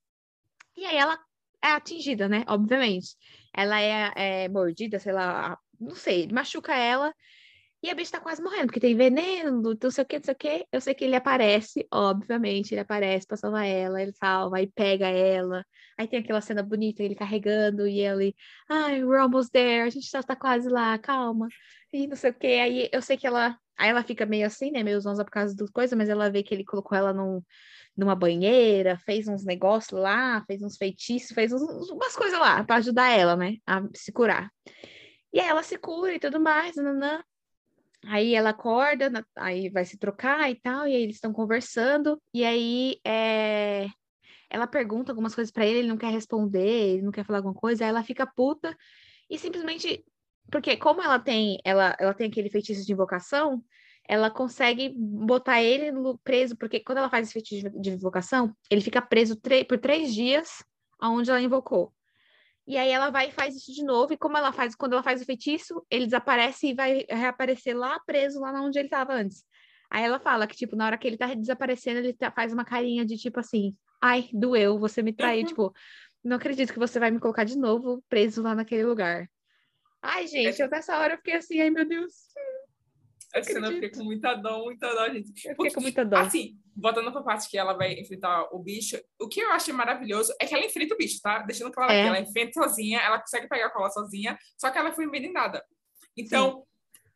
E 0.75 0.85
aí 0.85 0.97
ela 0.97 1.17
é 1.63 1.69
atingida, 1.69 2.27
né? 2.27 2.43
Obviamente. 2.47 3.15
Ela 3.53 3.79
é, 3.79 4.43
é 4.43 4.49
mordida, 4.49 4.99
sei 4.99 5.13
lá, 5.13 5.57
não 5.79 5.95
sei, 5.95 6.27
machuca 6.27 6.75
ela 6.75 7.13
e 7.85 7.89
a 7.91 7.93
bicha 7.93 8.13
tá 8.13 8.19
quase 8.19 8.41
morrendo, 8.41 8.65
porque 8.67 8.79
tem 8.79 8.95
veneno, 8.95 9.61
não 9.61 9.91
sei 9.91 10.03
o 10.03 10.07
que, 10.07 10.17
não 10.17 10.23
sei 10.25 10.33
o 10.33 10.37
que. 10.37 10.67
Eu 10.71 10.81
sei 10.81 10.95
que 10.95 11.03
ele 11.05 11.15
aparece, 11.15 11.87
obviamente, 11.91 12.73
ele 12.73 12.81
aparece 12.81 13.27
pra 13.27 13.37
salvar 13.37 13.67
ela, 13.67 14.01
ele 14.01 14.11
salva, 14.13 14.57
aí 14.57 14.65
pega 14.65 15.07
ela. 15.07 15.63
Aí 15.95 16.07
tem 16.07 16.19
aquela 16.19 16.41
cena 16.41 16.63
bonita, 16.63 17.03
ele 17.03 17.13
carregando 17.13 17.87
e 17.87 17.99
ele, 17.99 18.35
ai, 18.67 19.03
we're 19.03 19.21
almost 19.21 19.51
there, 19.51 19.83
a 19.83 19.89
gente 19.91 20.09
já 20.09 20.23
tá 20.23 20.35
quase 20.35 20.67
lá, 20.67 20.97
calma. 20.97 21.47
E 21.93 22.07
não 22.07 22.15
sei 22.15 22.31
o 22.31 22.33
que. 22.33 22.47
Aí 22.47 22.89
eu 22.91 23.01
sei 23.03 23.17
que 23.17 23.27
ela. 23.27 23.55
Aí 23.77 23.89
ela 23.89 24.03
fica 24.03 24.25
meio 24.25 24.47
assim, 24.47 24.71
né? 24.71 24.81
Meio 24.81 24.99
zonza 24.99 25.23
por 25.23 25.31
causa 25.31 25.55
das 25.55 25.69
coisas, 25.69 25.95
mas 25.95 26.09
ela 26.09 26.29
vê 26.29 26.41
que 26.41 26.55
ele 26.55 26.63
colocou 26.65 26.97
ela 26.97 27.13
num, 27.13 27.41
numa 27.95 28.15
banheira, 28.15 28.97
fez 29.05 29.27
uns 29.27 29.45
negócios 29.45 29.99
lá, 29.99 30.43
fez 30.47 30.63
uns 30.63 30.75
feitiços, 30.77 31.31
fez 31.35 31.53
uns, 31.53 31.61
umas 31.91 32.15
coisas 32.15 32.39
lá 32.39 32.63
para 32.63 32.77
ajudar 32.77 33.09
ela, 33.11 33.35
né? 33.35 33.57
A 33.67 33.83
se 33.93 34.11
curar. 34.11 34.49
E 35.31 35.39
aí 35.39 35.47
ela 35.47 35.61
se 35.61 35.77
cura 35.77 36.13
e 36.15 36.19
tudo 36.19 36.39
mais, 36.39 36.75
nanã. 36.77 37.21
Aí 38.07 38.35
ela 38.35 38.51
acorda, 38.51 39.25
aí 39.35 39.69
vai 39.69 39.83
se 39.85 39.97
trocar 39.97 40.49
e 40.49 40.55
tal, 40.55 40.87
e 40.87 40.95
aí 40.95 41.03
eles 41.03 41.15
estão 41.15 41.33
conversando, 41.33 42.21
e 42.33 42.43
aí 42.45 42.99
é... 43.03 43.87
ela 44.49 44.67
pergunta 44.67 45.11
algumas 45.11 45.33
coisas 45.33 45.51
para 45.51 45.65
ele, 45.65 45.79
ele 45.79 45.87
não 45.87 45.97
quer 45.97 46.11
responder, 46.11 46.93
ele 46.93 47.01
não 47.01 47.11
quer 47.11 47.25
falar 47.25 47.39
alguma 47.39 47.55
coisa, 47.55 47.83
aí 47.83 47.89
ela 47.89 48.03
fica 48.03 48.27
puta 48.27 48.77
e 49.29 49.39
simplesmente 49.39 50.05
porque 50.51 50.77
como 50.77 51.01
ela 51.01 51.17
tem 51.19 51.59
ela, 51.63 51.95
ela 51.99 52.13
tem 52.13 52.27
aquele 52.27 52.49
feitiço 52.49 52.85
de 52.85 52.93
invocação, 52.93 53.63
ela 54.07 54.29
consegue 54.29 54.93
botar 54.95 55.63
ele 55.63 55.91
preso, 56.23 56.55
porque 56.55 56.79
quando 56.79 56.99
ela 56.99 57.09
faz 57.09 57.25
esse 57.25 57.33
feitiço 57.33 57.69
de 57.81 57.89
invocação, 57.89 58.55
ele 58.69 58.81
fica 58.81 59.01
preso 59.01 59.39
por 59.67 59.79
três 59.79 60.13
dias 60.13 60.63
aonde 60.99 61.31
ela 61.31 61.41
invocou. 61.41 61.94
E 62.67 62.77
aí 62.77 62.89
ela 62.89 63.09
vai 63.09 63.29
e 63.29 63.31
faz 63.31 63.55
isso 63.55 63.71
de 63.71 63.83
novo, 63.83 64.13
e 64.13 64.17
como 64.17 64.37
ela 64.37 64.51
faz, 64.51 64.75
quando 64.75 64.93
ela 64.93 65.03
faz 65.03 65.21
o 65.21 65.25
feitiço, 65.25 65.85
ele 65.89 66.05
desaparece 66.05 66.67
e 66.67 66.73
vai 66.73 67.05
reaparecer 67.07 67.77
lá 67.77 67.99
preso, 67.99 68.39
lá 68.39 68.51
onde 68.61 68.79
ele 68.79 68.87
estava 68.87 69.13
antes. 69.13 69.43
Aí 69.89 70.03
ela 70.03 70.19
fala 70.19 70.47
que, 70.47 70.55
tipo, 70.55 70.75
na 70.75 70.87
hora 70.87 70.97
que 70.97 71.07
ele 71.07 71.17
tá 71.17 71.31
desaparecendo, 71.33 71.99
ele 71.99 72.13
tá, 72.13 72.31
faz 72.31 72.51
uma 72.51 72.65
carinha 72.65 73.05
de 73.05 73.17
tipo 73.17 73.39
assim, 73.39 73.75
ai, 74.01 74.29
doeu, 74.33 74.79
você 74.79 75.03
me 75.03 75.13
traiu, 75.13 75.41
uhum. 75.41 75.47
tipo, 75.47 75.73
não 76.23 76.37
acredito 76.37 76.73
que 76.73 76.79
você 76.79 76.99
vai 76.99 77.11
me 77.11 77.19
colocar 77.19 77.43
de 77.43 77.57
novo 77.57 78.03
preso 78.09 78.41
lá 78.41 78.55
naquele 78.55 78.83
lugar. 78.83 79.29
Ai, 80.01 80.27
gente, 80.27 80.61
é... 80.61 80.65
eu 80.65 80.69
nessa 80.69 80.97
hora 80.97 81.13
eu 81.13 81.17
fiquei 81.17 81.35
assim, 81.35 81.61
ai 81.61 81.69
meu 81.69 81.85
Deus. 81.85 82.13
Cena 83.43 83.67
eu 83.67 83.73
fiquei 83.73 83.89
com 83.89 84.03
muita 84.03 84.35
dó, 84.35 84.63
muita 84.63 84.93
dó, 84.93 85.09
gente. 85.13 85.29
Eu 85.47 85.55
fiquei 85.55 85.71
com 85.71 85.81
muita 85.81 86.05
dó. 86.05 86.17
Assim, 86.17 86.57
voltando 86.75 87.11
pra 87.11 87.21
parte 87.21 87.49
que 87.49 87.57
ela 87.57 87.73
vai 87.73 87.93
enfrentar 87.93 88.47
o 88.51 88.59
bicho, 88.59 88.99
o 89.19 89.27
que 89.27 89.39
eu 89.39 89.51
achei 89.51 89.73
maravilhoso 89.73 90.33
é 90.39 90.45
que 90.45 90.53
ela 90.53 90.65
enfrenta 90.65 90.93
o 90.93 90.97
bicho, 90.97 91.19
tá? 91.21 91.39
Deixando 91.39 91.71
claro 91.71 91.91
É. 91.91 92.01
que 92.01 92.07
ela 92.07 92.19
enfrenta 92.19 92.53
sozinha, 92.53 92.99
ela 92.99 93.19
consegue 93.19 93.47
pegar 93.47 93.67
a 93.67 93.71
cola 93.71 93.89
sozinha, 93.89 94.37
só 94.57 94.69
que 94.69 94.77
ela 94.77 94.91
foi 94.91 95.05
envenenada. 95.05 95.63
Então, 96.17 96.65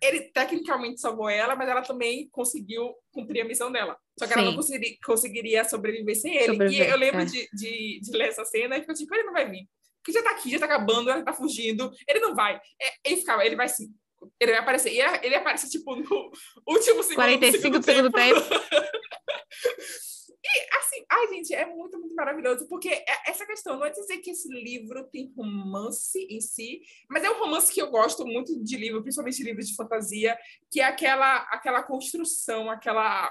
ele 0.02 0.22
tecnicamente 0.32 1.02
salvou 1.02 1.30
ela, 1.30 1.56
mas 1.56 1.68
ela 1.68 1.82
também 1.82 2.30
conseguiu 2.30 2.94
cumprir 3.12 3.42
a 3.42 3.46
missão 3.46 3.72
dela. 3.72 3.98
Só 4.18 4.26
que 4.26 4.34
ela 4.34 4.44
não 4.44 4.52
Sim. 4.52 4.58
conseguiria, 4.58 4.98
conseguiria 5.06 5.64
sobreviver 5.66 6.16
sem 6.16 6.36
ele. 6.36 6.54
Sobreviver, 6.54 6.88
e 6.88 6.92
eu 6.92 6.98
lembro 6.98 7.22
é. 7.22 7.26
de, 7.26 7.50
de, 7.54 8.00
de 8.02 8.12
ler 8.12 8.30
essa 8.30 8.46
cena 8.46 8.78
e 8.78 8.82
ficou 8.82 8.96
tipo, 8.96 9.14
ele 9.14 9.24
não 9.24 9.34
vai 9.34 9.50
vir. 9.50 9.68
Porque 9.98 10.14
já 10.14 10.24
tá 10.24 10.32
aqui, 10.32 10.50
já 10.50 10.60
tá 10.60 10.66
acabando, 10.66 11.10
ela 11.10 11.24
tá 11.24 11.34
fugindo, 11.34 11.92
ele 12.08 12.20
não 12.20 12.34
vai. 12.34 12.56
É, 12.56 12.94
ele 13.04 13.18
ficava, 13.18 13.46
ele 13.46 13.56
vai 13.56 13.68
sim. 13.68 13.94
Ele 14.40 14.52
vai 14.52 14.62
aparecer. 14.62 14.92
E 14.94 15.00
ele, 15.00 15.20
ele 15.24 15.36
aparece, 15.36 15.70
tipo, 15.70 15.96
no 15.96 16.32
último 16.68 17.04
segundo 17.04 17.16
45 17.16 17.80
do 17.80 17.84
segundo 17.86 18.12
tempo. 18.12 18.40
E, 20.42 20.78
assim, 20.78 21.06
ai, 21.12 21.28
gente, 21.28 21.54
é 21.54 21.66
muito, 21.66 22.00
muito 22.00 22.16
maravilhoso, 22.16 22.66
porque 22.70 22.88
é- 22.90 23.06
essa 23.28 23.46
questão 23.46 23.78
não 23.78 23.86
é 23.86 23.90
dizer 23.92 24.18
que 24.20 24.32
esse 24.32 24.48
livro 24.48 25.04
tem 25.12 25.32
romance 25.36 26.18
em 26.30 26.40
si, 26.40 26.82
mas 27.10 27.24
é 27.24 27.30
um 27.30 27.38
romance 27.40 27.72
que 27.74 27.82
eu 27.82 27.92
gosto 27.92 28.26
muito 28.26 28.58
de 28.64 28.78
livro, 28.78 29.02
principalmente 29.02 29.44
livros 29.44 29.68
de 29.68 29.76
fantasia, 29.76 30.38
que 30.72 30.80
é 30.80 30.86
aquela, 30.86 31.40
aquela 31.52 31.84
construção, 31.84 32.70
aquela 32.72 33.30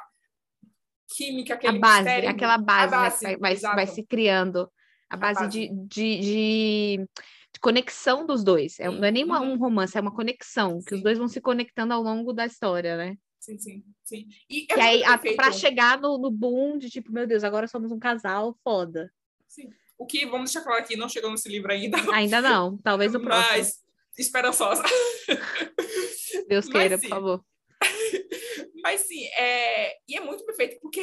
química, 1.17 1.55
A 1.55 1.57
aquele 1.57 1.79
base, 1.79 2.03
mistério. 2.05 2.29
aquela 2.29 2.59
base, 2.59 2.95
A 2.95 2.99
né, 2.99 3.05
base, 3.05 3.19
que 3.19 3.37
vai, 3.39 3.57
vai, 3.57 3.75
vai 3.75 3.87
se 3.87 4.03
criando. 4.05 4.71
A 5.09 5.17
base, 5.17 5.41
base. 5.41 5.51
De, 5.51 5.69
de, 5.87 6.21
de, 6.21 7.07
de 7.53 7.61
conexão 7.61 8.27
dos 8.27 8.45
dois. 8.45 8.79
É, 8.79 8.91
não 8.91 9.05
é 9.05 9.11
nem 9.11 9.25
uma- 9.25 9.41
Uhum. 9.41 9.53
um 9.53 9.57
romance, 9.59 9.97
é 9.97 10.01
uma 10.01 10.15
conexão, 10.15 10.81
que 10.85 10.95
os 10.95 10.99
Sim. 11.01 11.03
dois 11.05 11.19
vão 11.19 11.29
se 11.29 11.41
conectando 11.41 11.93
ao 11.95 12.03
longo 12.03 12.33
da 12.33 12.47
história, 12.47 12.97
né? 12.97 13.17
Sim, 13.41 13.59
sim, 13.59 13.85
sim. 14.05 14.29
E 14.51 14.67
é 14.71 14.75
que 14.75 14.81
aí, 14.81 15.01
perfeito. 15.03 15.37
pra 15.37 15.53
chegar 15.53 15.99
no, 16.01 16.19
no 16.19 16.31
boom 16.31 16.77
de 16.77 16.91
tipo, 16.91 17.11
meu 17.13 17.27
Deus, 17.27 17.45
agora 17.45 17.67
somos 17.67 17.91
um 17.91 17.99
casal 17.99 18.57
foda. 18.63 19.11
Sim. 19.47 19.71
O 19.97 20.05
que, 20.07 20.27
vamos 20.27 20.51
deixar 20.53 20.63
claro 20.67 20.81
aqui, 20.83 20.97
não 20.97 21.09
chegou 21.09 21.31
nesse 21.31 21.49
livro 21.49 21.73
ainda, 21.73 21.97
Ainda 22.13 22.41
não, 22.41 22.77
talvez 22.79 23.15
o 23.15 23.21
próximo. 23.21 23.49
mas 23.57 23.83
esperançosa. 24.19 24.83
Deus 26.49 26.67
mas 26.67 26.69
queira, 26.69 26.97
sim. 26.99 27.09
por 27.09 27.15
favor. 27.15 27.45
Mas 28.83 29.03
sim, 29.03 29.25
é... 29.37 29.97
e 30.09 30.17
é 30.17 30.21
muito 30.21 30.45
perfeito, 30.45 30.79
porque 30.81 31.03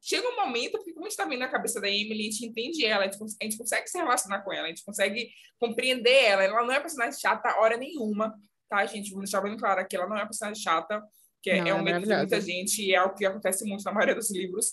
chega 0.00 0.28
um 0.28 0.36
momento, 0.36 0.72
porque 0.72 0.92
como 0.92 1.06
a 1.06 1.08
gente 1.08 1.16
tá 1.16 1.24
vendo 1.24 1.42
a 1.42 1.48
cabeça 1.48 1.80
da 1.80 1.88
Emily, 1.88 2.20
a 2.28 2.30
gente 2.30 2.46
entende 2.46 2.84
ela, 2.84 3.04
a 3.04 3.10
gente, 3.10 3.22
a 3.40 3.44
gente 3.44 3.58
consegue 3.58 3.88
se 3.88 3.98
relacionar 3.98 4.42
com 4.42 4.52
ela, 4.52 4.66
a 4.66 4.68
gente 4.68 4.84
consegue 4.84 5.30
compreender 5.58 6.24
ela. 6.24 6.44
Ela 6.44 6.64
não 6.64 6.72
é 6.72 6.80
personagem 6.80 7.18
chata 7.18 7.58
hora 7.60 7.76
nenhuma, 7.76 8.34
tá, 8.68 8.84
gente? 8.86 9.10
Vamos 9.10 9.30
deixar 9.30 9.40
bem 9.42 9.56
claro 9.56 9.80
aqui, 9.80 9.96
ela 9.96 10.08
não 10.08 10.16
é 10.16 10.24
personagem 10.24 10.62
chata, 10.62 11.02
que 11.42 11.50
é, 11.50 11.60
Não, 11.60 11.66
é 11.66 11.70
é 11.70 11.74
um 11.74 11.82
medo 11.82 12.06
de 12.06 12.14
muita 12.14 12.40
gente, 12.40 12.82
e 12.82 12.94
é 12.94 12.96
algo 12.96 13.14
que 13.14 13.26
acontece 13.26 13.64
muito 13.64 13.84
na 13.84 13.92
maioria 13.92 14.14
dos 14.14 14.30
livros. 14.30 14.72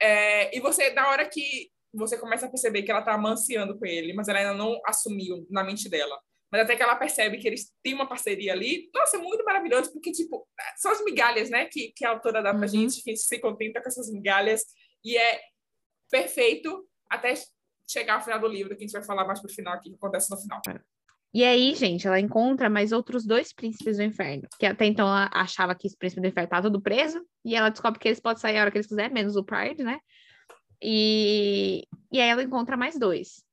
É, 0.00 0.56
E 0.56 0.60
você, 0.60 0.90
da 0.90 1.08
hora 1.08 1.26
que 1.28 1.70
você 1.92 2.18
começa 2.18 2.46
a 2.46 2.50
perceber 2.50 2.82
que 2.82 2.90
ela 2.90 3.02
tá 3.02 3.14
amanciando 3.14 3.78
com 3.78 3.86
ele, 3.86 4.12
mas 4.12 4.28
ela 4.28 4.38
ainda 4.38 4.52
não 4.52 4.78
assumiu 4.84 5.46
na 5.50 5.64
mente 5.64 5.88
dela. 5.88 6.18
Mas 6.50 6.62
até 6.62 6.76
que 6.76 6.82
ela 6.82 6.96
percebe 6.96 7.38
que 7.38 7.46
eles 7.48 7.72
têm 7.82 7.94
uma 7.94 8.08
parceria 8.08 8.52
ali, 8.52 8.88
nossa, 8.94 9.16
é 9.16 9.20
muito 9.20 9.44
maravilhoso, 9.44 9.92
porque, 9.92 10.12
tipo, 10.12 10.46
são 10.76 10.92
as 10.92 11.04
migalhas, 11.04 11.50
né, 11.50 11.66
que, 11.66 11.92
que 11.92 12.04
a 12.04 12.10
autora 12.10 12.42
dá 12.42 12.52
pra 12.52 12.62
Uhum. 12.62 12.68
gente, 12.68 13.02
que 13.02 13.10
a 13.10 13.14
gente 13.14 13.24
se 13.24 13.38
contenta 13.40 13.82
com 13.82 13.88
essas 13.88 14.10
migalhas, 14.10 14.62
e 15.04 15.16
é 15.16 15.40
perfeito 16.10 16.86
até 17.10 17.34
chegar 17.88 18.14
ao 18.14 18.22
final 18.22 18.38
do 18.38 18.48
livro, 18.48 18.76
que 18.76 18.84
a 18.84 18.86
gente 18.86 18.92
vai 18.92 19.02
falar 19.02 19.24
mais 19.26 19.40
pro 19.40 19.52
final 19.52 19.74
aqui, 19.74 19.90
que 19.90 19.96
acontece 19.96 20.30
no 20.30 20.36
final. 20.36 20.60
E 21.34 21.44
aí, 21.44 21.74
gente, 21.74 22.06
ela 22.06 22.18
encontra 22.18 22.70
mais 22.70 22.92
outros 22.92 23.26
dois 23.26 23.52
príncipes 23.52 23.98
do 23.98 24.02
inferno. 24.02 24.48
Que 24.58 24.64
até 24.64 24.86
então 24.86 25.06
ela 25.06 25.28
achava 25.34 25.74
que 25.74 25.86
esse 25.86 25.96
príncipe 25.96 26.20
do 26.22 26.28
inferno 26.28 26.46
estava 26.46 26.62
tudo 26.62 26.80
preso. 26.80 27.22
E 27.44 27.54
ela 27.54 27.68
descobre 27.68 28.00
que 28.00 28.08
eles 28.08 28.20
podem 28.20 28.40
sair 28.40 28.56
a 28.56 28.62
hora 28.62 28.70
que 28.70 28.78
eles 28.78 28.86
quiserem, 28.86 29.12
menos 29.12 29.36
o 29.36 29.44
Pride, 29.44 29.84
né? 29.84 30.00
E, 30.82 31.86
e 32.10 32.20
aí 32.20 32.28
ela 32.28 32.42
encontra 32.42 32.76
mais 32.76 32.98
dois. 32.98 33.44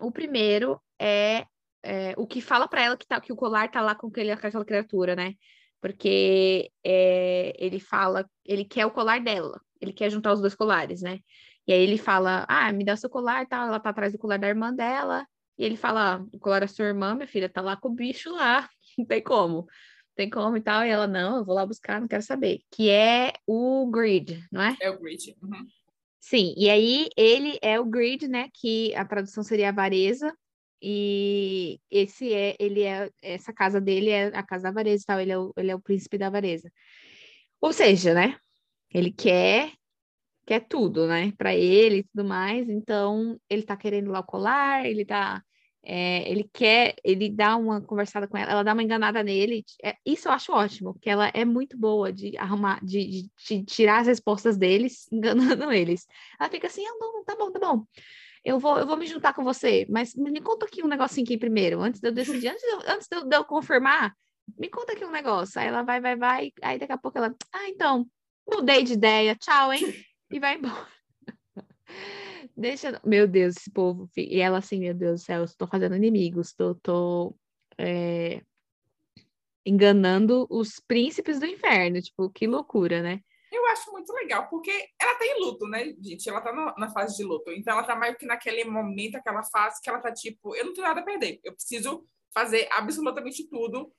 O 0.00 0.12
primeiro 0.12 0.80
é, 1.00 1.44
é, 1.82 2.14
o 2.16 2.26
que 2.26 2.40
fala 2.40 2.68
para 2.68 2.82
ela 2.82 2.96
que, 2.96 3.06
tá, 3.06 3.20
que 3.20 3.32
o 3.32 3.36
colar 3.36 3.70
tá 3.70 3.80
lá 3.80 3.94
com, 3.94 4.08
aquele, 4.08 4.36
com 4.36 4.46
aquela 4.46 4.64
criatura, 4.64 5.16
né? 5.16 5.34
Porque 5.80 6.70
é, 6.84 7.54
ele 7.58 7.80
fala, 7.80 8.28
ele 8.44 8.64
quer 8.64 8.86
o 8.86 8.90
colar 8.90 9.20
dela. 9.20 9.60
Ele 9.80 9.92
quer 9.92 10.10
juntar 10.10 10.32
os 10.32 10.40
dois 10.40 10.54
colares, 10.54 11.00
né? 11.00 11.20
E 11.66 11.72
aí 11.72 11.80
ele 11.82 11.96
fala, 11.96 12.44
ah, 12.48 12.72
me 12.72 12.84
dá 12.84 12.96
seu 12.96 13.08
colar, 13.08 13.46
tal. 13.46 13.66
Ela 13.66 13.80
tá 13.80 13.90
atrás 13.90 14.12
do 14.12 14.18
colar 14.18 14.38
da 14.38 14.48
irmã 14.48 14.74
dela. 14.74 15.26
E 15.56 15.64
ele 15.64 15.76
fala, 15.76 16.16
ah, 16.16 16.26
o 16.32 16.38
colar 16.38 16.60
da 16.60 16.66
sua 16.66 16.86
irmã, 16.86 17.14
minha 17.14 17.26
filha, 17.26 17.48
tá 17.48 17.60
lá 17.60 17.76
com 17.76 17.88
o 17.88 17.94
bicho 17.94 18.30
lá, 18.30 18.68
não 18.98 19.06
tem 19.06 19.22
como. 19.22 19.66
Tem 20.14 20.28
como 20.28 20.56
e 20.56 20.60
tal. 20.60 20.84
E 20.84 20.90
ela, 20.90 21.06
não, 21.06 21.38
eu 21.38 21.44
vou 21.44 21.54
lá 21.54 21.64
buscar, 21.64 22.00
não 22.00 22.08
quero 22.08 22.22
saber. 22.22 22.60
Que 22.70 22.90
é 22.90 23.32
o 23.46 23.90
Grid, 23.90 24.42
não 24.52 24.62
é? 24.62 24.76
É 24.80 24.90
o 24.90 24.98
Grit. 24.98 25.34
Uhum. 25.42 25.66
Sim, 26.18 26.54
e 26.56 26.68
aí 26.68 27.08
ele 27.16 27.58
é 27.62 27.80
o 27.80 27.84
Grid, 27.86 28.28
né? 28.28 28.48
Que 28.52 28.94
a 28.94 29.04
tradução 29.04 29.42
seria 29.42 29.70
avareza. 29.70 30.34
E 30.82 31.80
esse 31.90 32.32
é, 32.32 32.56
ele 32.58 32.82
é, 32.82 33.10
essa 33.22 33.52
casa 33.52 33.80
dele 33.80 34.10
é 34.10 34.26
a 34.28 34.42
casa 34.42 34.64
da 34.64 34.68
avareza 34.70 35.02
e 35.02 35.06
tal, 35.06 35.20
ele 35.20 35.32
é 35.32 35.38
o, 35.38 35.52
ele 35.56 35.70
é 35.70 35.74
o 35.74 35.80
príncipe 35.80 36.18
da 36.18 36.28
avareza. 36.28 36.70
Ou 37.60 37.72
seja, 37.72 38.14
né? 38.14 38.36
Ele 38.92 39.12
quer 39.12 39.72
quer 40.46 40.60
tudo, 40.68 41.06
né? 41.06 41.32
Para 41.38 41.54
ele 41.54 41.98
e 41.98 42.04
tudo 42.04 42.24
mais. 42.28 42.68
Então, 42.68 43.38
ele 43.48 43.62
tá 43.62 43.76
querendo 43.76 44.10
lá 44.10 44.20
o 44.20 44.24
colar, 44.24 44.84
ele 44.86 45.04
tá. 45.04 45.42
é, 45.82 46.28
ele 46.30 46.48
quer, 46.52 46.94
ele 47.04 47.30
dá 47.30 47.56
uma 47.56 47.80
conversada 47.80 48.26
com 48.28 48.36
ela, 48.36 48.50
ela 48.52 48.62
dá 48.64 48.72
uma 48.72 48.82
enganada 48.82 49.22
nele. 49.22 49.64
É, 49.84 49.94
isso 50.04 50.28
eu 50.28 50.32
acho 50.32 50.52
ótimo, 50.52 50.98
que 51.00 51.08
ela 51.10 51.30
é 51.34 51.44
muito 51.44 51.76
boa 51.78 52.12
de 52.12 52.36
arrumar, 52.36 52.84
de, 52.84 53.04
de- 53.22 53.30
de 53.48 53.64
tirar 53.64 54.00
as 54.00 54.06
respostas 54.08 54.56
deles, 54.58 55.06
enganando 55.12 55.72
eles. 55.72 56.06
Ela 56.40 56.50
fica 56.50 56.66
assim, 56.66 56.84
ah, 56.86 56.94
não, 57.00 57.24
tá 57.24 57.36
bom, 57.36 57.50
tá 57.52 57.58
bom. 57.60 57.84
Eu 58.44 58.58
vou, 58.58 58.78
eu 58.78 58.86
vou 58.86 58.96
me 58.96 59.06
juntar 59.06 59.34
com 59.34 59.44
você, 59.44 59.86
mas 59.90 60.14
me 60.14 60.40
conta 60.40 60.66
aqui 60.66 60.82
um 60.82 60.88
negocinho 60.88 61.24
aqui 61.24 61.36
primeiro, 61.36 61.80
antes 61.80 62.00
de 62.00 62.08
eu 62.08 62.12
decidir, 62.12 62.48
antes 62.48 62.62
de 62.62 62.68
eu, 62.68 62.78
antes 62.86 63.08
de 63.08 63.16
eu, 63.16 63.24
de 63.24 63.36
eu 63.36 63.44
confirmar, 63.44 64.14
me 64.58 64.68
conta 64.68 64.92
aqui 64.92 65.04
um 65.04 65.10
negócio. 65.10 65.60
Aí 65.60 65.68
ela 65.68 65.82
vai, 65.82 66.00
vai, 66.00 66.16
vai, 66.16 66.52
aí 66.62 66.78
daqui 66.78 66.92
a 66.92 66.98
pouco 66.98 67.18
ela, 67.18 67.34
ah, 67.52 67.68
então, 67.68 68.06
mudei 68.48 68.82
de 68.82 68.94
ideia, 68.94 69.36
tchau, 69.36 69.72
hein? 69.72 69.82
E 70.30 70.40
vai 70.40 70.56
embora. 70.56 70.86
Deixa, 72.56 73.00
meu 73.04 73.28
Deus, 73.28 73.56
esse 73.56 73.70
povo. 73.70 74.08
E 74.16 74.40
ela 74.40 74.58
assim, 74.58 74.80
meu 74.80 74.94
Deus 74.94 75.20
do 75.20 75.24
céu, 75.24 75.38
eu 75.40 75.44
estou 75.44 75.68
fazendo 75.68 75.96
inimigos, 75.96 76.54
tô, 76.54 76.74
tô 76.76 77.36
é, 77.76 78.42
enganando 79.64 80.46
os 80.50 80.80
príncipes 80.80 81.38
do 81.38 81.46
inferno, 81.46 82.00
tipo, 82.00 82.30
que 82.30 82.46
loucura, 82.46 83.02
né? 83.02 83.20
Acho 83.70 83.92
muito 83.92 84.12
legal, 84.12 84.48
porque 84.48 84.70
ela 85.00 85.14
tá 85.16 85.24
em 85.24 85.40
luto, 85.40 85.66
né, 85.68 85.94
gente? 86.00 86.28
Ela 86.28 86.40
tá 86.40 86.52
na, 86.52 86.74
na 86.76 86.90
fase 86.90 87.16
de 87.16 87.22
luto. 87.22 87.52
Então 87.52 87.74
ela 87.74 87.84
tá 87.84 87.94
meio 87.94 88.16
que 88.16 88.26
naquele 88.26 88.64
momento, 88.64 89.16
aquela 89.16 89.42
fase 89.44 89.80
que 89.80 89.88
ela 89.88 90.00
tá 90.00 90.12
tipo, 90.12 90.56
eu 90.56 90.66
não 90.66 90.74
tenho 90.74 90.86
nada 90.86 91.00
a 91.00 91.04
perder. 91.04 91.40
Eu 91.44 91.54
preciso 91.54 92.04
fazer 92.34 92.68
absolutamente 92.72 93.48
tudo 93.48 93.92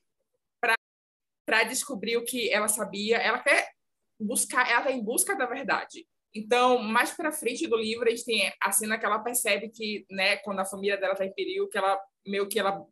pra 1.45 1.63
descobrir 1.63 2.17
o 2.17 2.23
que 2.23 2.49
ela 2.49 2.67
sabia. 2.67 3.17
Ela 3.17 3.39
quer 3.39 3.71
buscar, 4.19 4.69
ela 4.69 4.81
tá 4.81 4.91
em 4.91 5.03
busca 5.03 5.35
da 5.35 5.45
verdade. 5.45 6.07
Então, 6.33 6.77
mais 6.77 7.11
pra 7.11 7.31
frente 7.31 7.67
do 7.67 7.75
livro, 7.75 8.07
a 8.07 8.11
gente 8.11 8.25
tem 8.25 8.53
a 8.61 8.71
cena 8.71 8.97
que 8.97 9.05
ela 9.05 9.19
percebe 9.19 9.69
que, 9.69 10.05
né, 10.09 10.37
quando 10.37 10.59
a 10.59 10.65
família 10.65 10.97
dela 10.97 11.15
tá 11.15 11.25
em 11.25 11.33
perigo, 11.33 11.67
que 11.67 11.77
ela 11.77 11.99
meio 12.25 12.47
que 12.47 12.59
ela 12.59 12.85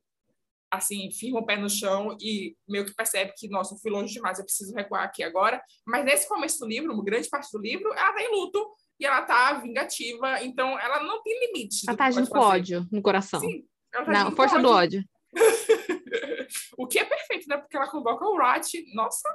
assim, 0.72 1.10
firma 1.12 1.40
o 1.40 1.46
pé 1.46 1.58
no 1.58 1.70
chão 1.70 2.16
e 2.22 2.56
meio 2.68 2.86
que 2.86 2.94
percebe 2.94 3.34
que, 3.36 3.48
nossa, 3.48 3.74
eu 3.74 3.80
fui 3.80 3.92
longe 3.92 4.14
demais, 4.14 4.38
eu 4.38 4.46
preciso 4.46 4.74
recuar 4.74 5.04
aqui 5.04 5.24
agora. 5.24 5.62
Mas 5.86 6.06
nesse 6.06 6.28
começo 6.28 6.60
do 6.60 6.68
livro, 6.68 6.94
uma 6.94 7.04
grande 7.04 7.28
parte 7.30 7.52
do 7.52 7.60
livro, 7.60 7.92
ela 7.94 8.14
tá 8.14 8.22
em 8.22 8.32
luto 8.32 8.72
e 9.00 9.06
ela 9.06 9.22
tá 9.24 9.54
vingativa, 9.54 10.44
então 10.44 10.78
ela 10.80 11.04
não 11.04 11.24
tem 11.24 11.40
limites. 11.48 11.88
Ela 11.88 11.98
tá 11.98 12.06
agindo 12.06 12.30
com 12.30 12.38
ódio 12.38 12.88
no 12.92 13.02
coração. 13.02 13.40
Sim, 13.40 13.66
ela 13.94 14.06
tá 14.06 14.12
Na 14.12 14.26
com 14.26 14.36
força 14.36 14.60
do 14.60 14.70
ódio. 14.70 15.04
o 16.78 16.88
que 16.88 17.00
é 17.00 17.06
perfeito, 17.06 17.48
né? 17.48 17.58
Porque 17.58 17.78
ela 17.78 17.90
convoca 17.90 18.26
o 18.26 18.38
Rat. 18.38 18.68
Nossa, 18.94 19.30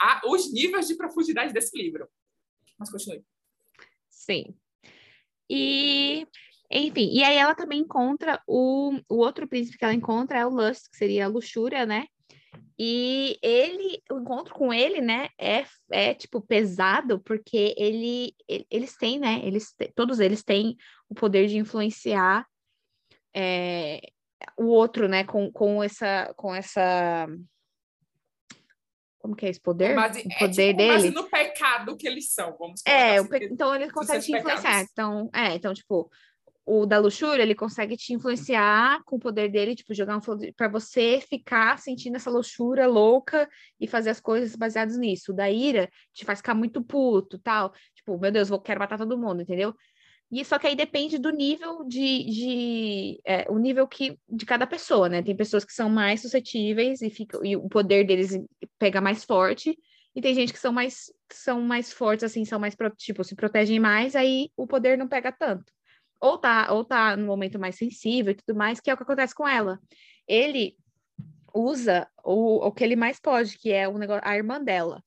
a, 0.00 0.20
os 0.26 0.52
níveis 0.52 0.86
de 0.86 0.96
profundidade 0.96 1.52
desse 1.52 1.76
livro. 1.76 2.08
Mas 2.78 2.90
continue. 2.90 3.24
Sim. 4.10 4.54
E, 5.48 6.26
enfim, 6.74 7.08
e 7.12 7.22
aí 7.22 7.36
ela 7.36 7.54
também 7.54 7.80
encontra 7.80 8.40
o, 8.46 8.92
o 9.08 9.16
outro 9.16 9.46
príncipe 9.46 9.78
que 9.78 9.84
ela 9.84 9.94
encontra 9.94 10.38
é 10.38 10.46
o 10.46 10.50
Lust, 10.50 10.90
que 10.90 10.96
seria 10.96 11.26
a 11.26 11.28
luxúria, 11.28 11.86
né? 11.86 12.06
E 12.78 13.38
ele, 13.40 14.02
o 14.10 14.18
encontro 14.18 14.52
com 14.52 14.72
ele, 14.74 15.00
né, 15.00 15.28
é, 15.38 15.64
é 15.92 16.12
tipo 16.14 16.40
pesado, 16.40 17.20
porque 17.20 17.72
ele, 17.78 18.34
ele- 18.48 18.66
eles 18.68 18.96
têm, 18.96 19.18
né, 19.20 19.40
eles, 19.44 19.72
todos 19.94 20.18
eles 20.18 20.42
têm 20.42 20.76
o 21.08 21.14
poder 21.14 21.46
de 21.46 21.56
influenciar 21.56 22.44
é, 23.32 24.00
o 24.58 24.66
outro, 24.66 25.08
né, 25.08 25.22
com, 25.24 25.50
com 25.52 25.82
essa, 25.82 26.32
com 26.36 26.52
essa, 26.52 27.28
como 29.18 29.34
que 29.36 29.46
é 29.46 29.50
esse 29.50 29.60
poder? 29.60 29.94
Base, 29.94 30.20
o 30.20 30.28
é, 30.32 30.38
poder 30.38 30.66
tipo, 30.74 30.82
com 30.82 30.88
base 30.88 31.02
dele? 31.04 31.14
no 31.14 31.30
pecado 31.30 31.96
que 31.96 32.06
eles 32.08 32.32
são, 32.32 32.56
vamos 32.58 32.82
É, 32.84 33.20
o 33.20 33.28
pe- 33.28 33.36
assim, 33.36 33.46
então 33.52 33.74
ele 33.74 33.90
consegue 33.90 34.22
seus 34.22 34.26
te 34.26 34.36
influenciar. 34.36 34.62
pecados. 34.62 34.90
Então, 34.92 35.30
é, 35.32 35.54
então, 35.54 35.72
tipo, 35.72 36.10
o 36.66 36.86
da 36.86 36.98
luxúria, 36.98 37.42
ele 37.42 37.54
consegue 37.54 37.96
te 37.96 38.14
influenciar 38.14 39.02
com 39.04 39.16
o 39.16 39.18
poder 39.18 39.50
dele, 39.50 39.74
tipo, 39.74 39.92
jogar 39.92 40.16
um 40.16 40.52
para 40.56 40.68
você 40.68 41.20
ficar 41.20 41.78
sentindo 41.78 42.16
essa 42.16 42.30
luxúria 42.30 42.86
louca 42.86 43.48
e 43.78 43.86
fazer 43.86 44.10
as 44.10 44.20
coisas 44.20 44.56
baseadas 44.56 44.96
nisso. 44.96 45.32
O 45.32 45.34
da 45.34 45.50
ira 45.50 45.90
te 46.12 46.24
faz 46.24 46.38
ficar 46.38 46.54
muito 46.54 46.82
puto, 46.82 47.38
tal. 47.38 47.72
Tipo, 47.94 48.18
meu 48.18 48.32
Deus, 48.32 48.48
vou 48.48 48.60
quero 48.60 48.80
matar 48.80 48.96
todo 48.96 49.18
mundo, 49.18 49.42
entendeu? 49.42 49.74
E 50.30 50.44
só 50.44 50.58
que 50.58 50.66
aí 50.66 50.74
depende 50.74 51.18
do 51.18 51.30
nível 51.30 51.84
de, 51.84 52.24
de 52.24 53.20
é, 53.26 53.46
o 53.50 53.58
nível 53.58 53.86
que 53.86 54.18
de 54.28 54.46
cada 54.46 54.66
pessoa, 54.66 55.08
né? 55.08 55.22
Tem 55.22 55.36
pessoas 55.36 55.64
que 55.64 55.72
são 55.72 55.90
mais 55.90 56.22
suscetíveis 56.22 57.02
e 57.02 57.12
e 57.44 57.56
o 57.56 57.68
poder 57.68 58.06
deles 58.06 58.38
pega 58.78 59.00
mais 59.00 59.22
forte, 59.22 59.78
e 60.14 60.20
tem 60.22 60.34
gente 60.34 60.52
que 60.52 60.58
são 60.58 60.72
mais 60.72 61.12
são 61.30 61.60
mais 61.60 61.92
fortes 61.92 62.24
assim, 62.24 62.44
são 62.44 62.58
mais 62.58 62.74
tipo, 62.96 63.22
se 63.22 63.34
protegem 63.34 63.78
mais, 63.78 64.16
aí 64.16 64.48
o 64.56 64.66
poder 64.66 64.96
não 64.96 65.08
pega 65.08 65.30
tanto 65.30 65.72
ou 66.24 66.38
tá, 66.38 66.72
ou 66.72 66.82
tá 66.82 67.14
no 67.16 67.26
momento 67.26 67.58
mais 67.58 67.76
sensível 67.76 68.32
e 68.32 68.34
tudo 68.34 68.56
mais, 68.56 68.80
que 68.80 68.90
é 68.90 68.94
o 68.94 68.96
que 68.96 69.02
acontece 69.02 69.34
com 69.34 69.46
ela. 69.46 69.78
Ele 70.26 70.74
usa 71.52 72.08
o, 72.24 72.66
o 72.66 72.72
que 72.72 72.82
ele 72.82 72.96
mais 72.96 73.20
pode, 73.20 73.58
que 73.58 73.70
é 73.70 73.86
o 73.86 73.98
negócio, 73.98 74.22
a 74.24 74.34
irmã 74.34 74.62
dela. 74.62 75.04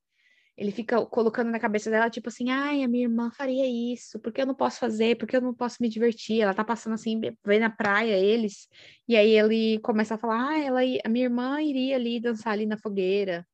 Ele 0.56 0.72
fica 0.72 1.04
colocando 1.08 1.50
na 1.50 1.60
cabeça 1.60 1.90
dela, 1.90 2.10
tipo 2.10 2.30
assim, 2.30 2.52
ai, 2.52 2.84
a 2.84 2.88
minha 2.88 3.06
irmã 3.06 3.32
faria 3.32 3.66
isso, 3.94 4.20
por 4.20 4.32
que 4.32 4.42
eu 4.42 4.46
não 4.46 4.56
posso 4.56 4.80
fazer? 4.80 5.18
Por 5.18 5.28
que 5.28 5.38
eu 5.38 5.42
não 5.42 5.54
posso 5.56 5.78
me 5.82 5.90
divertir? 5.90 6.42
Ela 6.42 6.54
tá 6.54 6.64
passando 6.64 6.94
assim, 6.94 7.20
vem 7.44 7.60
na 7.60 7.70
praia 7.70 8.16
eles, 8.16 8.68
e 9.08 9.16
aí 9.16 9.32
ele 9.38 9.80
começa 9.80 10.16
a 10.16 10.18
falar, 10.20 10.50
ah, 10.50 10.60
ela, 10.60 10.82
a 11.04 11.10
minha 11.10 11.26
irmã 11.26 11.62
iria 11.62 11.96
ali 11.96 12.20
dançar 12.20 12.54
ali 12.54 12.66
na 12.68 12.78
fogueira, 12.78 13.46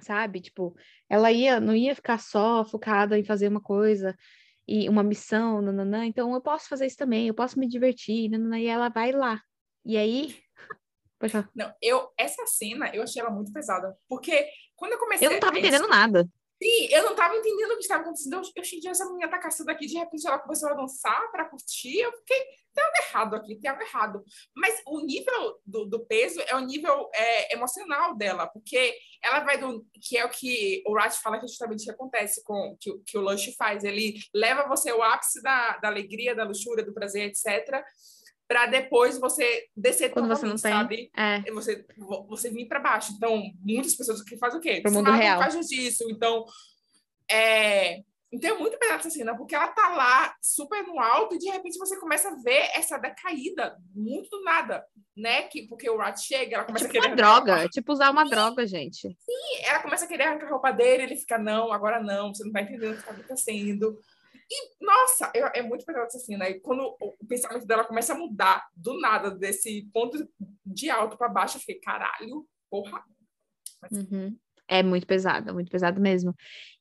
sabe? 0.00 0.40
Tipo, 0.40 0.74
ela 1.08 1.30
ia, 1.30 1.60
não 1.60 1.74
ia 1.74 1.94
ficar 1.94 2.18
só 2.18 2.64
focada 2.64 3.18
em 3.18 3.24
fazer 3.24 3.48
uma 3.48 3.60
coisa, 3.60 4.16
e 4.68 4.86
uma 4.88 5.02
missão, 5.02 5.62
nananã, 5.62 6.04
então 6.04 6.34
eu 6.34 6.40
posso 6.42 6.68
fazer 6.68 6.84
isso 6.84 6.96
também, 6.96 7.26
eu 7.26 7.34
posso 7.34 7.58
me 7.58 7.66
divertir, 7.66 8.28
nananã, 8.28 8.58
e 8.58 8.66
ela 8.66 8.90
vai 8.90 9.12
lá. 9.12 9.40
E 9.84 9.96
aí. 9.96 10.36
Pode 11.18 11.32
falar. 11.32 11.50
Não, 11.54 11.72
eu, 11.80 12.12
essa 12.16 12.46
cena, 12.46 12.94
eu 12.94 13.02
achei 13.02 13.22
ela 13.22 13.30
muito 13.30 13.50
pesada, 13.50 13.96
porque 14.06 14.46
quando 14.76 14.92
eu 14.92 14.98
comecei. 14.98 15.26
Eu 15.26 15.32
não 15.32 15.40
tava 15.40 15.58
entendendo 15.58 15.88
nada. 15.88 16.28
Sim, 16.60 16.88
eu 16.90 17.04
não 17.04 17.14
tava 17.14 17.36
entendendo 17.36 17.70
o 17.70 17.74
que 17.74 17.82
estava 17.82 18.02
acontecendo. 18.02 18.34
Eu, 18.34 18.42
eu 18.56 18.90
essa 18.90 19.06
menina 19.06 19.30
tá 19.30 19.38
caçando 19.38 19.70
aqui, 19.70 19.86
de 19.86 19.96
repente 19.96 20.26
ela 20.26 20.40
começou 20.40 20.68
a 20.68 20.74
dançar 20.74 21.30
para 21.30 21.44
curtir. 21.44 21.98
Eu 21.98 22.12
fiquei, 22.12 22.38
tem 22.74 22.84
algo 22.84 22.96
errado 23.06 23.36
aqui, 23.36 23.56
tem 23.56 23.70
algo 23.70 23.82
errado. 23.82 24.24
Mas 24.56 24.82
o 24.86 25.00
nível 25.00 25.60
do, 25.64 25.84
do 25.84 26.04
peso 26.04 26.40
é 26.40 26.56
o 26.56 26.60
nível 26.60 27.08
é, 27.14 27.54
emocional 27.54 28.16
dela, 28.16 28.48
porque 28.48 28.92
ela 29.22 29.40
vai 29.40 29.56
do. 29.56 29.86
que 30.02 30.18
é 30.18 30.24
o 30.24 30.30
que 30.30 30.82
o 30.84 30.94
Rat 30.94 31.14
fala 31.22 31.38
que 31.38 31.44
é 31.44 31.48
justamente 31.48 31.84
que 31.84 31.90
acontece 31.92 32.42
com 32.42 32.76
que, 32.80 32.92
que 33.06 33.16
o 33.16 33.20
Lush 33.20 33.54
faz. 33.56 33.84
Ele 33.84 34.18
leva 34.34 34.66
você 34.66 34.90
ao 34.90 35.02
ápice 35.02 35.40
da, 35.40 35.76
da 35.78 35.86
alegria, 35.86 36.34
da 36.34 36.44
luxúria, 36.44 36.84
do 36.84 36.92
prazer, 36.92 37.28
etc 37.28 37.84
para 38.48 38.66
depois 38.66 39.18
você 39.18 39.66
descer 39.76 40.10
Quando 40.10 40.26
você 40.26 40.46
não 40.46 40.56
tem, 40.56 40.72
sabe? 40.72 41.10
É. 41.14 41.42
Você, 41.52 41.84
você 42.26 42.50
vir 42.50 42.66
para 42.66 42.80
baixo. 42.80 43.12
Então, 43.14 43.42
muitas 43.60 43.94
pessoas 43.94 44.22
que 44.22 44.38
fazem 44.38 44.58
o 44.58 44.62
quê? 44.62 44.80
Pro 44.80 44.90
mundo 44.90 45.10
real. 45.12 45.38
Faz 45.38 45.68
disso. 45.68 46.04
Então, 46.10 46.46
é... 47.30 48.00
Então 48.30 48.56
é 48.56 48.58
muito 48.58 48.78
pesado 48.78 49.00
essa 49.00 49.08
cena, 49.08 49.34
porque 49.34 49.54
ela 49.54 49.68
tá 49.68 49.88
lá 49.88 50.34
super 50.42 50.82
no 50.86 51.00
alto 51.00 51.34
e 51.34 51.38
de 51.38 51.48
repente 51.48 51.78
você 51.78 51.98
começa 51.98 52.28
a 52.28 52.34
ver 52.34 52.70
essa 52.74 52.98
decaída 52.98 53.74
muito 53.94 54.28
do 54.28 54.42
nada, 54.42 54.84
né? 55.16 55.44
Que, 55.44 55.66
porque 55.66 55.88
o 55.88 55.96
Rat 55.96 56.18
chega, 56.20 56.56
ela 56.56 56.64
começa 56.64 56.84
é 56.84 56.88
tipo 56.88 56.98
a 56.98 57.00
querer. 57.00 57.14
Uma 57.14 57.16
droga, 57.16 57.64
é 57.64 57.68
tipo 57.70 57.90
usar 57.90 58.10
uma 58.10 58.24
sim, 58.24 58.30
droga, 58.30 58.66
gente. 58.66 59.08
Sim, 59.08 59.64
ela 59.64 59.80
começa 59.80 60.04
a 60.04 60.08
querer 60.08 60.24
arrancar 60.24 60.46
a 60.46 60.50
roupa 60.50 60.70
dele, 60.72 61.04
ele 61.04 61.16
fica, 61.16 61.38
não, 61.38 61.72
agora 61.72 62.02
não, 62.02 62.34
você 62.34 62.44
não 62.44 62.52
tá 62.52 62.60
entendendo 62.60 62.92
o 62.92 62.96
que 62.98 63.02
tá 63.02 63.12
acontecendo. 63.12 63.98
E, 64.50 64.84
nossa, 64.84 65.30
é, 65.34 65.58
é 65.58 65.62
muito 65.62 65.84
pesado 65.84 66.10
cena. 66.10 66.48
E 66.48 66.60
quando 66.60 66.96
o 67.00 67.26
pensamento 67.26 67.66
dela 67.66 67.84
começa 67.84 68.14
a 68.14 68.18
mudar 68.18 68.66
do 68.74 68.98
nada, 68.98 69.30
desse 69.30 69.88
ponto 69.92 70.26
de 70.64 70.88
alto 70.88 71.18
para 71.18 71.28
baixo, 71.28 71.56
eu 71.56 71.60
fiquei, 71.60 71.78
caralho, 71.80 72.46
porra. 72.70 73.04
Uhum. 73.92 74.36
É 74.66 74.82
muito 74.82 75.06
pesado, 75.06 75.52
muito 75.52 75.70
pesado 75.70 76.00
mesmo. 76.00 76.34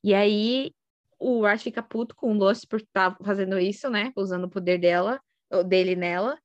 E 0.03 0.13
aí 0.13 0.73
o 1.19 1.45
Art 1.45 1.61
fica 1.61 1.81
puto 1.81 2.15
com 2.15 2.31
o 2.31 2.37
Lost 2.37 2.65
por 2.67 2.79
estar 2.79 3.15
tá 3.15 3.23
fazendo 3.23 3.59
isso, 3.59 3.89
né? 3.89 4.11
Usando 4.15 4.45
o 4.45 4.49
poder 4.49 4.77
dela, 4.77 5.19
dele 5.65 5.95
nela. 5.95 6.37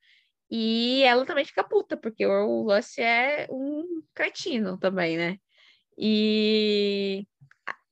E 0.50 1.02
ela 1.04 1.24
também 1.24 1.44
fica 1.44 1.64
puta, 1.64 1.96
porque 1.96 2.26
o 2.26 2.62
Lost 2.64 2.98
é 2.98 3.46
um 3.50 4.02
cretino 4.14 4.78
também, 4.78 5.16
né? 5.16 5.38
E 5.96 7.26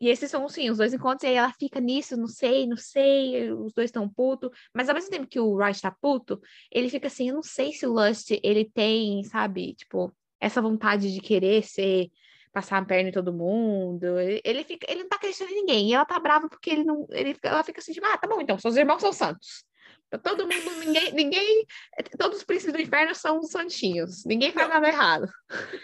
e 0.01 0.09
esses 0.09 0.31
são, 0.31 0.49
sim, 0.49 0.71
os 0.71 0.79
dois 0.79 0.95
encontros, 0.95 1.25
e 1.25 1.27
aí 1.27 1.35
ela 1.35 1.53
fica 1.53 1.79
nisso, 1.79 2.17
não 2.17 2.27
sei, 2.27 2.67
não 2.67 2.77
sei, 2.77 3.53
os 3.53 3.73
dois 3.75 3.89
estão 3.89 4.09
puto, 4.09 4.51
mas 4.75 4.89
ao 4.89 4.95
mesmo 4.95 5.11
tempo 5.11 5.27
que 5.27 5.39
o 5.39 5.53
Wright 5.53 5.81
tá 5.81 5.91
puto, 5.91 6.41
ele 6.73 6.89
fica 6.89 7.09
assim, 7.09 7.29
eu 7.29 7.35
não 7.35 7.43
sei 7.43 7.73
se 7.73 7.87
o 7.87 7.93
Lust, 7.93 8.31
ele 8.43 8.65
tem, 8.65 9.23
sabe, 9.25 9.75
tipo, 9.75 10.11
essa 10.41 10.63
vontade 10.63 11.13
de 11.13 11.21
querer 11.21 11.63
ser, 11.65 12.11
passar 12.51 12.79
a 12.79 12.85
perna 12.85 13.11
em 13.11 13.13
todo 13.13 13.33
mundo, 13.33 14.07
ele 14.43 14.65
fica, 14.65 14.91
ele 14.91 15.03
não 15.03 15.09
tá 15.11 15.17
acreditando 15.17 15.51
em 15.51 15.57
ninguém, 15.57 15.91
e 15.91 15.95
ela 15.95 16.07
tá 16.07 16.19
brava 16.19 16.49
porque 16.49 16.71
ele 16.71 16.85
não, 16.85 17.07
ele, 17.11 17.37
ela 17.43 17.63
fica 17.63 17.81
assim, 17.81 17.93
tipo, 17.93 18.07
ah, 18.07 18.17
tá 18.17 18.27
bom, 18.27 18.41
então, 18.41 18.59
seus 18.59 18.77
irmãos 18.77 19.03
são 19.03 19.13
santos. 19.13 19.69
Todo 20.25 20.43
mundo, 20.43 20.85
ninguém, 20.85 21.13
ninguém, 21.13 21.67
todos 22.19 22.39
os 22.39 22.45
príncipes 22.45 22.75
do 22.75 22.81
inferno 22.81 23.15
são 23.15 23.43
santinhos, 23.45 24.25
ninguém 24.25 24.51
faz 24.51 24.69
nada 24.69 24.89
errado. 24.89 25.29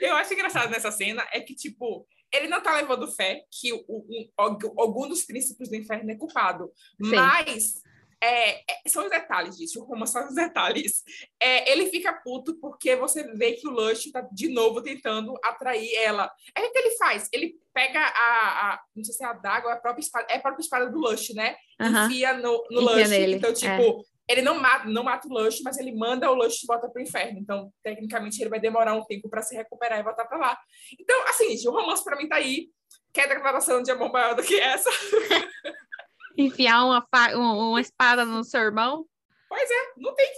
Eu 0.00 0.16
acho 0.16 0.34
engraçado 0.34 0.68
nessa 0.68 0.90
cena 0.90 1.24
é 1.32 1.40
que, 1.40 1.54
tipo, 1.54 2.04
ele 2.36 2.48
não 2.48 2.58
está 2.58 2.74
levando 2.74 3.10
fé 3.10 3.44
que 3.50 3.72
o, 3.72 3.84
o, 3.88 4.28
algum 4.76 5.08
dos 5.08 5.24
princípios 5.24 5.68
do 5.68 5.76
inferno 5.76 6.10
é 6.10 6.16
culpado. 6.16 6.70
Sim. 7.02 7.14
Mas 7.14 7.82
é, 8.20 8.60
é, 8.60 8.88
são 8.88 9.04
os 9.04 9.10
detalhes 9.10 9.56
disso, 9.56 9.86
o 9.86 10.06
são 10.06 10.26
os 10.26 10.34
detalhes. 10.34 11.02
É, 11.40 11.70
ele 11.70 11.86
fica 11.86 12.12
puto 12.12 12.54
porque 12.56 12.96
você 12.96 13.22
vê 13.34 13.52
que 13.52 13.68
o 13.68 13.70
Lush 13.70 14.06
está 14.06 14.20
de 14.20 14.48
novo 14.48 14.82
tentando 14.82 15.38
atrair 15.44 15.94
ela. 15.96 16.30
É 16.54 16.60
o 16.62 16.72
que 16.72 16.78
ele 16.78 16.96
faz? 16.96 17.28
Ele 17.32 17.58
pega 17.74 18.00
a, 18.00 18.72
a 18.72 18.82
não 18.94 19.04
sei 19.04 19.14
se 19.14 19.24
é 19.24 19.26
a 19.26 19.34
daga 19.34 19.66
ou 19.66 19.72
a 19.72 19.76
própria 19.76 20.02
espada, 20.02 20.26
é 20.30 20.36
a 20.36 20.40
própria 20.40 20.62
espada 20.62 20.90
do 20.90 20.98
Lush, 20.98 21.34
né? 21.34 21.56
Uhum. 21.80 22.06
Enfia 22.06 22.34
no, 22.34 22.64
no 22.70 22.80
Lush. 22.80 23.08
Nele. 23.08 23.36
Então, 23.36 23.52
tipo, 23.52 23.70
é 23.70 24.15
ele 24.28 24.42
não 24.42 24.58
mata, 24.60 24.88
não 24.88 25.04
mata 25.04 25.28
o 25.28 25.32
Lush, 25.32 25.60
mas 25.62 25.78
ele 25.78 25.92
manda 25.94 26.30
o 26.30 26.34
Lush 26.34 26.60
de 26.60 26.66
volta 26.66 26.88
para 26.88 27.00
o 27.00 27.02
inferno. 27.02 27.38
Então, 27.38 27.72
tecnicamente, 27.82 28.40
ele 28.40 28.50
vai 28.50 28.58
demorar 28.58 28.94
um 28.94 29.04
tempo 29.04 29.28
para 29.28 29.42
se 29.42 29.54
recuperar 29.54 30.00
e 30.00 30.02
voltar 30.02 30.24
para 30.24 30.38
lá. 30.38 30.58
Então, 30.98 31.28
assim, 31.28 31.56
o 31.68 31.70
romance 31.70 32.02
para 32.02 32.16
mim 32.16 32.28
tá 32.28 32.36
aí. 32.36 32.68
Quer 33.12 33.28
declaração 33.28 33.82
de 33.82 33.90
amor 33.90 34.10
maior 34.10 34.34
do 34.34 34.42
que 34.42 34.58
essa? 34.58 34.90
Enfiar 36.36 36.84
uma, 36.84 37.06
uma 37.34 37.80
espada 37.80 38.24
no 38.24 38.42
seu 38.42 38.60
irmão? 38.60 39.06
Pois 39.48 39.70
é, 39.70 39.92
não 39.96 40.14
tem. 40.14 40.28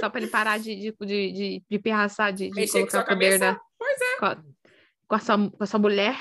Só 0.00 0.08
para 0.08 0.20
ele 0.20 0.30
parar 0.30 0.58
de, 0.58 0.74
de, 0.76 0.94
de, 1.00 1.32
de, 1.32 1.62
de 1.68 1.78
pirraçar, 1.78 2.32
de, 2.32 2.48
de 2.48 2.68
colocar 2.68 3.02
o 3.02 3.06
poder 3.06 3.38
da... 3.38 3.60
Pois 3.76 4.00
é. 4.00 4.16
Com 4.18 4.26
a, 4.26 4.36
com 5.08 5.14
a, 5.16 5.18
sua, 5.18 5.50
com 5.50 5.64
a 5.64 5.66
sua 5.66 5.80
mulher. 5.80 6.16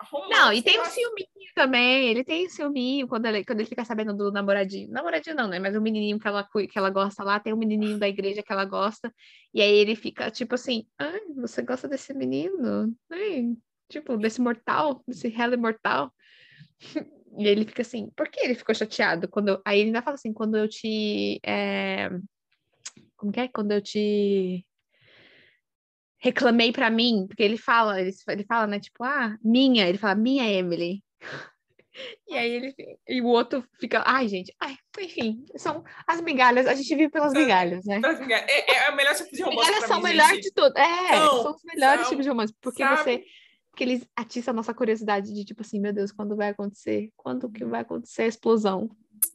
Romance, 0.00 0.30
não, 0.30 0.52
e 0.52 0.62
tem 0.62 0.80
um 0.80 0.84
ciúminho 0.84 1.28
também, 1.54 2.08
ele 2.08 2.24
tem 2.24 2.48
ciúminho 2.48 3.08
quando 3.08 3.26
ele, 3.26 3.44
quando 3.44 3.60
ele 3.60 3.68
fica 3.68 3.84
sabendo 3.84 4.16
do 4.16 4.30
namoradinho. 4.30 4.90
Namoradinho 4.90 5.36
não, 5.36 5.48
né? 5.48 5.58
Mas 5.58 5.76
o 5.76 5.80
menininho 5.80 6.18
que 6.18 6.28
ela, 6.28 6.44
que 6.44 6.78
ela 6.78 6.90
gosta 6.90 7.24
lá, 7.24 7.40
tem 7.40 7.52
um 7.52 7.56
menininho 7.56 7.98
da 7.98 8.08
igreja 8.08 8.42
que 8.42 8.52
ela 8.52 8.64
gosta. 8.64 9.12
E 9.54 9.60
aí 9.60 9.72
ele 9.72 9.96
fica 9.96 10.30
tipo 10.30 10.54
assim: 10.54 10.86
Ai, 10.98 11.20
você 11.36 11.62
gosta 11.62 11.88
desse 11.88 12.14
menino? 12.14 12.94
Ai, 13.10 13.54
tipo, 13.88 14.16
desse 14.16 14.40
mortal, 14.40 15.02
desse 15.06 15.28
réu 15.28 15.52
imortal. 15.52 16.12
E 17.38 17.46
ele 17.46 17.64
fica 17.64 17.82
assim, 17.82 18.10
por 18.16 18.28
que 18.28 18.40
ele 18.40 18.56
ficou 18.56 18.74
chateado? 18.74 19.28
Quando 19.28 19.62
Aí 19.64 19.78
ele 19.78 19.90
ainda 19.90 20.02
fala 20.02 20.16
assim, 20.16 20.32
quando 20.32 20.56
eu 20.56 20.68
te. 20.68 21.40
É... 21.46 22.10
Como 23.16 23.30
que 23.30 23.40
é? 23.40 23.48
Quando 23.48 23.70
eu 23.70 23.80
te 23.80 24.66
reclamei 26.20 26.70
para 26.70 26.90
mim, 26.90 27.26
porque 27.26 27.42
ele 27.42 27.56
fala, 27.56 28.00
ele, 28.00 28.12
ele 28.28 28.44
fala, 28.44 28.66
né, 28.66 28.78
tipo, 28.78 29.02
ah, 29.02 29.36
minha, 29.42 29.88
ele 29.88 29.98
fala, 29.98 30.14
minha 30.14 30.48
Emily. 30.50 31.02
E 32.26 32.38
aí 32.38 32.50
ele 32.50 32.74
e 33.06 33.20
o 33.20 33.26
outro 33.26 33.62
fica, 33.78 34.02
ai, 34.06 34.26
gente, 34.26 34.54
ai, 34.58 34.74
enfim, 35.00 35.44
são 35.56 35.84
as 36.06 36.20
migalhas, 36.20 36.66
a 36.66 36.74
gente 36.74 36.88
vive 36.94 37.10
pelas 37.10 37.32
migalhas, 37.32 37.84
né? 37.84 38.00
É, 38.48 38.86
é 38.86 38.90
o 38.90 38.96
melhor 38.96 39.14
tipo 39.14 39.30
de 39.30 39.42
romance. 39.42 39.66
Migalhas 39.66 39.88
são 39.88 39.98
o 39.98 40.02
melhor 40.02 40.32
de 40.32 40.50
tudo. 40.52 40.78
É, 40.78 41.08
são, 41.08 41.42
são 41.42 41.52
os 41.52 41.64
melhores 41.64 42.08
tipos 42.08 42.24
de 42.24 42.30
romance, 42.30 42.54
porque 42.60 42.82
sabe? 42.82 43.02
você 43.02 43.24
porque 43.70 43.84
eles 43.84 44.06
atiçam 44.16 44.52
a 44.52 44.54
nossa 44.54 44.74
curiosidade 44.74 45.32
de 45.32 45.44
tipo 45.44 45.62
assim, 45.62 45.80
meu 45.80 45.92
Deus, 45.92 46.12
quando 46.12 46.36
vai 46.36 46.50
acontecer? 46.50 47.10
Quando 47.16 47.50
que 47.50 47.64
vai 47.64 47.80
acontecer 47.80 48.22
a 48.22 48.26
explosão? 48.26 48.90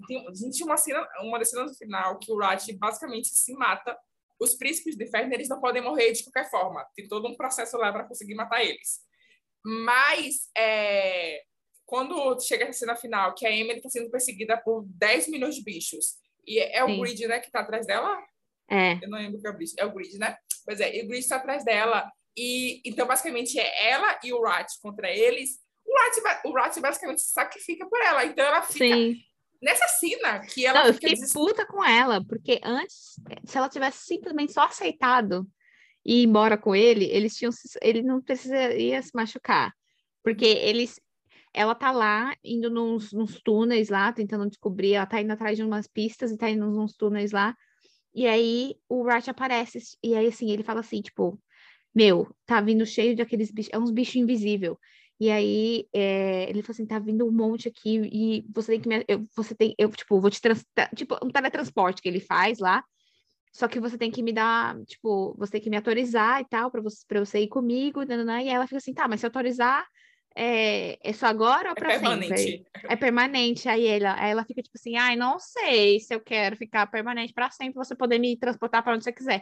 Tem, 0.07 0.27
a 0.27 0.33
gente 0.33 0.63
uma 0.63 0.77
cena, 0.77 1.07
uma 1.21 1.39
das 1.39 1.49
cenas 1.49 1.71
no 1.71 1.77
final 1.77 2.19
que 2.19 2.31
o 2.31 2.37
Rat 2.37 2.71
basicamente 2.73 3.29
se 3.29 3.53
mata. 3.53 3.97
Os 4.39 4.55
príncipes 4.55 4.97
do 4.97 5.03
inferno, 5.03 5.33
eles 5.33 5.47
não 5.47 5.61
podem 5.61 5.81
morrer 5.81 6.11
de 6.11 6.23
qualquer 6.23 6.49
forma. 6.49 6.85
Tem 6.95 7.07
todo 7.07 7.27
um 7.27 7.35
processo 7.35 7.77
lá 7.77 7.91
para 7.91 8.03
conseguir 8.03 8.35
matar 8.35 8.63
eles. 8.63 8.99
Mas 9.63 10.49
é, 10.55 11.41
quando 11.85 12.39
chega 12.41 12.67
a 12.67 12.73
cena 12.73 12.95
final, 12.95 13.33
que 13.35 13.45
a 13.45 13.51
Emily 13.51 13.77
está 13.77 13.89
sendo 13.89 14.09
perseguida 14.09 14.57
por 14.57 14.83
10 14.87 15.27
milhões 15.29 15.55
de 15.55 15.63
bichos, 15.63 16.15
e 16.47 16.59
é 16.59 16.83
o 16.83 16.87
Sim. 16.87 17.01
Grid, 17.01 17.27
né, 17.27 17.39
que 17.39 17.47
está 17.47 17.61
atrás 17.61 17.85
dela? 17.85 18.17
É. 18.69 18.93
Eu 19.03 19.09
não 19.09 19.17
lembro 19.17 19.39
que 19.39 19.47
é 19.47 19.49
o 19.49 19.57
bicho. 19.57 19.75
É 19.77 19.85
o 19.85 19.93
Grid, 19.93 20.17
né? 20.17 20.37
Pois 20.65 20.79
é, 20.79 20.95
e 20.95 21.03
o 21.03 21.07
Grid 21.07 21.23
está 21.23 21.37
atrás 21.37 21.63
dela. 21.63 22.11
E 22.35 22.81
então, 22.85 23.07
basicamente, 23.07 23.59
é 23.59 23.91
ela 23.91 24.19
e 24.23 24.33
o 24.33 24.41
Rat 24.41 24.67
contra 24.81 25.09
eles. 25.09 25.59
O 25.85 25.93
Rat, 25.93 26.41
o 26.45 26.51
Rat 26.51 26.79
basicamente 26.79 27.21
se 27.21 27.31
sacrifica 27.31 27.87
por 27.87 28.01
ela. 28.01 28.25
Então, 28.25 28.45
ela 28.45 28.61
fica. 28.61 28.95
Sim. 28.95 29.17
nessa 29.61 29.87
cena 29.87 30.39
que 30.39 30.65
ela 30.65 30.81
Não, 30.81 30.87
eu 30.87 30.93
fiquei 30.93 31.15
puta 31.33 31.65
com 31.65 31.83
ela, 31.83 32.23
porque 32.25 32.59
antes, 32.63 33.15
se 33.45 33.57
ela 33.57 33.69
tivesse 33.69 34.05
simplesmente 34.05 34.53
só 34.53 34.65
aceitado 34.65 35.47
ir 36.03 36.23
embora 36.23 36.57
com 36.57 36.75
ele, 36.75 37.05
eles 37.05 37.35
tinham 37.35 37.51
ele 37.81 38.01
não 38.01 38.21
precisaria 38.21 39.01
se 39.01 39.11
machucar. 39.13 39.73
Porque 40.23 40.45
eles 40.45 40.99
ela 41.55 41.75
tá 41.75 41.91
lá 41.91 42.35
indo 42.43 42.69
nos, 42.69 43.11
nos 43.13 43.41
túneis 43.41 43.89
lá, 43.89 44.11
tentando 44.11 44.47
descobrir, 44.47 44.93
ela 44.93 45.05
tá 45.05 45.21
indo 45.21 45.31
atrás 45.31 45.57
de 45.57 45.63
umas 45.63 45.87
pistas 45.87 46.31
e 46.31 46.37
tá 46.37 46.49
indo 46.49 46.69
nos 46.69 46.93
túneis 46.95 47.31
lá. 47.31 47.55
E 48.13 48.27
aí 48.27 48.75
o 48.89 49.03
Rat 49.03 49.27
aparece 49.29 49.79
e 50.03 50.15
aí 50.15 50.27
assim, 50.27 50.51
ele 50.51 50.63
fala 50.63 50.81
assim, 50.81 51.01
tipo, 51.01 51.39
meu, 51.93 52.27
tá 52.45 52.61
vindo 52.61 52.85
cheio 52.85 53.15
de 53.15 53.21
aqueles 53.21 53.51
bichos, 53.51 53.71
é 53.73 53.79
uns 53.79 53.91
bichos 53.91 54.15
invisíveis. 54.15 54.75
E 55.19 55.31
aí 55.31 55.87
é, 55.93 56.49
ele 56.49 56.61
falou 56.61 56.73
assim: 56.73 56.85
tá 56.85 56.99
vindo 56.99 57.25
um 57.25 57.31
monte 57.31 57.67
aqui 57.69 57.97
e 58.11 58.45
você 58.53 58.73
tem 58.73 58.81
que 58.81 58.89
me. 58.89 59.05
Eu, 59.07 59.25
você 59.35 59.55
tem, 59.55 59.73
eu, 59.77 59.89
tipo, 59.89 60.19
vou 60.19 60.29
te 60.29 60.41
trans, 60.41 60.65
tipo, 60.95 61.17
um 61.23 61.29
teletransporte 61.29 62.01
que 62.01 62.09
ele 62.09 62.19
faz 62.19 62.59
lá. 62.59 62.83
Só 63.53 63.69
que 63.69 63.79
você 63.79 63.97
tem 63.97 64.11
que 64.11 64.21
me 64.21 64.33
dar, 64.33 64.77
tipo, 64.85 65.33
você 65.37 65.53
tem 65.53 65.61
que 65.61 65.69
me 65.69 65.77
autorizar 65.77 66.41
e 66.41 66.45
tal, 66.45 66.69
para 66.69 66.81
você, 66.81 67.05
pra 67.07 67.21
você 67.21 67.39
ir 67.39 67.47
comigo. 67.47 68.03
E 68.03 68.49
ela 68.49 68.67
fica 68.67 68.77
assim, 68.77 68.93
tá, 68.93 69.07
mas 69.07 69.21
se 69.21 69.25
autorizar, 69.25 69.85
é, 70.35 70.99
é 71.01 71.13
só 71.13 71.27
agora 71.27 71.69
ou 71.69 71.71
é 71.71 71.75
para 71.75 71.99
sempre? 71.99 72.65
É 72.83 72.95
permanente. 72.95 73.69
Aí 73.69 73.87
ela, 73.87 74.15
aí 74.19 74.31
ela 74.31 74.43
fica 74.43 74.61
tipo 74.61 74.77
assim, 74.77 74.97
ai, 74.97 75.15
não 75.15 75.39
sei 75.39 75.99
se 76.01 76.13
eu 76.13 76.19
quero 76.19 76.57
ficar 76.57 76.85
permanente 76.87 77.33
para 77.33 77.49
sempre, 77.49 77.75
você 77.75 77.95
poder 77.95 78.19
me 78.19 78.37
transportar 78.37 78.83
para 78.83 78.93
onde 78.93 79.03
você 79.05 79.13
quiser. 79.13 79.41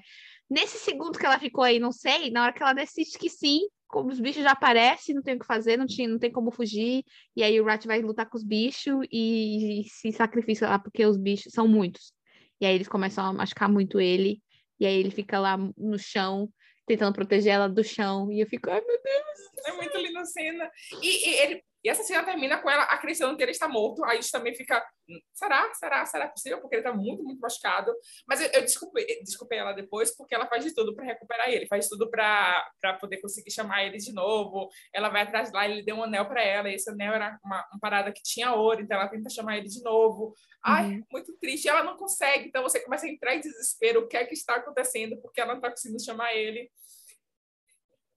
Nesse 0.49 0.77
segundo 0.77 1.17
que 1.17 1.25
ela 1.25 1.39
ficou 1.39 1.63
aí, 1.63 1.79
não 1.79 1.91
sei, 1.91 2.29
na 2.29 2.43
hora 2.43 2.53
que 2.53 2.61
ela 2.61 2.73
decide 2.73 3.17
que 3.17 3.29
sim, 3.29 3.61
como 3.87 4.11
os 4.11 4.19
bichos 4.19 4.43
já 4.43 4.51
aparecem, 4.51 5.15
não 5.15 5.23
tem 5.23 5.35
o 5.35 5.39
que 5.39 5.45
fazer, 5.45 5.77
não, 5.77 5.87
tinha, 5.87 6.07
não 6.07 6.19
tem 6.19 6.31
como 6.31 6.51
fugir, 6.51 7.03
e 7.35 7.43
aí 7.43 7.59
o 7.59 7.65
Rat 7.65 7.85
vai 7.85 8.01
lutar 8.01 8.29
com 8.29 8.37
os 8.37 8.43
bichos 8.43 9.05
e, 9.11 9.81
e 9.81 9.83
se 9.85 10.11
sacrifica 10.11 10.69
lá, 10.69 10.77
porque 10.77 11.05
os 11.05 11.17
bichos 11.17 11.53
são 11.53 11.67
muitos. 11.67 12.13
E 12.61 12.65
aí 12.65 12.75
eles 12.75 12.87
começam 12.87 13.25
a 13.25 13.33
machucar 13.33 13.69
muito 13.69 13.99
ele, 13.99 14.41
e 14.79 14.85
aí 14.85 14.95
ele 14.95 15.11
fica 15.11 15.39
lá 15.39 15.57
no 15.57 15.97
chão, 15.97 16.49
tentando 16.85 17.13
proteger 17.13 17.53
ela 17.53 17.69
do 17.69 17.83
chão, 17.83 18.31
e 18.31 18.41
eu 18.41 18.47
fico, 18.47 18.69
ai 18.69 18.81
meu 18.81 19.01
Deus! 19.01 19.67
É 19.67 19.71
muito 19.73 19.97
linda 19.97 20.21
a 20.21 20.25
cena. 20.25 20.71
E, 21.01 21.29
e 21.29 21.35
ele, 21.39 21.63
e 21.83 21.89
essa 21.89 22.03
cena 22.03 22.23
termina 22.23 22.57
com 22.59 22.69
ela 22.69 22.83
acreditando 22.83 23.35
que 23.35 23.43
ele 23.43 23.51
está 23.51 23.67
morto. 23.67 24.03
Aí 24.05 24.19
isso 24.19 24.31
também 24.31 24.55
fica. 24.55 24.81
Hum, 25.09 25.19
será? 25.33 25.73
Será? 25.73 26.05
Será 26.05 26.27
possível? 26.29 26.61
Porque 26.61 26.75
ele 26.75 26.81
está 26.81 26.93
muito, 26.93 27.23
muito 27.23 27.41
machucado. 27.41 27.93
Mas 28.25 28.39
eu, 28.39 28.49
eu 28.53 28.61
desculpei, 28.61 29.05
desculpei 29.21 29.59
ela 29.59 29.73
depois, 29.73 30.15
porque 30.15 30.33
ela 30.33 30.47
faz 30.47 30.63
de 30.63 30.73
tudo 30.73 30.95
para 30.95 31.03
recuperar 31.03 31.49
ele. 31.49 31.67
Faz 31.67 31.85
de 31.85 31.89
tudo 31.89 32.09
para 32.09 32.63
poder 33.01 33.17
conseguir 33.17 33.51
chamar 33.51 33.83
ele 33.83 33.97
de 33.97 34.13
novo. 34.13 34.69
Ela 34.93 35.09
vai 35.09 35.23
atrás 35.23 35.51
lá, 35.51 35.67
ele 35.67 35.83
deu 35.83 35.97
um 35.97 36.03
anel 36.03 36.25
para 36.25 36.41
ela. 36.41 36.69
E 36.69 36.75
esse 36.75 36.89
anel 36.89 37.13
era 37.13 37.37
uma, 37.43 37.67
uma, 37.71 37.79
parada 37.81 38.13
que 38.13 38.23
tinha 38.23 38.53
ouro. 38.53 38.81
Então 38.81 38.97
ela 38.97 39.09
tenta 39.09 39.29
chamar 39.29 39.57
ele 39.57 39.67
de 39.67 39.83
novo. 39.83 40.33
Ai, 40.63 40.85
uhum. 40.85 41.03
muito 41.11 41.37
triste. 41.37 41.67
Ela 41.67 41.83
não 41.83 41.97
consegue. 41.97 42.47
Então 42.47 42.63
você 42.63 42.79
começa 42.79 43.05
a 43.05 43.09
entrar 43.09 43.35
em 43.35 43.41
desespero. 43.41 44.01
O 44.01 44.07
que 44.07 44.15
é 44.15 44.25
que 44.25 44.33
está 44.33 44.55
acontecendo? 44.55 45.17
Porque 45.21 45.41
ela 45.41 45.51
não 45.51 45.59
está 45.59 45.69
conseguindo 45.69 46.01
chamar 46.01 46.33
ele. 46.33 46.71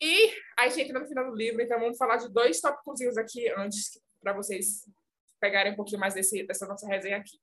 E 0.00 0.32
a 0.58 0.68
gente 0.68 0.88
entra 0.88 1.00
no 1.00 1.08
final 1.08 1.30
do 1.30 1.36
livro, 1.36 1.62
então 1.62 1.80
vamos 1.80 1.96
falar 1.96 2.16
de 2.16 2.32
dois 2.32 2.60
tópicos 2.60 3.16
aqui 3.16 3.48
antes, 3.56 4.00
para 4.20 4.32
vocês 4.32 4.84
pegarem 5.40 5.72
um 5.72 5.76
pouquinho 5.76 6.00
mais 6.00 6.14
desse, 6.14 6.46
dessa 6.46 6.66
nossa 6.66 6.86
resenha 6.86 7.18
aqui. 7.18 7.38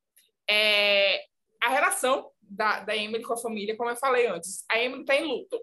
É, 0.48 1.24
a 1.62 1.68
relação 1.68 2.30
da, 2.40 2.80
da 2.80 2.96
Emily 2.96 3.24
com 3.24 3.32
a 3.32 3.38
família, 3.38 3.76
como 3.76 3.90
eu 3.90 3.96
falei 3.96 4.26
antes, 4.26 4.64
a 4.70 4.78
Emily 4.78 5.00
está 5.00 5.16
em 5.16 5.24
luto. 5.24 5.60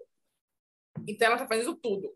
Então 1.08 1.26
ela 1.26 1.36
está 1.36 1.46
fazendo 1.46 1.74
tudo. 1.76 2.14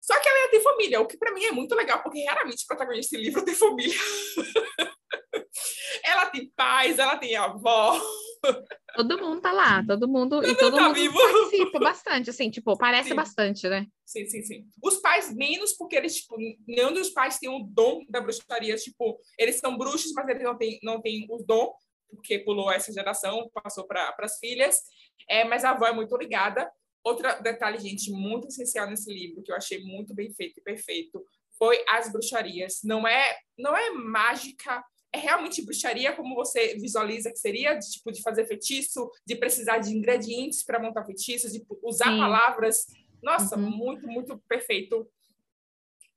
Só 0.00 0.20
que 0.20 0.28
ela 0.28 0.50
tem 0.50 0.60
família, 0.60 1.00
o 1.00 1.06
que 1.06 1.16
para 1.16 1.32
mim 1.32 1.44
é 1.44 1.52
muito 1.52 1.74
legal, 1.74 2.02
porque 2.02 2.22
raramente 2.24 2.64
o 2.64 2.66
protagonista 2.66 3.16
desse 3.16 3.24
livro 3.24 3.44
tem 3.44 3.54
família. 3.54 3.98
ela 6.04 6.26
tem 6.26 6.50
pais, 6.50 6.98
ela 6.98 7.16
tem 7.16 7.36
avó, 7.36 7.98
Todo 8.94 9.18
mundo 9.18 9.40
tá 9.40 9.50
lá, 9.50 9.84
todo 9.84 10.06
mundo 10.06 10.40
todo 10.40 10.48
e 10.48 10.56
todo 10.56 10.76
tá 10.76 10.82
mundo 10.82 10.94
vivo. 10.94 11.18
participa 11.18 11.78
bastante, 11.80 12.30
assim, 12.30 12.50
tipo, 12.50 12.78
parece 12.78 13.08
sim. 13.08 13.14
bastante, 13.14 13.68
né? 13.68 13.86
Sim, 14.06 14.26
sim, 14.26 14.42
sim. 14.42 14.66
Os 14.82 14.98
pais 14.98 15.34
menos, 15.34 15.72
porque 15.72 15.96
eles, 15.96 16.16
tipo, 16.16 16.36
nenhum 16.66 16.92
dos 16.92 17.10
pais 17.10 17.38
tem 17.38 17.48
o 17.48 17.64
dom 17.64 18.04
da 18.08 18.20
bruxaria, 18.20 18.76
tipo, 18.76 19.18
eles 19.38 19.56
são 19.56 19.76
bruxos, 19.76 20.12
mas 20.12 20.28
eles 20.28 20.42
não 20.42 20.56
têm, 20.56 20.78
não 20.82 21.00
têm 21.00 21.26
o 21.28 21.38
dom, 21.38 21.74
porque 22.08 22.38
pulou 22.38 22.70
essa 22.70 22.92
geração, 22.92 23.50
passou 23.52 23.84
para 23.84 24.14
as 24.20 24.38
filhas, 24.38 24.78
é, 25.28 25.44
mas 25.44 25.64
a 25.64 25.70
avó 25.70 25.86
é 25.86 25.92
muito 25.92 26.16
ligada. 26.16 26.70
Outro 27.02 27.26
detalhe, 27.42 27.78
gente, 27.78 28.10
muito 28.10 28.46
essencial 28.46 28.88
nesse 28.88 29.12
livro, 29.12 29.42
que 29.42 29.52
eu 29.52 29.56
achei 29.56 29.82
muito 29.82 30.14
bem 30.14 30.32
feito 30.32 30.58
e 30.58 30.62
perfeito, 30.62 31.22
foi 31.58 31.84
as 31.88 32.10
bruxarias. 32.10 32.80
Não 32.82 33.06
é, 33.06 33.36
não 33.58 33.76
é 33.76 33.90
mágica 33.90 34.82
é 35.14 35.16
realmente 35.16 35.62
bruxaria 35.62 36.12
como 36.12 36.34
você 36.34 36.74
visualiza 36.74 37.30
que 37.30 37.38
seria, 37.38 37.74
de, 37.74 37.88
tipo, 37.88 38.10
de 38.10 38.20
fazer 38.20 38.46
feitiço, 38.46 39.08
de 39.24 39.36
precisar 39.36 39.78
de 39.78 39.96
ingredientes 39.96 40.64
para 40.64 40.80
montar 40.80 41.04
feitiços, 41.04 41.52
de 41.52 41.64
usar 41.84 42.10
Sim. 42.10 42.18
palavras. 42.18 42.86
Nossa, 43.22 43.56
uhum. 43.56 43.70
muito, 43.70 44.08
muito 44.08 44.36
perfeito. 44.48 45.08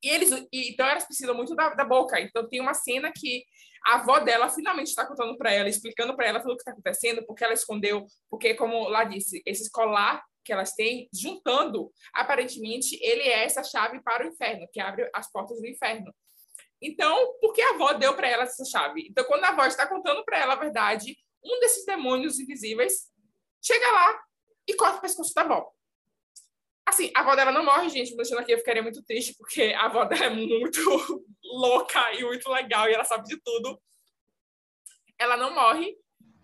E 0.04 0.10
eles, 0.10 0.32
e, 0.52 0.72
então 0.72 0.86
elas 0.88 1.06
precisam 1.06 1.36
muito 1.36 1.56
da, 1.56 1.76
da, 1.76 1.86
boca. 1.86 2.20
Então 2.20 2.48
tem 2.50 2.60
uma 2.60 2.74
cena 2.74 3.12
que 3.16 3.46
a 3.86 3.96
avó 3.96 4.20
dela 4.20 4.50
finalmente 4.50 4.88
está 4.88 5.06
contando 5.06 5.38
para 5.38 5.52
ela, 5.52 5.70
explicando 5.70 6.16
para 6.16 6.28
ela 6.28 6.40
tudo 6.40 6.54
o 6.54 6.56
que 6.56 6.62
está 6.62 6.72
acontecendo, 6.72 7.24
porque 7.26 7.44
ela 7.44 7.54
escondeu, 7.54 8.06
porque 8.30 8.56
como 8.56 8.90
lá 8.90 9.04
disse, 9.04 9.44
esse 9.46 9.70
colar 9.70 10.24
que 10.44 10.52
elas 10.52 10.74
têm, 10.74 11.08
juntando, 11.14 11.92
aparentemente 12.14 12.98
ele 13.02 13.24
é 13.24 13.44
essa 13.44 13.64
chave 13.64 14.02
para 14.02 14.26
o 14.26 14.28
inferno, 14.28 14.68
que 14.72 14.80
abre 14.80 15.08
as 15.14 15.32
portas 15.32 15.60
do 15.60 15.68
inferno. 15.68 16.12
Então, 16.82 17.38
porque 17.42 17.62
a 17.62 17.72
avó 17.72 17.94
deu 17.94 18.16
para 18.16 18.28
ela 18.28 18.44
essa 18.44 18.64
chave? 18.66 19.08
Então, 19.10 19.24
quando 19.26 19.44
a 19.44 19.50
avó 19.50 19.66
está 19.66 19.88
contando 19.88 20.24
para 20.24 20.40
ela 20.40 20.54
a 20.54 20.58
verdade, 20.58 21.18
um 21.44 21.60
desses 21.60 21.86
demônios 21.86 22.40
invisíveis 22.40 23.12
chega 23.62 23.92
lá 23.92 24.22
e 24.68 24.74
corta 24.76 24.98
o 24.98 25.02
pescoço 25.02 25.34
da 25.34 25.42
avó. 25.42 25.72
Assim, 26.86 27.12
a 27.16 27.20
avó 27.20 27.36
dela 27.36 27.52
não 27.52 27.66
morre, 27.66 27.90
gente. 27.90 28.16
Deixando 28.16 28.40
aqui, 28.40 28.54
eu 28.54 28.60
ficaria 28.60 28.82
muito 28.82 29.04
triste, 29.04 29.36
porque 29.38 29.74
a 29.76 29.86
avó 29.86 30.06
dela 30.06 30.26
é 30.26 30.30
muito 30.30 30.80
louca 31.44 32.14
e 32.14 32.24
muito 32.24 32.50
legal 32.50 32.90
e 32.90 32.94
ela 32.94 33.04
sabe 33.04 33.26
de 33.26 33.38
tudo. 33.42 33.82
Ela 35.20 35.36
não 35.36 35.54
morre, 35.54 35.98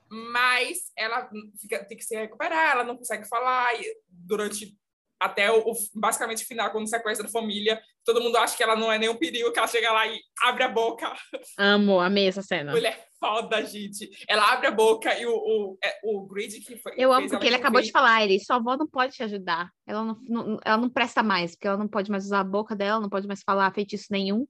mas 0.10 0.92
ela 0.98 1.30
fica, 1.62 1.86
tem 1.86 1.98
que 1.98 2.04
se 2.04 2.16
recuperar, 2.16 2.72
ela 2.72 2.84
não 2.84 2.98
consegue 2.98 3.28
falar 3.28 3.72
durante 4.08 4.78
até 5.20 5.50
o, 5.52 5.60
o, 5.60 5.74
basicamente 5.94 6.44
o 6.44 6.48
final, 6.48 6.72
quando 6.72 6.90
sequestra 6.90 7.28
a 7.28 7.32
família, 7.32 7.82
todo 8.06 8.22
mundo 8.22 8.38
acha 8.38 8.56
que 8.56 8.64
ela 8.64 8.76
não 8.76 8.92
é 8.92 8.98
nenhum 8.98 9.16
perigo, 9.16 9.52
que 9.52 9.60
ela 9.60 9.68
chega 9.68 9.92
lá 9.92 10.08
e 10.08 10.20
abre 10.42 10.64
a 10.64 10.70
boca. 10.70 11.14
Amo, 11.58 12.00
amei 12.00 12.28
essa 12.28 12.42
cena. 12.42 12.72
Mulher 12.72 13.08
foda, 13.20 13.66
gente. 13.66 14.10
Ela 14.28 14.52
abre 14.52 14.68
a 14.68 14.72
boca 14.72 15.18
e 15.18 15.26
o, 15.26 15.34
o, 15.34 15.78
é, 15.82 16.00
o 16.04 16.28
Grid 16.28 16.60
que 16.60 16.76
foi. 16.76 16.94
Eu 16.98 17.14
amo 17.14 17.30
porque 17.30 17.48
ele 17.48 17.56
acabou 17.56 17.82
de 17.82 17.92
falar, 17.92 18.24
ele, 18.24 18.40
sua 18.40 18.58
avó 18.58 18.76
não 18.76 18.88
pode 18.88 19.14
te 19.14 19.24
ajudar. 19.24 19.70
Ela 19.88 20.04
não, 20.04 20.20
não, 20.24 20.60
ela 20.64 20.78
não 20.78 20.90
presta 20.90 21.24
mais, 21.24 21.52
porque 21.52 21.68
ela 21.68 21.78
não 21.78 21.88
pode 21.88 22.12
mais 22.12 22.26
usar 22.26 22.42
a 22.42 22.44
boca 22.44 22.76
dela, 22.76 23.00
não 23.00 23.10
pode 23.10 23.26
mais 23.26 23.42
falar 23.42 23.74
feitiço 23.74 24.08
nenhum. 24.12 24.46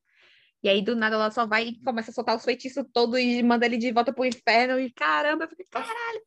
E 0.64 0.70
aí, 0.70 0.82
do 0.82 0.96
nada, 0.96 1.16
ela 1.16 1.30
só 1.30 1.46
vai 1.46 1.68
e 1.68 1.84
começa 1.84 2.10
a 2.10 2.14
soltar 2.14 2.36
os 2.36 2.44
feitiços 2.44 2.84
todos 2.94 3.20
e 3.20 3.44
manda 3.44 3.66
ele 3.66 3.78
de 3.78 3.92
volta 3.92 4.14
pro 4.14 4.26
inferno. 4.26 4.80
E 4.80 4.92
caramba, 4.92 5.44
eu 5.44 5.50
fiquei, 5.50 5.66
caralho. 5.70 6.22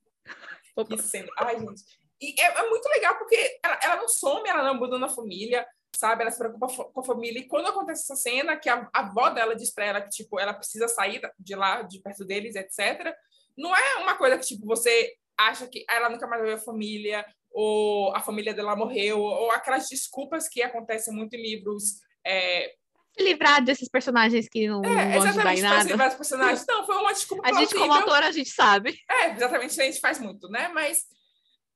Que 0.88 0.98
cena. 0.98 1.28
Ai, 1.38 1.58
gente. 1.58 1.82
E 2.20 2.40
é, 2.40 2.44
é, 2.44 2.68
muito 2.68 2.86
legal 2.88 3.16
porque 3.18 3.58
ela, 3.62 3.78
ela 3.82 3.96
não 3.96 4.08
some, 4.08 4.48
ela 4.48 4.62
não 4.62 4.74
abandona 4.74 5.06
a 5.06 5.10
família, 5.10 5.66
sabe? 5.96 6.22
Ela 6.22 6.30
se 6.30 6.38
preocupa 6.38 6.66
com 6.66 7.00
a 7.00 7.04
família. 7.04 7.40
E 7.40 7.48
quando 7.48 7.68
acontece 7.68 8.02
essa 8.02 8.16
cena, 8.16 8.56
que 8.56 8.68
a, 8.68 8.88
a 8.92 9.00
avó 9.00 9.30
dela 9.30 9.54
diz 9.54 9.72
pra 9.72 9.84
ela 9.84 10.00
que, 10.00 10.10
tipo, 10.10 10.38
ela 10.38 10.54
precisa 10.54 10.88
sair 10.88 11.20
de 11.38 11.54
lá, 11.54 11.82
de 11.82 12.00
perto 12.00 12.24
deles, 12.24 12.54
etc. 12.54 13.14
Não 13.56 13.74
é 13.74 13.96
uma 13.96 14.14
coisa 14.14 14.38
que, 14.38 14.46
tipo, 14.46 14.66
você 14.66 15.14
acha 15.38 15.66
que 15.66 15.84
ela 15.88 16.08
nunca 16.08 16.26
mais 16.26 16.40
vai 16.42 16.50
ver 16.50 16.56
a 16.56 16.64
família, 16.64 17.24
ou 17.50 18.14
a 18.14 18.20
família 18.20 18.54
dela 18.54 18.76
morreu, 18.76 19.20
ou 19.20 19.50
aquelas 19.50 19.86
desculpas 19.88 20.48
que 20.48 20.62
acontecem 20.62 21.14
muito 21.14 21.34
em 21.34 21.42
livros. 21.42 22.00
É... 22.26 22.72
Se 23.16 23.24
livrar 23.24 23.64
desses 23.64 23.88
personagens 23.88 24.46
que 24.48 24.68
não, 24.68 24.82
é, 24.84 25.14
não 25.14 25.20
vão 25.20 25.28
ajudar 25.30 25.54
em 25.54 25.62
nada. 25.62 25.82
Se 25.82 25.88
livrar 25.88 26.08
dos 26.08 26.16
personagens. 26.18 26.66
Não, 26.68 26.84
foi 26.84 26.96
uma 26.96 27.12
desculpa 27.12 27.48
A 27.48 27.52
gente, 27.54 27.74
como 27.74 27.92
autora, 27.92 28.26
a 28.26 28.32
gente 28.32 28.50
sabe. 28.50 28.98
É, 29.10 29.30
exatamente, 29.30 29.80
a 29.80 29.84
gente 29.84 30.00
faz 30.00 30.18
muito, 30.18 30.48
né? 30.50 30.68
Mas 30.68 31.06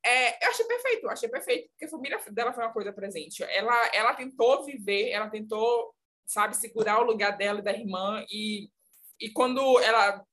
é, 0.05 0.45
eu 0.45 0.51
achei 0.51 0.65
perfeito, 0.65 1.05
eu 1.05 1.11
achei 1.11 1.29
perfeito, 1.29 1.69
porque 1.71 1.85
a 1.85 1.89
família 1.89 2.19
dela 2.31 2.53
foi 2.53 2.65
uma 2.65 2.73
coisa 2.73 2.93
presente. 2.93 3.43
Ela, 3.43 3.91
ela 3.95 4.15
tentou 4.15 4.65
viver, 4.65 5.11
ela 5.11 5.29
tentou, 5.29 5.95
sabe, 6.27 6.57
segurar 6.57 7.01
o 7.01 7.05
lugar 7.05 7.37
dela 7.37 7.61
e 7.61 7.63
da 7.63 7.73
irmã, 7.73 8.25
e, 8.31 8.71
e 9.21 9.31
quando 9.31 9.79
ela 9.81 10.25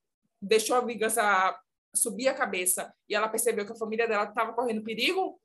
deixou 0.42 0.78
a 0.78 0.82
vingança 0.82 1.58
subir 1.94 2.28
a 2.28 2.34
cabeça 2.34 2.94
e 3.10 3.16
ela 3.16 3.28
percebeu 3.28 3.66
que 3.66 3.72
a 3.72 3.78
família 3.78 4.08
dela 4.08 4.26
estava 4.26 4.54
correndo 4.54 4.84
perigo, 4.84 5.40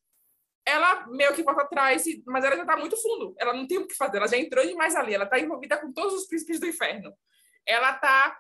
ela 0.65 1.07
meio 1.09 1.35
que 1.35 1.43
volta 1.43 1.63
atrás, 1.63 2.05
mas 2.27 2.45
ela 2.45 2.57
já 2.57 2.63
está 2.63 2.77
muito 2.77 2.97
fundo, 2.97 3.35
ela 3.39 3.53
não 3.53 3.67
tem 3.67 3.79
o 3.79 3.89
que 3.89 3.97
fazer, 3.97 4.19
ela 4.19 4.29
já 4.29 4.37
entrou 4.37 4.65
demais 4.65 4.95
ali, 4.95 5.15
ela 5.15 5.25
está 5.25 5.39
envolvida 5.41 5.77
com 5.79 5.93
todos 5.93 6.15
os 6.15 6.27
príncipes 6.27 6.61
do 6.61 6.67
inferno. 6.67 7.13
Ela 7.67 7.93
está 7.95 8.39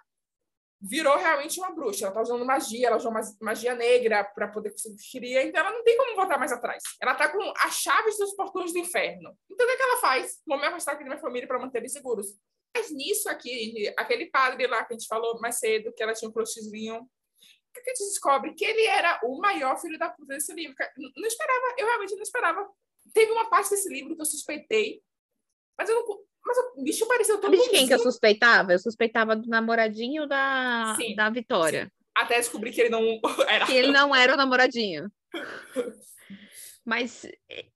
virou 0.83 1.17
realmente 1.17 1.61
uma 1.61 1.71
bruxa. 1.71 2.07
Ela 2.07 2.15
tá 2.15 2.23
usando 2.23 2.45
magia, 2.45 2.89
ela 2.89 2.97
usou 2.97 3.13
magia 3.41 3.75
negra 3.75 4.25
para 4.25 4.49
poder 4.49 4.71
conseguir 4.71 5.39
então 5.39 5.61
ela 5.61 5.71
não 5.71 5.85
tem 5.85 5.97
como 5.97 6.17
voltar 6.17 6.39
mais 6.39 6.51
atrás. 6.51 6.83
Ela 7.01 7.15
tá 7.15 7.29
com 7.29 7.41
as 7.59 7.75
chaves 7.77 8.19
dos 8.19 8.35
portões 8.35 8.73
do 8.73 8.79
inferno. 8.79 9.37
Então 9.49 9.65
o 9.65 9.69
que, 9.69 9.75
é 9.75 9.77
que 9.77 9.83
ela 9.83 10.01
faz? 10.01 10.41
Vou 10.45 10.59
me 10.59 10.67
afastar 10.67 10.93
aqui 10.93 11.05
da 11.05 11.11
minha 11.11 11.21
família 11.21 11.47
para 11.47 11.59
manter 11.59 11.79
eles 11.79 11.93
seguros. 11.93 12.27
Mas 12.75 12.91
nisso 12.91 13.29
aqui, 13.29 13.93
aquele 13.97 14.27
padre 14.27 14.67
lá 14.67 14.85
que 14.85 14.95
a 14.95 14.99
gente 14.99 15.07
falou 15.07 15.39
mais 15.41 15.59
cedo, 15.59 15.93
que 15.93 16.03
ela 16.03 16.15
tinha 16.15 16.29
um 16.29 16.33
crushzinho, 16.33 17.09
que 17.73 17.81
a 17.81 17.95
gente 17.95 18.09
descobre 18.09 18.55
que 18.55 18.65
ele 18.65 18.85
era 18.87 19.21
o 19.25 19.39
maior 19.39 19.79
filho 19.79 19.99
da 19.99 20.09
puta 20.09 20.35
desse 20.35 20.53
livro. 20.53 20.75
Não 21.17 21.29
esperava, 21.29 21.75
eu 21.79 21.87
realmente 21.87 22.15
não 22.17 22.23
esperava. 22.23 22.69
Teve 23.15 23.31
uma 23.31 23.49
parte 23.49 23.71
desse 23.71 23.89
livro 23.89 24.17
que 24.17 24.23
eu 24.23 24.27
suspeitei, 24.27 25.03
mas 25.79 25.89
eu 25.89 25.95
não. 25.95 26.32
Mas 26.45 26.57
o 26.59 26.83
bicho 26.83 27.07
pareceu 27.07 27.39
tão 27.41 27.51
Sabe 27.51 27.63
de 27.63 27.71
quem 27.71 27.87
que 27.87 27.95
eu 27.95 27.99
suspeitava? 27.99 28.73
Eu 28.73 28.79
suspeitava 28.79 29.37
do 29.37 29.49
namoradinho 29.49 30.27
da, 30.27 30.95
sim, 30.97 31.15
da 31.15 31.31
Vitória. 31.31 31.85
Sim. 31.85 31.91
Até 32.15 32.37
descobri 32.37 32.71
que 32.71 32.81
ele 32.81 32.91
não 32.91 33.21
era. 33.49 33.67
Que 33.67 33.73
ele 33.73 33.93
não 33.93 34.15
era 34.15 34.35
o 34.35 34.37
namoradinho. 34.37 35.11
Mas 36.85 37.25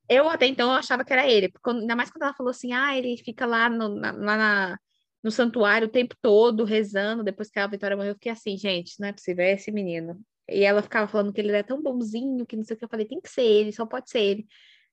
eu 0.08 0.28
até 0.28 0.46
então 0.46 0.70
eu 0.70 0.76
achava 0.76 1.04
que 1.04 1.12
era 1.12 1.30
ele. 1.30 1.52
Quando, 1.62 1.80
ainda 1.80 1.94
mais 1.94 2.10
quando 2.10 2.24
ela 2.24 2.34
falou 2.34 2.50
assim, 2.50 2.72
ah, 2.72 2.96
ele 2.96 3.16
fica 3.16 3.46
lá 3.46 3.68
no, 3.68 3.88
na, 3.88 4.10
lá 4.12 4.36
na, 4.36 4.78
no 5.22 5.30
santuário 5.30 5.86
o 5.86 5.90
tempo 5.90 6.16
todo, 6.20 6.64
rezando, 6.64 7.22
depois 7.22 7.48
que 7.48 7.58
a 7.58 7.66
Vitória 7.66 7.96
morreu, 7.96 8.10
eu 8.10 8.16
fiquei 8.16 8.32
assim, 8.32 8.58
gente, 8.58 8.98
não 9.00 9.08
é 9.08 9.12
possível, 9.12 9.44
é 9.44 9.52
esse 9.52 9.70
menino. 9.70 10.20
E 10.48 10.64
ela 10.64 10.82
ficava 10.82 11.08
falando 11.08 11.32
que 11.32 11.40
ele 11.40 11.50
era 11.50 11.64
tão 11.64 11.82
bonzinho, 11.82 12.46
que 12.46 12.56
não 12.56 12.64
sei 12.64 12.74
o 12.74 12.78
que, 12.78 12.84
eu 12.84 12.88
falei, 12.88 13.06
tem 13.06 13.20
que 13.20 13.28
ser 13.28 13.42
ele, 13.42 13.72
só 13.72 13.86
pode 13.86 14.10
ser 14.10 14.20
ele. 14.20 14.46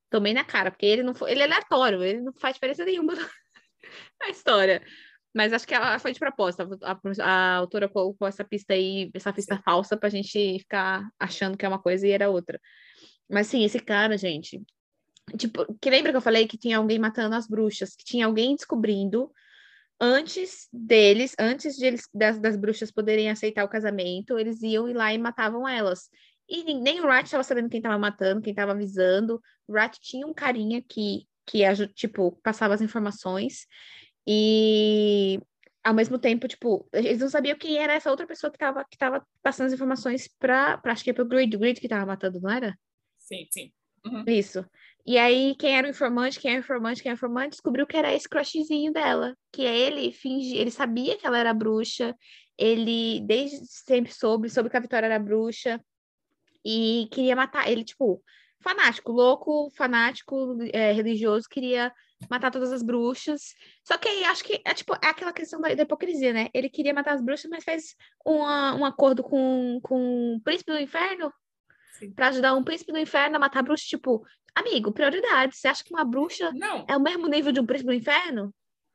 Tomei 0.09 0.33
na 0.33 0.43
cara, 0.43 0.71
porque 0.71 0.85
ele 0.85 1.03
não 1.03 1.13
foi, 1.15 1.31
ele 1.31 1.41
é 1.41 1.45
aleatório, 1.45 2.03
ele 2.03 2.21
não 2.21 2.33
faz 2.33 2.55
diferença 2.55 2.85
nenhuma 2.85 3.13
na 4.19 4.29
história. 4.29 4.81
Mas 5.35 5.51
acho 5.51 5.67
que 5.67 5.73
ela 5.73 5.97
foi 5.99 6.13
de 6.13 6.19
propósito. 6.19 6.79
A, 6.83 6.91
a, 6.91 7.25
a 7.25 7.55
autora 7.55 7.89
colocou 7.89 8.27
essa 8.27 8.43
pista 8.43 8.73
aí, 8.73 9.09
essa 9.13 9.33
pista 9.33 9.59
falsa, 9.63 9.97
pra 9.97 10.09
gente 10.09 10.59
ficar 10.59 11.09
achando 11.19 11.57
que 11.57 11.65
é 11.65 11.67
uma 11.67 11.81
coisa 11.81 12.07
e 12.07 12.11
era 12.11 12.29
outra. 12.29 12.59
Mas 13.29 13.47
sim, 13.47 13.63
esse 13.63 13.79
cara, 13.79 14.17
gente. 14.17 14.61
Tipo, 15.37 15.65
que 15.81 15.89
lembra 15.89 16.11
que 16.11 16.17
eu 16.17 16.21
falei 16.21 16.47
que 16.47 16.57
tinha 16.57 16.77
alguém 16.77 16.99
matando 16.99 17.35
as 17.35 17.47
bruxas, 17.47 17.95
que 17.95 18.03
tinha 18.03 18.25
alguém 18.25 18.55
descobrindo 18.55 19.31
antes 19.99 20.67
deles, 20.71 21.33
antes 21.39 21.75
de 21.75 21.85
eles, 21.85 22.01
das, 22.13 22.39
das 22.39 22.57
bruxas 22.57 22.91
poderem 22.91 23.29
aceitar 23.29 23.63
o 23.63 23.69
casamento, 23.69 24.37
eles 24.37 24.61
iam 24.61 24.89
ir 24.89 24.93
lá 24.93 25.13
e 25.13 25.17
matavam 25.17 25.67
elas. 25.67 26.09
E 26.47 26.73
nem 26.73 26.99
o 26.99 27.05
Rat 27.05 27.25
estava 27.25 27.43
sabendo 27.43 27.69
quem 27.69 27.79
estava 27.79 27.97
matando, 27.97 28.41
quem 28.41 28.51
estava 28.51 28.73
avisando. 28.73 29.41
O 29.67 29.73
Rat 29.73 29.97
tinha 30.01 30.27
um 30.27 30.33
carinha 30.33 30.81
que, 30.81 31.25
que 31.45 31.63
tipo, 31.93 32.39
passava 32.43 32.73
as 32.73 32.81
informações. 32.81 33.67
E 34.27 35.39
ao 35.83 35.93
mesmo 35.93 36.17
tempo, 36.17 36.47
tipo, 36.47 36.87
eles 36.93 37.19
não 37.19 37.29
sabiam 37.29 37.57
quem 37.57 37.77
era 37.77 37.93
essa 37.93 38.09
outra 38.09 38.25
pessoa 38.25 38.49
que 38.49 38.55
estava 38.55 38.85
que 38.85 38.97
tava 38.97 39.25
passando 39.41 39.67
as 39.67 39.73
informações 39.73 40.29
para 40.39 40.79
acho 40.85 41.03
que 41.03 41.09
é 41.09 41.13
pro 41.13 41.25
Grid, 41.25 41.57
Grid 41.57 41.79
que 41.79 41.87
estava 41.87 42.05
matando, 42.05 42.39
não 42.39 42.49
era? 42.49 42.77
Sim, 43.17 43.45
sim. 43.51 43.71
Uhum. 44.05 44.23
Isso. 44.27 44.65
E 45.05 45.17
aí, 45.17 45.53
quem 45.59 45.77
era 45.77 45.85
o 45.85 45.89
informante, 45.89 46.39
quem 46.39 46.51
era 46.51 46.61
o 46.61 46.63
informante, 46.63 47.01
quem 47.01 47.09
era 47.09 47.15
o 47.15 47.19
informante, 47.19 47.49
descobriu 47.51 47.85
que 47.85 47.97
era 47.97 48.13
esse 48.13 48.27
crushzinho 48.27 48.93
dela. 48.93 49.35
Que 49.51 49.65
é 49.65 49.77
ele 49.77 50.11
fingia, 50.13 50.61
ele 50.61 50.71
sabia 50.71 51.17
que 51.17 51.27
ela 51.27 51.37
era 51.37 51.53
bruxa, 51.53 52.15
ele 52.57 53.19
desde 53.21 53.65
sempre 53.67 54.13
soube, 54.13 54.49
soube 54.49 54.69
que 54.69 54.77
a 54.77 54.79
Vitória 54.79 55.05
era 55.07 55.19
bruxa, 55.19 55.81
e 56.65 57.07
queria 57.11 57.35
matar. 57.35 57.69
Ele, 57.69 57.83
tipo, 57.83 58.23
fanático, 58.63 59.11
louco, 59.11 59.69
fanático, 59.75 60.57
é, 60.71 60.91
religioso, 60.91 61.47
queria 61.49 61.93
matar 62.29 62.51
todas 62.51 62.71
as 62.71 62.81
bruxas. 62.81 63.53
Só 63.83 63.97
que 63.97 64.07
aí 64.07 64.23
acho 64.23 64.43
que 64.43 64.61
é 64.65 64.73
tipo 64.73 64.93
é 64.95 65.07
aquela 65.07 65.33
questão 65.33 65.59
da, 65.59 65.73
da 65.73 65.83
hipocrisia, 65.83 66.33
né? 66.33 66.49
Ele 66.53 66.69
queria 66.69 66.93
matar 66.93 67.13
as 67.13 67.21
bruxas, 67.21 67.49
mas 67.49 67.63
fez 67.63 67.95
uma, 68.25 68.73
um 68.75 68.85
acordo 68.85 69.21
com, 69.21 69.79
com 69.83 70.35
o 70.35 70.41
príncipe 70.41 70.71
do 70.71 70.79
inferno 70.79 71.31
para 72.15 72.29
ajudar 72.29 72.53
um 72.55 72.63
príncipe 72.63 72.91
do 72.91 72.97
inferno 72.97 73.35
a 73.35 73.39
matar 73.39 73.61
bruxa, 73.61 73.85
tipo, 73.85 74.25
amigo, 74.55 74.91
prioridade. 74.91 75.55
Você 75.55 75.67
acha 75.67 75.83
que 75.83 75.93
uma 75.93 76.03
bruxa 76.03 76.51
não. 76.53 76.85
é 76.87 76.97
o 76.97 77.01
mesmo 77.01 77.27
nível 77.27 77.51
de 77.51 77.59
um 77.59 77.65
príncipe 77.65 77.89
do 77.91 77.95
inferno? 77.95 78.53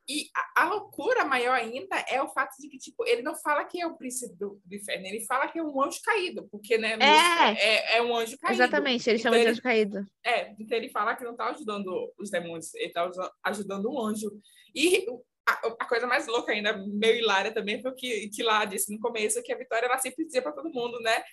E 0.09 0.27
a, 0.35 0.63
a, 0.63 0.69
loucura 0.69 1.23
maior 1.23 1.53
ainda 1.53 1.95
é 2.09 2.19
o 2.19 2.27
fato 2.29 2.55
de 2.59 2.67
que, 2.67 2.79
tipo, 2.79 3.05
ele 3.05 3.21
não 3.21 3.35
fala 3.35 3.63
que 3.63 3.79
é 3.79 3.85
o 3.85 3.95
príncipe 3.95 4.35
do, 4.35 4.59
do 4.65 4.75
inferno, 4.75 5.05
ele 5.05 5.23
fala 5.23 5.47
que 5.47 5.59
é 5.59 5.63
um 5.63 5.83
anjo 5.83 6.01
caído, 6.03 6.47
porque, 6.49 6.79
né, 6.79 6.97
é, 6.99 7.95
é, 7.95 7.97
é 7.97 8.01
um 8.01 8.15
anjo 8.15 8.35
caído. 8.39 8.55
Exatamente, 8.55 9.07
ele 9.07 9.19
então 9.19 9.31
chama 9.31 9.43
de 9.43 9.51
anjo 9.51 9.61
caído. 9.61 10.07
É, 10.25 10.55
então 10.59 10.75
ele 10.75 10.89
fala 10.89 11.15
que 11.15 11.23
não 11.23 11.35
tá 11.35 11.49
ajudando 11.49 12.11
os 12.17 12.31
demônios, 12.31 12.73
ele 12.73 12.91
tá 12.91 13.07
ajudando 13.43 13.87
um 13.87 14.01
anjo. 14.01 14.31
E 14.73 15.05
a, 15.47 15.67
a, 15.79 15.85
coisa 15.87 16.07
mais 16.07 16.25
louca 16.25 16.53
ainda, 16.53 16.75
meio 16.87 17.19
hilária 17.19 17.53
também, 17.53 17.79
foi 17.79 17.91
o 17.91 17.95
que, 17.95 18.29
que 18.29 18.41
lá 18.41 18.65
disse 18.65 18.91
no 18.91 18.99
começo, 18.99 19.43
que 19.43 19.53
a 19.53 19.57
Vitória, 19.57 19.85
ela 19.85 19.99
sempre 19.99 20.25
dizia 20.25 20.41
para 20.41 20.53
todo 20.53 20.73
mundo, 20.73 20.99
né, 21.01 21.23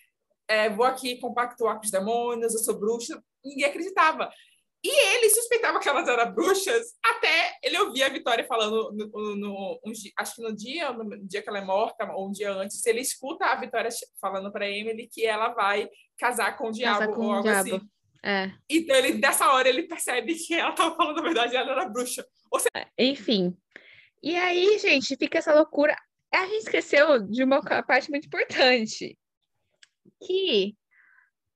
é, 0.47 0.69
vou 0.69 0.85
aqui 0.85 1.17
compactuar 1.19 1.77
com 1.77 1.85
os 1.85 1.91
demônios, 1.91 2.53
eu 2.53 2.61
sou 2.61 2.79
bruxa. 2.79 3.23
Ninguém 3.43 3.65
acreditava. 3.65 4.31
E 4.87 5.17
ele 5.17 5.31
suspeitava 5.31 5.81
que 5.81 5.89
elas 5.89 6.07
eram 6.07 6.33
bruxas 6.33 6.95
até 7.05 7.59
ele 7.61 7.77
ouvir 7.79 8.05
a 8.05 8.09
Vitória 8.09 8.47
falando, 8.47 8.93
no, 8.93 9.07
no, 9.09 9.37
no 9.37 9.81
um, 9.85 9.93
acho 10.17 10.37
que 10.37 10.43
no 10.43 10.55
dia, 10.55 10.93
no 10.93 11.27
dia 11.27 11.43
que 11.43 11.49
ela 11.49 11.59
é 11.59 11.65
morta, 11.65 12.09
ou 12.13 12.29
um 12.29 12.31
dia 12.31 12.53
antes, 12.53 12.87
ele 12.87 13.01
escuta 13.01 13.47
a 13.47 13.57
Vitória 13.57 13.91
falando 14.21 14.53
para 14.53 14.71
Emily 14.71 15.09
que 15.09 15.27
ela 15.27 15.49
vai 15.49 15.89
casar 16.17 16.57
com 16.57 16.69
o 16.69 16.73
diabo 16.73 17.15
com 17.15 17.27
ou 17.27 17.33
algo 17.33 17.49
diabo. 17.49 17.75
assim. 17.75 17.89
É. 18.25 18.53
Então, 18.71 18.95
ele, 18.95 19.15
dessa 19.15 19.51
hora, 19.51 19.69
ele 19.69 19.89
percebe 19.89 20.35
que 20.35 20.55
ela 20.55 20.71
estava 20.71 20.95
falando 20.95 21.19
a 21.19 21.23
verdade, 21.23 21.57
ela 21.57 21.73
era 21.73 21.89
bruxa. 21.89 22.25
Seja... 22.55 22.69
É, 22.77 22.87
enfim. 23.05 23.57
E 24.23 24.37
aí, 24.37 24.79
gente, 24.79 25.17
fica 25.17 25.39
essa 25.39 25.53
loucura. 25.53 25.97
A 26.33 26.47
gente 26.47 26.63
esqueceu 26.63 27.27
de 27.27 27.43
uma 27.43 27.61
parte 27.83 28.09
muito 28.09 28.27
importante 28.27 29.19
que 30.25 30.77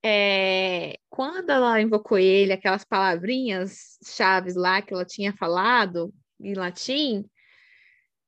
é, 0.03 0.99
quando 1.09 1.51
ela 1.51 1.81
invocou 1.81 2.19
ele, 2.19 2.53
aquelas 2.53 2.85
palavrinhas 2.85 3.99
chaves 4.05 4.55
lá 4.55 4.81
que 4.81 4.95
ela 4.95 5.05
tinha 5.05 5.33
falado 5.33 6.13
em 6.41 6.55
latim, 6.55 7.29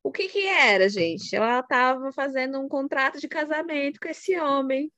o 0.02 0.12
que 0.12 0.28
que 0.28 0.46
era, 0.46 0.88
gente? 0.88 1.34
Ela 1.34 1.60
estava 1.60 2.12
fazendo 2.12 2.60
um 2.60 2.68
contrato 2.68 3.18
de 3.18 3.28
casamento 3.28 4.00
com 4.00 4.08
esse 4.08 4.38
homem. 4.38 4.92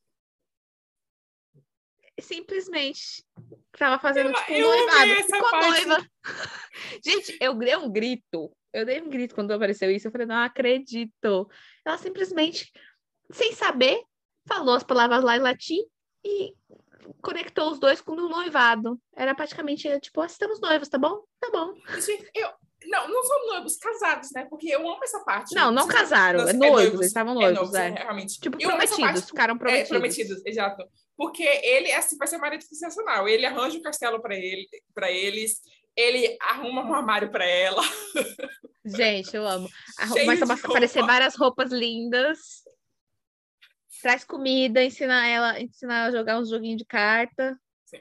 Simplesmente. 2.19 3.25
Estava 3.73 4.01
fazendo, 4.01 4.33
tipo, 4.33 4.53
um 4.53 4.61
noivado. 4.61 5.11
Ficou 5.25 5.51
parte. 5.51 5.87
noiva. 5.87 6.11
gente, 7.05 7.37
eu 7.41 7.55
dei 7.55 7.77
um 7.77 7.91
grito. 7.91 8.51
Eu 8.73 8.87
dei 8.87 9.01
um 9.01 9.11
grito 9.11 9.35
quando 9.35 9.53
apareceu 9.53 9.91
isso. 9.91 10.09
Eu 10.09 10.13
falei, 10.13 10.27
não 10.27 10.37
acredito. 10.37 11.49
Ela 11.85 11.99
simplesmente, 11.99 12.73
sem 13.31 13.53
saber, 13.53 14.03
falou 14.49 14.75
as 14.75 14.85
palavras 14.85 15.23
lá 15.23 15.37
em 15.37 15.41
latim 15.41 15.85
e 16.25 16.55
conectou 17.21 17.71
os 17.71 17.79
dois 17.79 18.01
com 18.01 18.13
o 18.13 18.29
noivado. 18.29 18.99
Era 19.15 19.35
praticamente 19.35 19.89
tipo, 20.01 20.21
ah, 20.21 20.27
estamos 20.27 20.61
noivos, 20.61 20.89
tá 20.89 20.99
bom? 20.99 21.23
Tá 21.39 21.51
bom. 21.53 21.75
Eu, 22.35 22.49
não, 22.87 23.09
não 23.09 23.23
são 23.23 23.47
noivos, 23.47 23.77
casados, 23.77 24.31
né? 24.33 24.47
Porque 24.49 24.69
eu 24.69 24.81
amo 24.81 25.03
essa 25.03 25.21
parte. 25.21 25.55
Não, 25.55 25.71
não 25.71 25.87
casaram, 25.87 26.47
é, 26.47 26.51
é 26.51 26.53
noivos, 26.53 26.95
eles 26.95 27.07
estavam 27.07 27.35
noivos, 27.35 27.75
é. 27.75 27.81
Noivos, 27.81 28.01
é. 28.01 28.03
realmente. 28.03 28.41
Tipo, 28.41 28.57
eu 28.61 28.69
prometidos, 28.69 29.01
parte, 29.01 29.27
ficaram 29.27 29.59
prometidos. 29.59 29.91
É, 29.91 29.95
prometidos, 29.95 30.47
exato. 30.47 30.85
Porque 31.17 31.43
ele 31.43 31.93
assim, 31.93 32.17
vai 32.17 32.27
ser 32.27 32.37
um 32.37 32.41
marido 32.41 32.65
sensacional. 32.65 33.29
Ele 33.29 33.47
arranja 33.47 33.79
um 33.79 33.83
castelo 33.83 34.21
para 34.21 34.35
ele, 34.35 34.67
para 34.93 35.11
eles, 35.11 35.61
ele 35.97 36.37
arruma 36.41 36.83
um 36.83 36.95
armário 36.95 37.31
para 37.31 37.47
ela. 37.47 37.83
Gente, 38.85 39.35
eu 39.35 39.47
amo. 39.47 39.69
Vai 40.27 40.37
aparecer 40.41 41.03
várias 41.03 41.37
roupas 41.37 41.71
lindas 41.71 42.64
traz 44.05 44.23
comida, 44.23 44.85
ensina 44.85 45.27
ela, 45.27 45.59
ensina 45.59 45.95
ela 45.95 46.09
a 46.09 46.11
jogar 46.11 46.39
um 46.39 46.45
joguinho 46.45 46.77
de 46.77 46.85
carta. 46.85 47.59
Sim. 47.87 47.99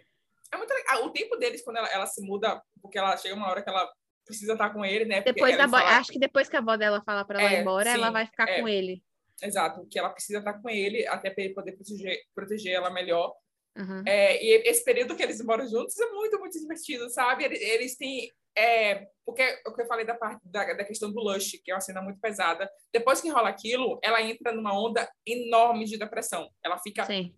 É 0.51 0.58
muito 0.58 0.74
legal. 0.74 1.06
O 1.06 1.12
tempo 1.12 1.38
deles, 1.38 1.64
quando 1.64 1.78
ela, 1.78 1.88
ela 1.88 2.06
se 2.06 2.22
muda, 2.22 2.62
porque 2.82 2.97
ela 2.97 3.16
chega 3.16 3.34
uma 3.34 3.49
hora 3.49 3.64
que 3.64 3.70
ela 3.70 3.89
precisa 4.26 4.51
estar 4.51 4.70
com 4.72 4.84
ele, 4.84 5.06
né? 5.06 5.22
depois 5.22 5.58
da 5.58 5.70
fala... 5.70 5.97
Acho 5.97 6.12
que 6.12 6.20
depois 6.20 6.49
que 6.49 6.58
a 6.58 6.60
avó 6.60 6.76
dela 6.76 7.01
fala 7.06 7.24
para 7.24 7.39
ela 7.41 7.54
é, 7.54 7.58
ir 7.58 7.62
embora, 7.62 7.89
sim, 7.89 7.97
ela 7.97 8.12
vai 8.12 8.26
ficar 8.26 8.49
é. 8.49 8.60
com 8.60 8.68
ele. 8.68 9.01
Exato, 9.41 9.88
que 9.89 9.97
ela 9.97 10.10
precisa 10.10 10.39
estar 10.39 10.56
com 10.62 10.70
ele 10.70 11.08
até 11.08 11.30
para 11.30 11.41
ele 11.45 11.54
poder 11.54 11.72
proteger, 11.72 12.20
proteger 12.36 12.74
ela 12.74 12.89
melhor. 12.89 13.34
Uhum. 13.78 14.04
É, 14.06 14.43
e 14.43 14.70
esse 14.70 14.84
período 14.84 15.16
que 15.16 15.24
eles 15.24 15.41
moram 15.41 15.66
juntos 15.70 15.97
é 15.97 16.12
muito, 16.12 16.38
muito 16.38 16.60
divertido, 16.60 17.10
sabe? 17.10 17.45
Eles, 17.45 17.62
eles 17.62 17.97
têm 17.97 18.30
é, 18.56 19.08
porque 19.26 19.43
o 19.66 19.74
que 19.74 19.82
eu 19.82 19.88
falei 19.88 20.06
da 20.06 20.16
parte 20.16 20.41
da, 20.45 20.74
da, 20.74 20.84
questão 20.84 21.12
do 21.12 21.22
Lush, 21.22 21.60
que 21.64 21.72
é 21.72 21.74
uma 21.74 21.82
cena 21.82 22.01
muito 22.01 22.20
pesada. 22.20 22.70
Depois 22.91 23.22
que 23.22 23.30
rola 23.30 23.49
aquilo, 23.49 23.99
ela 24.04 24.22
entra 24.22 24.51
numa 24.51 24.78
onda 24.78 25.10
enorme 25.26 25.86
de 25.86 25.97
depressão. 25.97 26.49
Ela 26.64 26.78
fica, 26.78 27.06
Sim. 27.06 27.34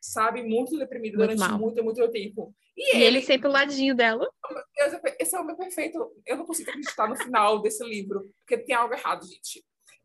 sabe, 0.00 0.42
muito 0.42 0.78
deprimida 0.78 1.18
muito 1.18 1.36
durante 1.36 1.50
mal. 1.50 1.58
muito, 1.58 1.82
muito 1.82 2.10
tempo. 2.10 2.54
E, 2.76 2.96
e 2.96 2.96
ele, 2.96 3.18
ele 3.18 3.22
sempre 3.22 3.48
o 3.48 3.52
ladinho 3.52 3.94
dela. 3.94 4.28
Deus, 4.76 5.00
esse 5.18 5.36
é 5.36 5.40
o 5.40 5.44
meu 5.44 5.56
perfeito. 5.56 6.12
Eu 6.26 6.36
não 6.36 6.46
consigo 6.46 6.70
acreditar 6.70 7.08
no 7.08 7.16
final 7.16 7.60
desse 7.60 7.84
livro, 7.84 8.28
porque 8.40 8.64
tem 8.64 8.74
algo 8.74 8.94
errado, 8.94 9.26
gente 9.26 9.64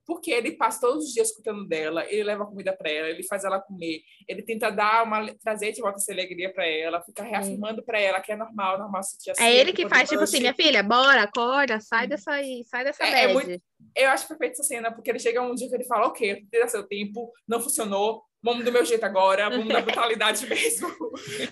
porque 0.10 0.32
ele 0.32 0.54
passa 0.54 0.82
todos 0.82 1.06
os 1.06 1.14
dias 1.14 1.30
escutando 1.30 1.68
dela, 1.68 2.04
ele 2.10 2.24
leva 2.24 2.44
comida 2.44 2.76
para 2.76 2.90
ela, 2.90 3.10
ele 3.10 3.22
faz 3.22 3.44
ela 3.44 3.62
comer, 3.62 4.02
ele 4.28 4.42
tenta 4.42 4.72
dar 4.72 5.04
uma 5.04 5.32
trazer 5.36 5.72
de 5.72 5.82
volta 5.82 5.98
essa 5.98 6.12
alegria 6.12 6.52
para 6.52 6.66
ela, 6.66 7.00
fica 7.04 7.22
reafirmando 7.22 7.86
para 7.86 8.00
ela 8.00 8.20
que 8.20 8.32
é 8.32 8.36
normal, 8.36 8.80
normal 8.80 9.04
sentir 9.04 9.30
assim. 9.30 9.44
É 9.44 9.56
ele 9.56 9.72
que 9.72 9.88
faz 9.88 10.10
tipo 10.10 10.24
assim, 10.24 10.40
minha 10.40 10.56
filha, 10.56 10.82
bora, 10.82 11.22
acorda, 11.22 11.80
sai 11.80 12.08
dessa 12.08 12.32
aí, 12.32 12.64
sai 12.68 12.86
dessa 12.86 13.06
é, 13.06 13.26
é 13.26 13.34
muito, 13.34 13.62
Eu 13.96 14.10
acho 14.10 14.28
perfeita 14.28 14.54
essa 14.54 14.64
cena, 14.64 14.92
porque 14.92 15.12
ele 15.12 15.20
chega 15.20 15.44
um 15.44 15.54
dia 15.54 15.70
que 15.70 15.76
ele 15.76 15.86
fala, 15.86 16.08
ok, 16.08 16.44
teve 16.50 16.68
seu 16.70 16.88
tempo, 16.88 17.32
não 17.48 17.62
funcionou, 17.62 18.24
vamos 18.42 18.64
do 18.64 18.72
meu 18.72 18.86
jeito 18.86 19.04
agora, 19.06 19.50
vamos 19.50 19.68
na 19.74 19.82
brutalidade 19.82 20.48
mesmo. 20.48 20.88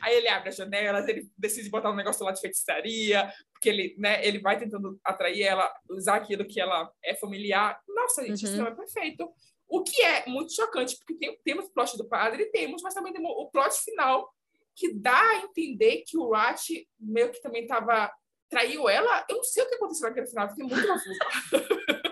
Aí 0.02 0.16
ele 0.16 0.28
abre 0.28 0.50
as 0.50 0.56
janelas, 0.56 1.08
ele 1.08 1.30
decide 1.38 1.70
botar 1.70 1.92
um 1.92 1.96
negócio 1.96 2.26
lá 2.26 2.32
de 2.32 2.42
feitiçaria, 2.42 3.32
porque 3.52 3.70
ele, 3.70 3.96
né, 3.98 4.26
ele 4.26 4.40
vai 4.40 4.58
tentando 4.58 5.00
atrair 5.04 5.44
ela, 5.44 5.72
usar 5.90 6.16
aquilo 6.16 6.46
que 6.46 6.60
ela 6.60 6.92
é 7.04 7.16
familiar. 7.16 7.80
Nossa, 7.88 8.26
gente, 8.26 8.46
uhum. 8.46 8.54
isso 8.54 8.62
é 8.62 8.76
perfeito. 8.76 9.30
O 9.68 9.84
que 9.84 10.02
é 10.02 10.26
muito 10.28 10.54
chocante, 10.54 10.98
porque 10.98 11.16
tem, 11.16 11.38
temos 11.44 11.66
o 11.66 11.74
plot 11.74 11.98
do 11.98 12.08
padre, 12.08 12.46
temos, 12.52 12.82
mas 12.82 12.94
também 12.94 13.12
temos 13.12 13.32
o 13.32 13.50
plot 13.50 13.76
final, 13.84 14.32
que 14.76 14.94
dá 14.94 15.20
a 15.20 15.38
entender 15.38 16.04
que 16.08 16.18
o 16.18 16.30
Rat 16.30 16.70
meio 17.00 17.32
que 17.32 17.42
também 17.42 17.64
estava 17.64 18.12
traiu 18.50 18.88
ela. 18.88 19.26
Eu 19.30 19.38
não 19.38 19.44
sei 19.44 19.64
o 19.64 19.68
que 19.68 19.76
aconteceu 19.76 20.08
naquele 20.08 20.28
final, 20.28 20.50
fiquei 20.50 20.66
muito 20.66 20.88
confusa. 20.88 21.20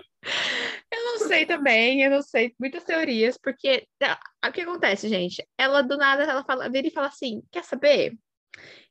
eu 1.16 1.20
não 1.20 1.28
sei 1.28 1.46
também, 1.46 2.02
eu 2.02 2.10
não 2.10 2.22
sei, 2.22 2.54
muitas 2.58 2.84
teorias, 2.84 3.38
porque 3.38 3.86
tá, 3.98 4.18
o 4.44 4.52
que 4.52 4.60
acontece, 4.60 5.08
gente? 5.08 5.46
Ela 5.56 5.82
do 5.82 5.96
nada 5.96 6.22
ela 6.22 6.44
fala, 6.44 6.68
vira 6.68 6.86
e 6.86 6.92
fala 6.92 7.08
assim: 7.08 7.42
quer 7.50 7.64
saber? 7.64 8.16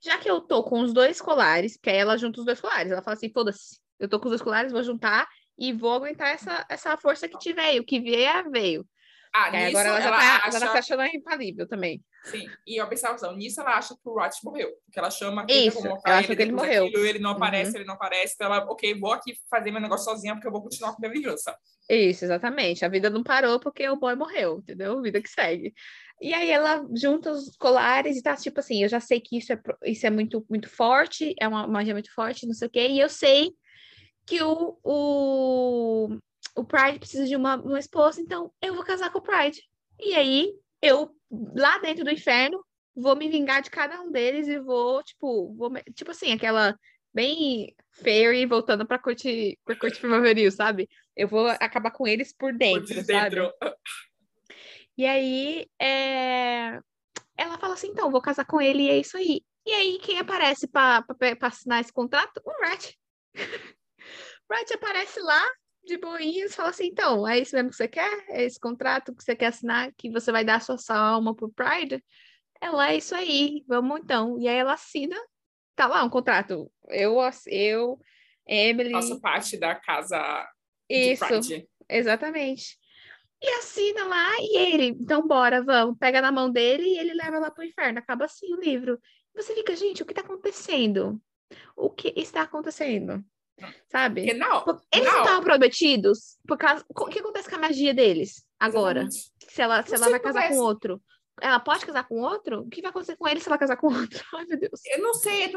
Já 0.04 0.18
que 0.18 0.30
eu 0.30 0.42
tô 0.42 0.64
com 0.64 0.82
os 0.82 0.94
dois 0.94 1.20
colares, 1.22 1.78
que 1.82 1.90
aí 1.90 1.98
ela 1.98 2.18
junta 2.18 2.40
os 2.40 2.46
dois 2.46 2.60
colares, 2.60 2.92
ela 2.92 3.02
fala 3.02 3.16
assim: 3.16 3.32
foda-se, 3.32 3.80
eu 4.00 4.10
tô 4.10 4.20
com 4.20 4.26
os 4.26 4.32
dois 4.32 4.42
colares, 4.42 4.72
vou 4.72 4.84
juntar 4.84 5.28
e 5.58 5.72
vou 5.72 5.94
aguentar 5.94 6.30
essa, 6.30 6.66
essa 6.70 6.98
força 6.98 7.28
que 7.28 7.38
tiver, 7.38 7.80
o 7.80 7.86
que 7.86 8.00
vier, 8.00 8.50
veio. 8.50 8.86
Ah, 9.34 9.52
nisso, 9.52 9.78
agora 9.78 9.90
ela 9.90 10.02
já 10.02 10.08
ela 10.08 10.18
tá, 10.18 10.48
acha... 10.48 10.58
ela 10.58 10.74
tá 10.74 10.80
achando 10.80 11.04
infalível 11.06 11.68
também. 11.68 12.04
Sim, 12.26 12.50
e 12.66 12.82
observação, 12.82 13.36
nisso 13.36 13.62
ela 13.62 13.78
acha 13.78 13.94
que 13.94 14.02
o 14.10 14.14
Rot 14.14 14.34
morreu, 14.44 14.72
porque 14.84 14.98
ela 14.98 15.12
chama 15.12 15.46
Isso, 15.48 15.86
ela 15.86 16.00
acha 16.06 16.36
que 16.36 16.42
ele 16.42 16.52
morreu. 16.52 16.88
Aquilo, 16.88 17.06
ele 17.06 17.20
não 17.20 17.32
uhum. 17.32 17.36
aparece, 17.38 17.72
uhum. 17.72 17.78
ele 17.78 17.86
não 17.86 17.94
aparece, 17.94 18.34
então 18.34 18.48
ela, 18.48 18.66
ok, 18.66 19.00
vou 19.00 19.14
aqui 19.14 19.38
fazer 19.50 19.72
meu 19.72 19.80
negócio 19.80 20.06
sozinha, 20.06 20.34
porque 20.34 20.48
eu 20.48 20.52
vou 20.52 20.64
continuar 20.64 20.94
com 20.94 21.02
minha 21.02 21.14
vingança. 21.14 21.56
Isso, 21.88 22.26
exatamente, 22.26 22.84
a 22.84 22.90
vida 22.90 23.12
não 23.12 23.24
parou 23.24 23.60
porque 23.60 23.88
o 23.88 23.96
boy 23.96 24.16
morreu, 24.16 24.58
entendeu? 24.58 25.00
Vida 25.02 25.22
que 25.22 25.30
segue. 25.30 25.74
E 26.20 26.34
aí 26.34 26.50
ela 26.50 26.84
junta 26.96 27.32
os 27.32 27.56
colares 27.58 28.18
e 28.18 28.24
tá 28.24 28.36
tipo 28.36 28.60
assim, 28.60 28.82
eu 28.82 28.90
já 28.90 29.00
sei 29.00 29.22
que 29.22 29.38
isso 29.38 29.54
é, 29.54 29.62
isso 29.84 30.08
é 30.08 30.10
muito, 30.10 30.44
muito 30.50 30.68
forte, 30.68 31.36
é 31.40 31.48
uma 31.48 31.68
magia 31.68 31.94
muito 31.94 32.12
forte, 32.14 32.48
não 32.48 32.54
sei 32.54 32.68
o 32.68 32.72
quê, 32.72 32.88
e 32.88 33.00
eu 33.00 33.10
sei 33.10 33.52
que 34.26 34.42
o, 34.42 34.80
o, 34.84 36.18
o 36.56 36.64
Pride 36.64 36.98
precisa 36.98 37.28
de 37.28 37.36
uma, 37.36 37.58
uma 37.58 37.80
esposa, 37.80 38.20
então 38.20 38.52
eu 38.60 38.74
vou 38.74 38.84
casar 38.84 39.12
com 39.12 39.20
o 39.20 39.22
Pride. 39.22 39.62
E 40.00 40.16
aí 40.16 40.54
eu 40.86 41.16
lá 41.56 41.78
dentro 41.80 42.04
do 42.04 42.12
inferno, 42.12 42.64
vou 42.96 43.16
me 43.16 43.30
vingar 43.30 43.62
de 43.62 43.70
cada 43.70 44.02
um 44.02 44.12
deles 44.12 44.48
e 44.48 44.60
vou, 44.60 45.04
tipo, 45.04 45.54
vou, 45.56 45.72
tipo 45.94 46.12
assim, 46.12 46.32
aquela 46.32 46.78
bem 47.14 47.74
fairy 47.92 48.46
voltando 48.46 48.86
pra 48.86 49.00
corte, 49.00 49.58
pra 49.66 49.76
corte 49.76 50.00
primaveril, 50.00 50.52
sabe? 50.52 50.90
Eu 51.16 51.28
vou 51.28 51.48
acabar 51.48 51.92
com 51.92 52.08
eles 52.08 52.34
por 52.34 52.54
dentro, 52.54 52.94
por 52.94 53.04
dentro. 53.04 53.54
sabe? 53.62 53.76
E 54.98 55.06
aí, 55.06 55.66
é... 55.80 56.80
ela 57.38 57.58
fala 57.58 57.74
assim, 57.74 57.88
então, 57.88 58.12
vou 58.12 58.22
casar 58.22 58.46
com 58.46 58.62
ele 58.62 58.84
e 58.84 58.90
é 58.90 58.98
isso 58.98 59.18
aí. 59.18 59.42
E 59.66 59.72
aí, 59.72 60.00
quem 60.00 60.20
aparece 60.20 60.68
para 60.68 61.06
assinar 61.42 61.82
esse 61.82 61.92
contrato? 61.92 62.42
O 62.46 62.52
Rat. 62.62 62.94
o 64.50 64.54
Rat 64.54 64.72
aparece 64.72 65.20
lá, 65.22 65.44
de 65.86 65.98
boinhas, 65.98 66.56
fala 66.56 66.70
assim, 66.70 66.88
então, 66.88 67.28
é 67.28 67.40
isso 67.40 67.56
mesmo 67.56 67.70
que 67.70 67.76
você 67.76 67.88
quer? 67.88 68.26
É 68.30 68.44
esse 68.44 68.60
contrato 68.60 69.14
que 69.14 69.24
você 69.24 69.36
quer 69.36 69.48
assinar, 69.48 69.92
que 69.98 70.10
você 70.10 70.32
vai 70.32 70.44
dar 70.44 70.56
a 70.56 70.60
sua, 70.60 70.78
sua 70.78 70.98
alma 70.98 71.36
pro 71.36 71.52
Pride? 71.52 72.04
Ela, 72.62 72.92
é 72.92 72.98
isso 72.98 73.14
aí, 73.16 73.64
vamos 73.68 74.00
então. 74.00 74.40
E 74.40 74.48
aí 74.48 74.58
ela 74.58 74.74
assina, 74.74 75.16
tá 75.76 75.88
lá 75.88 76.04
um 76.04 76.10
contrato. 76.10 76.72
Eu, 76.88 77.18
eu, 77.48 78.00
Emily... 78.48 78.92
Faço 78.92 79.20
parte 79.20 79.58
da 79.58 79.76
casa 79.76 80.48
Isso, 80.90 81.26
Pride. 81.26 81.68
exatamente. 81.90 82.78
E 83.42 83.50
assina 83.60 84.06
lá, 84.06 84.32
e 84.40 84.58
ele, 84.58 84.88
então 84.88 85.28
bora, 85.28 85.62
vamos. 85.62 85.98
Pega 86.00 86.22
na 86.22 86.32
mão 86.32 86.50
dele 86.50 86.84
e 86.84 86.98
ele 86.98 87.14
leva 87.14 87.38
lá 87.38 87.52
pro 87.52 87.64
inferno. 87.64 88.00
Acaba 88.00 88.26
assim 88.26 88.52
o 88.54 88.60
livro. 88.60 89.00
Você 89.36 89.54
fica, 89.54 89.76
gente, 89.76 90.02
o 90.02 90.06
que 90.06 90.14
tá 90.14 90.22
acontecendo? 90.22 91.22
O 91.76 91.90
que 91.90 92.14
está 92.16 92.44
acontecendo? 92.44 93.24
Sabe? 93.90 94.22
Porque 94.26 94.38
não, 94.38 94.66
Eles 94.94 95.12
não 95.12 95.20
estavam 95.22 95.44
prometidos 95.44 96.38
por 96.48 96.58
causa. 96.58 96.84
O 96.90 97.06
que 97.06 97.20
acontece 97.20 97.50
com 97.50 97.56
a 97.56 97.60
magia 97.60 97.94
deles 97.94 98.46
agora? 98.60 99.08
Se 99.10 99.62
ela, 99.62 99.84
se 99.84 99.96
ela 99.96 100.10
vai 100.10 100.20
casar 100.20 100.50
com 100.50 100.58
outro? 100.58 101.02
Ela 101.42 101.60
pode 101.60 101.86
casar 101.86 102.08
com 102.08 102.22
outro? 102.22 102.62
O 102.62 102.70
que 102.70 102.82
vai 102.82 102.90
acontecer 102.90 103.18
com 103.18 103.28
ele 103.28 103.40
se 103.40 103.48
ela 103.48 103.58
casar 103.58 103.78
com 103.78 103.88
outro? 103.88 104.24
Ai, 104.36 104.46
meu 104.46 104.60
Deus. 104.60 104.82
Eu 104.86 105.02
não 105.02 105.14
sei. 105.14 105.52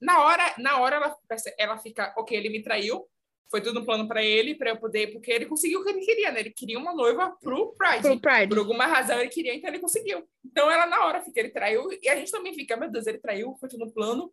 Na 0.00 0.24
hora, 0.24 0.54
na 0.58 0.80
hora 0.80 0.96
ela, 0.96 1.16
ela 1.58 1.78
fica, 1.78 2.12
ok, 2.16 2.36
ele 2.36 2.48
me 2.48 2.62
traiu. 2.62 3.06
Foi 3.50 3.60
tudo 3.60 3.80
um 3.80 3.84
plano 3.84 4.06
para 4.06 4.22
ele, 4.22 4.54
para 4.54 4.70
eu 4.70 4.76
poder, 4.76 5.12
porque 5.12 5.32
ele 5.32 5.46
conseguiu 5.46 5.80
o 5.80 5.84
que 5.84 5.90
ele 5.90 6.04
queria, 6.04 6.30
né? 6.30 6.38
Ele 6.38 6.50
queria 6.50 6.78
uma 6.78 6.94
noiva 6.94 7.36
pro 7.40 7.74
Pride. 7.76 8.02
pro 8.02 8.20
Pride. 8.20 8.48
Por 8.48 8.58
alguma 8.58 8.86
razão 8.86 9.18
ele 9.18 9.28
queria, 9.28 9.52
então 9.52 9.68
ele 9.68 9.80
conseguiu. 9.80 10.24
Então 10.44 10.70
ela 10.70 10.86
na 10.86 11.04
hora 11.04 11.20
fica, 11.20 11.40
ele 11.40 11.50
traiu, 11.50 11.88
e 12.00 12.08
a 12.08 12.14
gente 12.14 12.30
também 12.30 12.54
fica, 12.54 12.76
meu 12.76 12.88
Deus, 12.88 13.08
ele 13.08 13.18
traiu, 13.18 13.56
foi 13.58 13.68
tudo 13.68 13.86
um 13.86 13.90
plano 13.90 14.32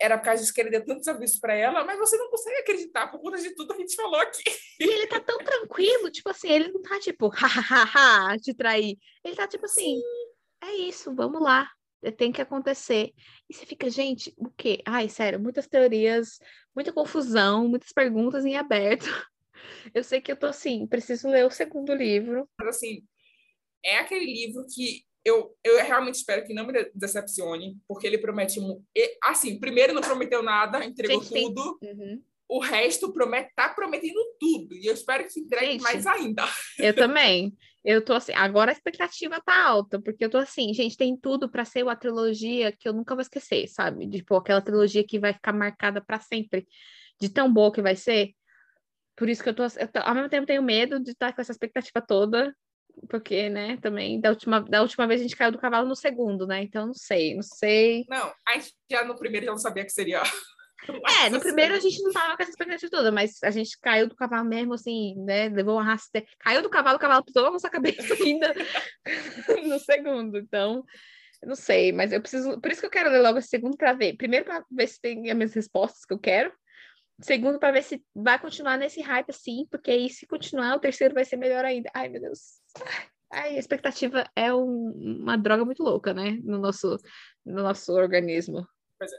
era 0.00 0.16
por 0.16 0.24
causa 0.24 0.52
que 0.52 0.60
ele 0.60 0.70
deu 0.70 0.84
tantos 0.84 1.06
avisos 1.06 1.38
para 1.38 1.54
ela, 1.54 1.84
mas 1.84 1.98
você 1.98 2.16
não 2.16 2.30
consegue 2.30 2.56
acreditar 2.58 3.08
por 3.08 3.20
conta 3.20 3.38
de 3.38 3.54
tudo 3.54 3.74
que 3.74 3.82
a 3.82 3.86
gente 3.86 3.94
falou 3.94 4.18
aqui. 4.18 4.42
E 4.80 4.84
ele 4.84 5.06
tá 5.06 5.20
tão 5.20 5.38
tranquilo, 5.38 6.10
tipo 6.10 6.30
assim, 6.30 6.50
ele 6.50 6.68
não 6.72 6.80
tá 6.80 6.98
tipo, 6.98 7.28
hahaha, 7.28 8.36
te 8.38 8.54
trair. 8.54 8.96
Ele 9.22 9.36
tá 9.36 9.46
tipo 9.46 9.66
assim, 9.66 9.96
Sim. 9.96 10.02
é 10.62 10.74
isso, 10.76 11.14
vamos 11.14 11.42
lá, 11.42 11.68
tem 12.16 12.32
que 12.32 12.40
acontecer. 12.40 13.12
E 13.48 13.54
você 13.54 13.66
fica, 13.66 13.90
gente, 13.90 14.32
o 14.38 14.50
quê? 14.50 14.80
Ai, 14.86 15.08
sério, 15.08 15.38
muitas 15.38 15.66
teorias, 15.66 16.38
muita 16.74 16.92
confusão, 16.92 17.68
muitas 17.68 17.92
perguntas 17.92 18.46
em 18.46 18.56
aberto. 18.56 19.04
Eu 19.94 20.02
sei 20.02 20.20
que 20.20 20.32
eu 20.32 20.36
tô 20.36 20.46
assim, 20.46 20.86
preciso 20.86 21.28
ler 21.28 21.44
o 21.44 21.50
segundo 21.50 21.94
livro. 21.94 22.48
Mas 22.58 22.76
assim, 22.76 23.02
é 23.84 23.98
aquele 23.98 24.24
livro 24.24 24.64
que 24.66 25.04
eu, 25.24 25.54
eu 25.62 25.76
realmente 25.84 26.16
espero 26.16 26.44
que 26.44 26.54
não 26.54 26.66
me 26.66 26.90
decepcione, 26.94 27.76
porque 27.86 28.06
ele 28.06 28.18
promete. 28.18 28.58
Assim, 29.22 29.58
primeiro 29.58 29.92
não 29.92 30.00
prometeu 30.00 30.42
nada, 30.42 30.84
entregou 30.84 31.22
Gente, 31.22 31.42
tudo. 31.42 31.78
Uhum. 31.82 32.22
O 32.48 32.58
resto 32.58 33.12
promete, 33.12 33.52
tá 33.54 33.68
prometendo 33.68 34.18
tudo. 34.38 34.74
E 34.74 34.86
eu 34.86 34.94
espero 34.94 35.26
que 35.28 35.40
entregue 35.40 35.72
gente, 35.72 35.82
mais 35.82 36.06
ainda. 36.06 36.44
Eu 36.78 36.94
também. 36.96 37.56
Eu 37.84 38.04
tô 38.04 38.12
assim, 38.12 38.32
agora 38.32 38.70
a 38.70 38.74
expectativa 38.74 39.40
tá 39.40 39.64
alta, 39.64 40.00
porque 40.00 40.24
eu 40.24 40.28
tô 40.28 40.36
assim, 40.36 40.74
gente, 40.74 40.98
tem 40.98 41.16
tudo 41.16 41.50
para 41.50 41.64
ser 41.64 41.82
uma 41.82 41.96
trilogia 41.96 42.72
que 42.72 42.86
eu 42.86 42.92
nunca 42.92 43.14
vou 43.14 43.22
esquecer, 43.22 43.68
sabe? 43.68 44.06
Tipo, 44.08 44.36
aquela 44.36 44.60
trilogia 44.60 45.06
que 45.06 45.18
vai 45.18 45.32
ficar 45.32 45.52
marcada 45.52 45.98
para 46.00 46.20
sempre, 46.20 46.66
de 47.18 47.30
tão 47.30 47.50
boa 47.50 47.72
que 47.72 47.80
vai 47.80 47.96
ser. 47.96 48.34
Por 49.16 49.28
isso 49.30 49.42
que 49.42 49.48
eu 49.48 49.54
tô, 49.54 49.62
eu 49.64 49.88
tô, 49.88 49.98
ao 50.00 50.14
mesmo 50.14 50.28
tempo 50.28 50.46
tenho 50.46 50.62
medo 50.62 51.00
de 51.00 51.12
estar 51.12 51.34
com 51.34 51.40
essa 51.40 51.52
expectativa 51.52 52.02
toda, 52.06 52.54
porque, 53.08 53.48
né, 53.48 53.76
também 53.78 54.20
da 54.20 54.30
última, 54.30 54.60
da 54.60 54.82
última 54.82 55.06
vez 55.06 55.20
a 55.20 55.24
gente 55.24 55.36
caiu 55.36 55.52
do 55.52 55.58
cavalo 55.58 55.88
no 55.88 55.96
segundo, 55.96 56.46
né? 56.46 56.62
Então 56.62 56.86
não 56.86 56.94
sei, 56.94 57.34
não 57.34 57.42
sei. 57.42 58.04
Não, 58.08 58.32
a 58.46 58.54
gente 58.54 58.74
já 58.90 59.04
no 59.04 59.16
primeiro 59.16 59.46
já 59.46 59.52
não 59.52 59.58
sabia 59.58 59.84
que 59.84 59.92
seria. 59.92 60.22
É, 61.22 61.28
no 61.28 61.38
primeiro 61.40 61.74
a 61.74 61.78
gente 61.78 62.02
não 62.02 62.10
tava 62.10 62.36
com 62.36 62.42
essa 62.42 62.52
expectativa 62.52 62.90
toda, 62.90 63.12
mas 63.12 63.42
a 63.42 63.50
gente 63.50 63.78
caiu 63.80 64.08
do 64.08 64.16
cavalo 64.16 64.48
mesmo, 64.48 64.72
assim, 64.72 65.14
né? 65.24 65.48
Levou 65.50 65.74
uma 65.74 65.84
raça. 65.84 66.08
Caiu 66.38 66.62
do 66.62 66.70
cavalo, 66.70 66.96
o 66.96 66.98
cavalo 66.98 67.22
pisou 67.22 67.42
na 67.42 67.50
nossa 67.50 67.68
cabeça 67.68 68.14
ainda 68.14 68.54
no 69.68 69.78
segundo. 69.78 70.38
Então, 70.38 70.82
não 71.42 71.54
sei, 71.54 71.92
mas 71.92 72.12
eu 72.12 72.20
preciso. 72.20 72.58
Por 72.60 72.70
isso 72.70 72.80
que 72.80 72.86
eu 72.86 72.90
quero 72.90 73.10
ler 73.10 73.20
logo 73.20 73.38
esse 73.38 73.48
segundo 73.48 73.76
para 73.76 73.92
ver. 73.92 74.16
Primeiro, 74.16 74.44
para 74.44 74.64
ver 74.70 74.86
se 74.86 75.00
tem 75.00 75.30
as 75.30 75.36
minhas 75.36 75.54
respostas 75.54 76.04
que 76.04 76.14
eu 76.14 76.18
quero. 76.18 76.52
Segundo, 77.22 77.58
para 77.58 77.72
ver 77.72 77.82
se 77.82 78.02
vai 78.14 78.38
continuar 78.38 78.78
nesse 78.78 79.02
hype 79.02 79.28
assim, 79.28 79.66
porque 79.70 79.90
aí 79.90 80.08
se 80.08 80.26
continuar, 80.26 80.76
o 80.76 80.80
terceiro 80.80 81.14
vai 81.14 81.24
ser 81.24 81.36
melhor 81.36 81.64
ainda. 81.64 81.90
Ai, 81.94 82.08
meu 82.08 82.20
Deus. 82.20 82.59
A 83.30 83.48
expectativa 83.50 84.28
é 84.34 84.52
um, 84.52 85.20
uma 85.22 85.36
droga 85.36 85.64
muito 85.64 85.82
louca, 85.82 86.12
né? 86.12 86.38
No 86.42 86.58
nosso, 86.58 86.96
no 87.46 87.62
nosso 87.62 87.92
organismo. 87.92 88.66
Pois 88.98 89.12
é. 89.12 89.16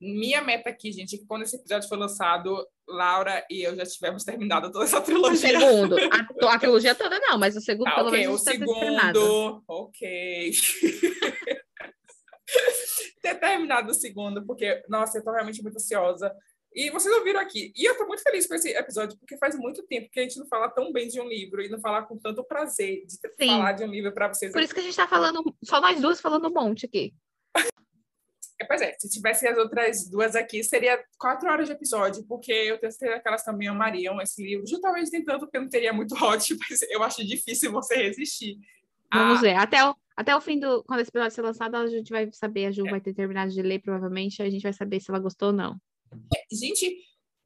Minha 0.00 0.42
meta 0.42 0.68
aqui, 0.68 0.92
gente, 0.92 1.16
é 1.16 1.18
que 1.18 1.26
quando 1.26 1.42
esse 1.42 1.56
episódio 1.56 1.88
foi 1.88 1.96
lançado, 1.96 2.66
Laura 2.86 3.42
e 3.50 3.62
eu 3.62 3.74
já 3.74 3.86
tivermos 3.86 4.22
terminado 4.24 4.70
toda 4.70 4.84
essa 4.84 5.00
trilogia. 5.00 5.56
O 5.56 5.60
segundo. 5.60 5.96
A, 5.96 6.52
a 6.52 6.58
trilogia 6.60 6.94
toda 6.94 7.18
não, 7.20 7.38
mas 7.38 7.56
o 7.56 7.60
segundo, 7.60 7.88
ah, 7.88 7.94
pelo 7.94 8.08
okay, 8.08 8.20
menos, 8.20 8.40
o 8.40 8.44
segundo. 8.44 9.62
Ok. 9.66 10.52
Ter 13.22 13.34
terminado 13.36 13.90
o 13.90 13.94
segundo, 13.94 14.44
porque, 14.44 14.82
nossa, 14.88 15.16
eu 15.16 15.24
tô 15.24 15.32
realmente 15.32 15.62
muito 15.62 15.76
ansiosa. 15.76 16.30
E 16.74 16.90
vocês 16.90 17.14
ouviram 17.14 17.38
aqui. 17.38 17.72
E 17.76 17.84
eu 17.84 17.96
tô 17.96 18.04
muito 18.04 18.22
feliz 18.22 18.46
com 18.46 18.54
esse 18.54 18.70
episódio, 18.70 19.16
porque 19.18 19.36
faz 19.36 19.56
muito 19.56 19.82
tempo 19.84 20.10
que 20.10 20.18
a 20.18 20.22
gente 20.24 20.38
não 20.38 20.46
fala 20.46 20.68
tão 20.68 20.92
bem 20.92 21.06
de 21.06 21.20
um 21.20 21.28
livro 21.28 21.62
e 21.62 21.68
não 21.68 21.80
falar 21.80 22.02
com 22.02 22.18
tanto 22.18 22.42
prazer 22.42 23.06
de 23.06 23.12
Sim. 23.12 23.46
falar 23.46 23.72
de 23.72 23.84
um 23.84 23.90
livro 23.90 24.12
para 24.12 24.26
vocês. 24.28 24.52
Por 24.52 24.60
isso 24.60 24.74
que 24.74 24.80
a 24.80 24.82
gente 24.82 24.96
tá 24.96 25.06
falando, 25.06 25.42
só 25.62 25.80
nós 25.80 26.00
duas 26.00 26.20
falando 26.20 26.48
um 26.48 26.52
monte 26.52 26.86
aqui. 26.86 27.14
É, 28.56 28.64
pois 28.64 28.80
é, 28.80 28.94
se 28.96 29.10
tivesse 29.10 29.48
as 29.48 29.58
outras 29.58 30.08
duas 30.08 30.36
aqui, 30.36 30.62
seria 30.62 31.02
quatro 31.18 31.50
horas 31.50 31.66
de 31.66 31.72
episódio, 31.72 32.24
porque 32.24 32.52
eu 32.52 32.78
tenho 32.78 32.92
certeza 32.92 33.20
que 33.20 33.26
elas 33.26 33.42
também 33.42 33.66
amariam 33.66 34.20
esse 34.20 34.40
livro. 34.40 34.64
Justamente 34.64 35.10
nem 35.10 35.24
tanto, 35.24 35.40
porque 35.40 35.58
não 35.58 35.68
teria 35.68 35.92
muito 35.92 36.14
hot, 36.22 36.56
mas 36.56 36.82
eu 36.82 37.02
acho 37.02 37.26
difícil 37.26 37.72
você 37.72 37.96
resistir. 37.96 38.56
Vamos 39.12 39.38
ah, 39.38 39.40
ver. 39.40 39.56
Até 39.56 39.84
o, 39.84 39.96
até 40.16 40.36
o 40.36 40.40
fim 40.40 40.60
do. 40.60 40.84
Quando 40.84 41.00
esse 41.00 41.10
episódio 41.10 41.34
ser 41.34 41.42
lançado, 41.42 41.74
a 41.74 41.86
gente 41.88 42.12
vai 42.12 42.30
saber. 42.30 42.66
A 42.66 42.70
Ju 42.70 42.86
é. 42.86 42.90
vai 42.90 43.00
ter 43.00 43.12
terminado 43.12 43.50
de 43.50 43.60
ler, 43.60 43.80
provavelmente. 43.80 44.40
A 44.40 44.48
gente 44.48 44.62
vai 44.62 44.72
saber 44.72 45.00
se 45.00 45.10
ela 45.10 45.18
gostou 45.18 45.48
ou 45.48 45.54
não. 45.54 45.76
Gente, 46.52 46.96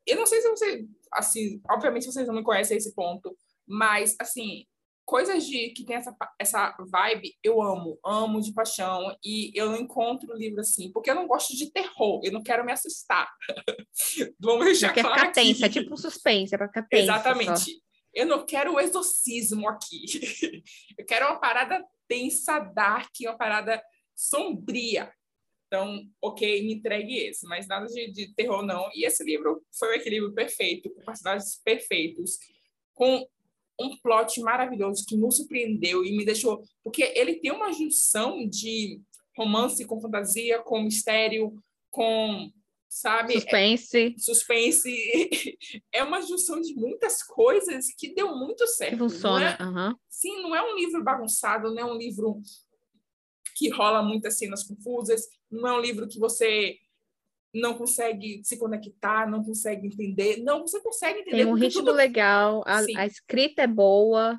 eu 0.07 0.16
não 0.16 0.26
sei 0.26 0.40
se 0.40 0.49
você, 0.51 0.86
assim, 1.12 1.61
obviamente 1.70 2.07
vocês 2.07 2.26
não 2.26 2.34
me 2.34 2.42
conhecem 2.42 2.76
esse 2.76 2.94
ponto, 2.94 3.36
mas, 3.66 4.16
assim, 4.20 4.66
coisas 5.09 5.46
de 5.46 5.70
que 5.70 5.86
tem 5.86 5.96
essa, 5.96 6.14
essa 6.38 6.76
vibe, 6.90 7.34
eu 7.42 7.62
amo, 7.62 7.99
amo 8.05 8.42
de 8.42 8.53
paixão. 8.53 9.16
E 9.24 9.51
eu 9.55 9.70
não 9.70 9.78
encontro 9.78 10.36
livro 10.36 10.61
assim, 10.61 10.92
porque 10.92 11.11
eu 11.11 11.14
não 11.14 11.26
gosto 11.26 11.57
de 11.57 11.72
terror, 11.72 12.20
eu 12.22 12.30
não 12.30 12.42
quero 12.42 12.62
me 12.62 12.72
assustar. 12.72 13.26
Vamos 14.38 14.66
deixar 14.66 14.92
Quer 14.92 15.01
claro 15.01 15.16
ficar 15.16 15.28
aqui. 15.30 15.40
tensa, 15.40 15.66
é 15.66 15.68
tipo 15.70 15.94
um 15.94 15.96
suspense, 15.96 16.55
é 16.55 16.59
pra 16.59 16.68
ficar 16.68 16.82
tensa. 16.82 17.07
só. 17.07 17.12
Exatamente. 17.14 17.82
Eu 18.14 18.26
não 18.26 18.44
quero 18.44 18.74
o 18.74 18.80
exorcismo 18.80 19.66
aqui. 19.66 20.05
Eu 20.99 21.07
quero 21.07 21.26
uma 21.26 21.40
parada 21.40 21.82
tensa, 22.07 22.59
dark, 22.59 23.11
uma 23.22 23.36
parada 23.36 23.82
sombria. 24.14 25.11
Então, 25.69 26.03
ok, 26.23 26.62
me 26.62 26.75
entregue 26.75 27.14
esse, 27.19 27.47
mas 27.47 27.69
nada 27.69 27.87
de, 27.87 28.11
de 28.11 28.35
terror 28.35 28.64
não. 28.64 28.89
E 28.95 29.07
esse 29.07 29.23
livro 29.23 29.62
foi 29.79 29.91
o 29.91 29.93
equilíbrio 29.93 30.33
perfeito, 30.33 30.91
com 30.91 31.05
personagens 31.05 31.61
perfeitos, 31.62 32.39
com 32.95 33.27
um 33.79 33.97
plot 33.99 34.41
maravilhoso 34.41 35.05
que 35.07 35.16
nos 35.16 35.37
surpreendeu 35.37 36.05
e 36.05 36.16
me 36.16 36.25
deixou... 36.25 36.62
Porque 36.83 37.03
ele 37.14 37.35
tem 37.35 37.53
uma 37.53 37.71
junção 37.71 38.49
de 38.49 39.01
romance 39.37 39.85
com 39.85 40.01
fantasia, 40.01 40.59
com 40.62 40.83
mistério, 40.83 41.55
com, 41.91 42.51
sabe, 42.89 43.35
Suspense, 43.35 44.14
suspense. 44.19 44.91
É 45.93 46.03
uma 46.03 46.23
junção 46.23 46.61
de 46.61 46.75
muitas 46.75 47.23
coisas 47.23 47.87
que 47.97 48.14
deu 48.14 48.35
muito 48.37 48.66
certo. 48.66 48.95
que 48.95 48.97
não 48.97 49.11
funciona. 49.11 49.51
é- 49.51 49.62
aham. 49.62 49.97
Sim, 50.09 50.43
não 50.43 50.57
é 50.57 50.62
um 50.62 50.75
livro 50.77 51.05
bagunçado, 51.05 51.75
não 51.75 51.79
é 51.79 51.85
um 51.85 51.97
livro 51.97 52.41
que 53.55 53.69
rola 53.69 54.03
muitas 54.03 54.39
cenas 54.39 54.64
confusas, 54.64 55.27
não 55.51 55.68
é 55.68 55.72
um 55.76 55.80
livro 55.80 56.09
que 56.09 56.18
você 56.18 56.76
não 57.55 57.74
consegue 57.76 58.42
se 58.44 58.59
conectar, 58.59 59.28
não 59.28 59.42
consegue 59.42 59.86
entender. 59.86 60.38
Não, 60.42 60.61
você 60.61 60.80
consegue 60.80 61.20
entender. 61.20 61.36
Tem 61.38 61.46
um 61.46 61.55
ritmo 61.55 61.80
tudo- 61.84 61.92
legal, 61.96 62.62
a, 62.66 62.78
a 62.96 63.07
escrita 63.07 63.62
é 63.62 63.66
boa. 63.66 64.38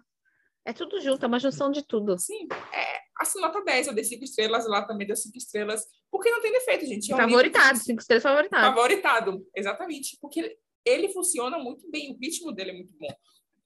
É 0.65 0.73
tudo 0.73 1.01
junto, 1.01 1.23
é 1.23 1.27
uma 1.27 1.39
junção 1.39 1.71
de 1.71 1.81
tudo. 1.83 2.17
Sim, 2.19 2.47
é, 2.71 2.99
assim, 3.19 3.39
nota 3.41 3.63
10, 3.63 3.87
eu 3.87 3.93
dei 3.93 4.03
5 4.03 4.23
estrelas, 4.23 4.67
lá 4.67 4.85
também 4.85 5.07
deu 5.07 5.15
5 5.15 5.35
estrelas, 5.35 5.83
porque 6.11 6.29
não 6.29 6.41
tem 6.41 6.51
defeito, 6.51 6.85
gente. 6.85 7.11
É 7.11 7.15
um 7.15 7.17
Favoritado, 7.17 7.79
cinco 7.79 8.01
estrelas 8.01 8.21
favoritado. 8.21 8.75
favoritado, 8.75 9.47
exatamente, 9.55 10.17
porque 10.21 10.39
ele, 10.41 10.57
ele 10.85 11.09
funciona 11.09 11.57
muito 11.57 11.89
bem, 11.89 12.11
o 12.13 12.17
ritmo 12.19 12.51
dele 12.51 12.71
é 12.71 12.73
muito 12.73 12.93
bom. 12.99 13.07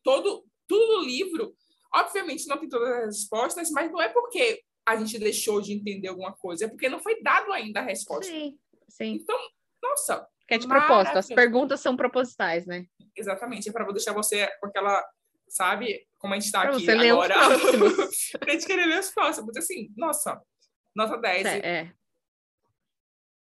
Todo, 0.01 0.45
tudo 0.65 0.99
no 0.99 1.03
livro, 1.03 1.53
obviamente 1.93 2.47
não 2.47 2.57
tem 2.57 2.69
todas 2.69 2.87
as 2.89 3.05
respostas, 3.17 3.69
mas 3.71 3.91
não 3.91 4.01
é 4.01 4.07
porque 4.07 4.61
a 4.85 4.95
gente 4.95 5.17
deixou 5.19 5.61
de 5.61 5.73
entender 5.73 6.07
alguma 6.07 6.33
coisa, 6.33 6.65
é 6.65 6.67
porque 6.67 6.89
não 6.89 6.99
foi 6.99 7.21
dado 7.21 7.51
ainda 7.53 7.79
a 7.79 7.83
resposta. 7.83 8.31
Sim, 8.31 8.57
sim. 8.89 9.19
Então, 9.21 9.37
nossa, 9.81 10.27
Que 10.47 10.55
é 10.55 10.57
de 10.57 10.67
propósito. 10.67 11.17
As 11.17 11.27
perguntas 11.27 11.79
são 11.79 11.95
propositais, 11.95 12.65
né? 12.65 12.85
exatamente, 13.15 13.69
é 13.69 13.71
para 13.71 13.91
deixar 13.91 14.13
você 14.13 14.47
com 14.59 14.67
aquela, 14.67 15.03
sabe, 15.47 16.05
como 16.17 16.33
a 16.33 16.37
gente 16.37 16.45
está 16.45 16.63
aqui 16.63 16.89
agora, 16.89 17.35
pra 18.39 18.53
gente 18.53 18.65
querer 18.65 18.85
ler 18.85 18.99
os 18.99 19.11
próximos. 19.11 19.55
Assim, 19.55 19.91
nossa, 19.95 20.41
nota 20.95 21.17
10. 21.17 21.45
É, 21.45 21.57
é. 21.59 21.93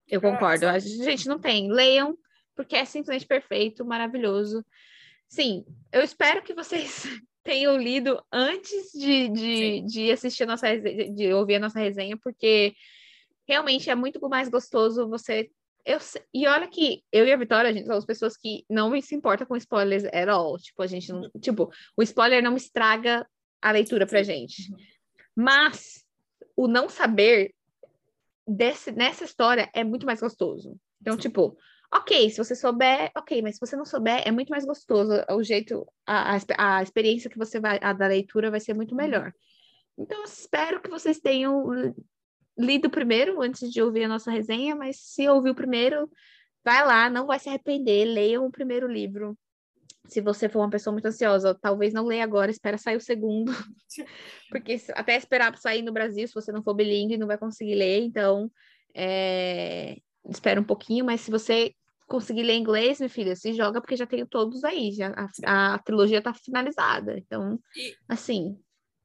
Eu 0.07 0.21
concordo. 0.21 0.67
A 0.67 0.77
gente 0.79 1.27
não 1.27 1.39
tem. 1.39 1.71
Leiam, 1.71 2.17
porque 2.55 2.75
é 2.75 2.85
simplesmente 2.85 3.25
perfeito, 3.25 3.85
maravilhoso. 3.85 4.63
Sim, 5.33 5.65
eu 5.91 6.03
espero 6.03 6.43
que 6.43 6.53
vocês 6.53 7.05
tenham 7.43 7.75
lido 7.75 8.23
antes 8.31 8.91
de, 8.93 9.29
de, 9.29 9.81
de 9.81 10.11
assistir 10.11 10.43
a 10.43 10.45
nossa 10.45 10.67
resenha, 10.67 11.11
de 11.11 11.33
ouvir 11.33 11.55
a 11.55 11.59
nossa 11.59 11.79
resenha, 11.79 12.15
porque 12.15 12.75
realmente 13.47 13.89
é 13.89 13.95
muito 13.95 14.21
mais 14.29 14.47
gostoso 14.47 15.09
você. 15.09 15.49
Eu, 15.83 15.97
e 16.31 16.45
olha 16.45 16.67
que 16.67 17.03
eu 17.11 17.25
e 17.25 17.33
a 17.33 17.35
Vitória, 17.35 17.71
a 17.71 17.73
gente 17.73 17.87
somos 17.87 18.05
pessoas 18.05 18.37
que 18.37 18.63
não 18.69 19.01
se 19.01 19.15
importa 19.15 19.43
com 19.43 19.57
spoilers 19.57 20.05
at 20.05 20.29
all. 20.29 20.55
Tipo, 20.59 20.83
a 20.83 20.87
gente 20.87 21.11
não. 21.11 21.27
Tipo, 21.41 21.71
o 21.97 22.03
spoiler 22.03 22.43
não 22.43 22.55
estraga 22.55 23.27
a 23.59 23.71
leitura 23.71 24.05
pra 24.05 24.21
gente. 24.21 24.71
Mas 25.35 26.05
o 26.55 26.67
não 26.67 26.87
saber 26.87 27.55
desse, 28.47 28.91
nessa 28.91 29.23
história 29.23 29.67
é 29.73 29.83
muito 29.83 30.05
mais 30.05 30.19
gostoso. 30.19 30.77
Então, 31.01 31.17
tipo, 31.17 31.57
ok, 31.97 32.29
se 32.29 32.37
você 32.37 32.55
souber, 32.55 33.11
ok, 33.15 33.41
mas 33.41 33.55
se 33.55 33.59
você 33.59 33.75
não 33.75 33.85
souber, 33.85 34.21
é 34.25 34.31
muito 34.31 34.49
mais 34.49 34.65
gostoso. 34.65 35.11
O 35.31 35.43
jeito, 35.43 35.85
a, 36.05 36.35
a, 36.35 36.77
a 36.77 36.83
experiência 36.83 37.29
que 37.29 37.37
você 37.37 37.59
vai, 37.59 37.79
a 37.81 37.93
da 37.93 38.07
leitura 38.07 38.49
vai 38.49 38.59
ser 38.59 38.73
muito 38.73 38.95
melhor. 38.95 39.31
Então, 39.97 40.23
espero 40.23 40.81
que 40.81 40.89
vocês 40.89 41.19
tenham 41.19 41.71
li- 41.71 41.93
lido 42.57 42.89
primeiro 42.89 43.41
antes 43.41 43.71
de 43.71 43.81
ouvir 43.81 44.05
a 44.05 44.07
nossa 44.07 44.31
resenha, 44.31 44.75
mas 44.75 44.97
se 44.99 45.27
ouviu 45.27 45.53
primeiro, 45.53 46.09
vai 46.63 46.85
lá, 46.85 47.09
não 47.09 47.27
vai 47.27 47.39
se 47.39 47.49
arrepender, 47.49 48.05
leiam 48.05 48.45
o 48.45 48.51
primeiro 48.51 48.87
livro. 48.87 49.37
Se 50.07 50.19
você 50.19 50.49
for 50.49 50.59
uma 50.59 50.69
pessoa 50.69 50.91
muito 50.91 51.05
ansiosa, 51.05 51.57
talvez 51.61 51.93
não 51.93 52.05
leia 52.05 52.23
agora, 52.23 52.51
espera 52.51 52.77
sair 52.77 52.97
o 52.97 53.01
segundo. 53.01 53.51
Porque 54.49 54.77
até 54.93 55.15
esperar 55.15 55.51
pra 55.51 55.61
sair 55.61 55.81
no 55.81 55.93
Brasil, 55.93 56.27
se 56.27 56.33
você 56.33 56.51
não 56.51 56.63
for 56.63 56.73
bilíngue, 56.73 57.17
não 57.17 57.27
vai 57.27 57.37
conseguir 57.37 57.75
ler. 57.75 58.01
Então, 58.01 58.51
é, 58.95 59.97
espera 60.29 60.59
um 60.59 60.63
pouquinho, 60.63 61.05
mas 61.05 61.21
se 61.21 61.31
você 61.31 61.73
conseguir 62.13 62.43
ler 62.43 62.53
inglês, 62.57 62.99
minha 62.99 63.09
filha, 63.09 63.35
se 63.35 63.53
joga, 63.53 63.81
porque 63.81 63.95
já 63.95 64.05
tenho 64.05 64.27
todos 64.27 64.63
aí. 64.63 64.91
Já, 64.91 65.11
a, 65.43 65.73
a 65.73 65.79
trilogia 65.79 66.21
tá 66.21 66.31
finalizada. 66.31 67.17
Então, 67.17 67.59
E- 67.75 67.95
assim, 68.07 68.55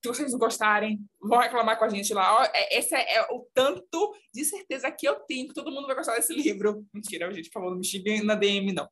Se 0.04 0.08
vocês 0.08 0.34
gostarem, 0.34 1.00
vão 1.18 1.38
reclamar 1.38 1.78
com 1.78 1.86
a 1.86 1.88
gente 1.88 2.12
lá. 2.12 2.36
Ó, 2.38 2.44
é- 2.52 2.78
esse 2.78 2.94
é, 2.94 3.14
é 3.16 3.22
o 3.32 3.46
tanto 3.54 4.14
de 4.34 4.44
certeza 4.44 4.90
que 4.90 5.08
eu 5.08 5.14
tenho 5.20 5.48
que 5.48 5.54
todo 5.54 5.70
mundo 5.72 5.86
vai 5.86 5.96
gostar 5.96 6.16
desse 6.16 6.34
livro. 6.34 6.84
Mentira, 6.92 7.32
gente, 7.32 7.48
por 7.48 7.54
favor, 7.54 7.70
não 7.70 7.78
me 7.78 7.86
xinguem 7.86 8.22
na 8.22 8.34
DM, 8.34 8.74
não. 8.74 8.86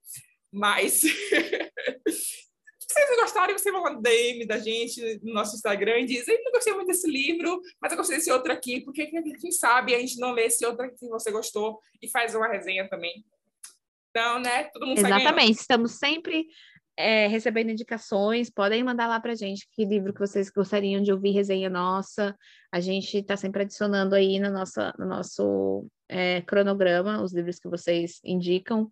Mas, 0.51 1.03
se 2.09 2.89
vocês 2.89 3.21
gostarem, 3.21 3.59
vocês 3.59 3.73
vão 3.75 3.83
lá 3.85 3.93
no 3.93 4.01
DM 4.01 4.47
da 4.47 4.59
gente, 4.59 5.21
no 5.23 5.35
nosso 5.35 5.57
Instagram, 5.57 5.99
e 5.99 6.07
dizem, 6.07 6.43
não 6.43 6.53
gostei 6.53 6.73
muito 6.73 6.87
desse 6.89 7.07
livro, 7.07 7.61
mas 7.83 7.93
eu 7.93 7.99
gostei 7.99 8.17
desse 8.17 8.33
outro 8.33 8.51
aqui, 8.51 8.81
porque 8.81 9.07
quem 9.07 9.53
sabe 9.53 9.95
a 9.95 9.99
gente 9.99 10.19
não 10.19 10.33
lê 10.33 10.47
esse 10.47 10.65
outro 10.65 10.87
aqui 10.87 10.97
que 10.97 11.09
você 11.09 11.31
gostou 11.31 11.79
e 12.01 12.09
faz 12.09 12.35
uma 12.35 12.49
resenha 12.49 12.89
também. 12.89 13.23
Então, 14.17 14.39
né, 14.39 14.65
todo 14.73 14.87
mundo 14.87 15.03
ganhando. 15.03 15.21
exatamente. 15.21 15.61
Estamos 15.61 15.93
sempre 15.93 16.47
é, 16.97 17.27
recebendo 17.27 17.71
indicações. 17.71 18.49
Podem 18.49 18.83
mandar 18.83 19.07
lá 19.07 19.21
pra 19.21 19.35
gente 19.35 19.69
que 19.71 19.85
livro 19.85 20.15
que 20.15 20.21
vocês 20.21 20.49
gostariam 20.49 21.03
de 21.03 21.13
ouvir 21.13 21.33
resenha 21.33 21.69
nossa. 21.69 22.35
A 22.73 22.81
gente 22.81 23.19
está 23.19 23.37
sempre 23.37 23.63
adicionando 23.63 24.15
aí 24.15 24.41
no, 24.41 24.51
nossa, 24.51 24.95
no 24.99 25.05
nosso 25.05 25.87
é, 26.09 26.41
cronograma 26.41 27.23
os 27.23 27.35
livros 27.35 27.59
que 27.59 27.69
vocês 27.69 28.19
indicam. 28.25 28.89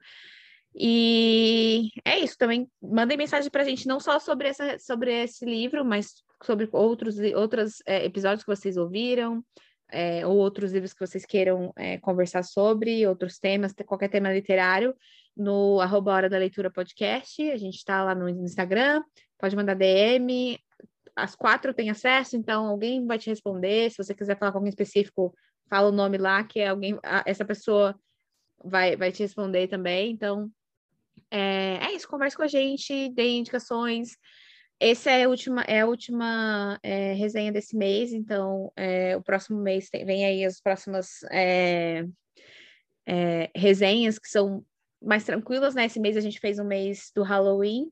E 0.75 1.89
é 2.05 2.19
isso 2.19 2.37
também. 2.37 2.69
Mandem 2.83 3.17
mensagem 3.17 3.51
para 3.51 3.63
a 3.63 3.65
gente, 3.65 3.89
não 3.89 3.99
só 3.99 4.19
sobre, 4.19 4.49
essa, 4.49 4.79
sobre 4.79 5.23
esse 5.23 5.47
livro, 5.47 5.87
mas 5.87 6.23
sobre 6.43 6.69
outros, 6.71 7.17
outros 7.35 7.83
é, 7.87 8.05
episódios 8.05 8.45
que 8.45 8.55
vocês 8.55 8.77
ouviram, 8.77 9.43
é, 9.91 10.27
ou 10.27 10.37
outros 10.37 10.73
livros 10.73 10.93
que 10.93 11.07
vocês 11.07 11.25
queiram 11.25 11.73
é, 11.77 11.99
conversar 11.99 12.43
sobre, 12.43 13.07
outros 13.07 13.39
temas, 13.39 13.73
te- 13.73 13.85
qualquer 13.85 14.09
tema 14.09 14.33
literário, 14.33 14.95
no 15.37 15.81
arroba 15.81 16.13
Hora 16.13 16.29
da 16.29 16.39
Leitura 16.39 16.71
Podcast. 16.71 17.51
A 17.51 17.57
gente 17.57 17.77
está 17.77 18.03
lá 18.03 18.15
no 18.15 18.29
Instagram, 18.29 19.03
pode 19.39 19.57
mandar 19.57 19.75
DM. 19.75 20.59
Às 21.17 21.37
quatro 21.37 21.73
tem 21.73 21.91
acesso, 21.91 22.37
então 22.37 22.67
alguém 22.67 23.07
vai 23.07 23.19
te 23.19 23.31
responder. 23.31 23.91
Se 23.91 23.99
você 23.99 24.15
quiser 24.15 24.37
falar 24.37 24.51
com 24.51 24.59
alguém 24.59 24.71
específico, 24.71 25.33
fala 25.69 25.89
o 25.89 25.93
nome 25.93 26.19
lá, 26.19 26.43
que 26.43 26.63
alguém, 26.63 26.99
essa 27.25 27.45
pessoa 27.45 27.95
vai, 28.65 28.97
vai 28.97 29.13
te 29.13 29.23
responder 29.23 29.69
também. 29.69 30.11
Então, 30.11 30.51
é, 31.31 31.79
é 31.83 31.93
isso, 31.93 32.09
converse 32.09 32.37
com 32.37 32.43
a 32.43 32.49
gente, 32.49 33.09
dê 33.11 33.37
indicações. 33.37 34.17
Essa 34.81 35.11
é 35.11 35.25
a 35.25 35.29
última, 35.29 35.63
é 35.63 35.81
a 35.81 35.87
última 35.87 36.79
é, 36.83 37.13
resenha 37.15 37.53
desse 37.53 37.77
mês, 37.77 38.13
então 38.13 38.73
é, 38.77 39.17
o 39.17 39.23
próximo 39.23 39.61
mês 39.61 39.89
tem- 39.89 40.05
vem 40.05 40.25
aí 40.25 40.45
as 40.45 40.61
próximas 40.61 41.23
é, 41.31 42.05
é, 43.07 43.51
resenhas 43.55 44.19
que 44.19 44.29
são 44.29 44.65
mais 45.01 45.25
tranquilas, 45.25 45.75
né? 45.75 45.87
Esse 45.87 46.01
mês 46.01 46.17
a 46.17 46.21
gente 46.21 46.41
fez 46.41 46.59
um 46.59 46.65
mês 46.65 47.11
do 47.15 47.23
Halloween. 47.23 47.91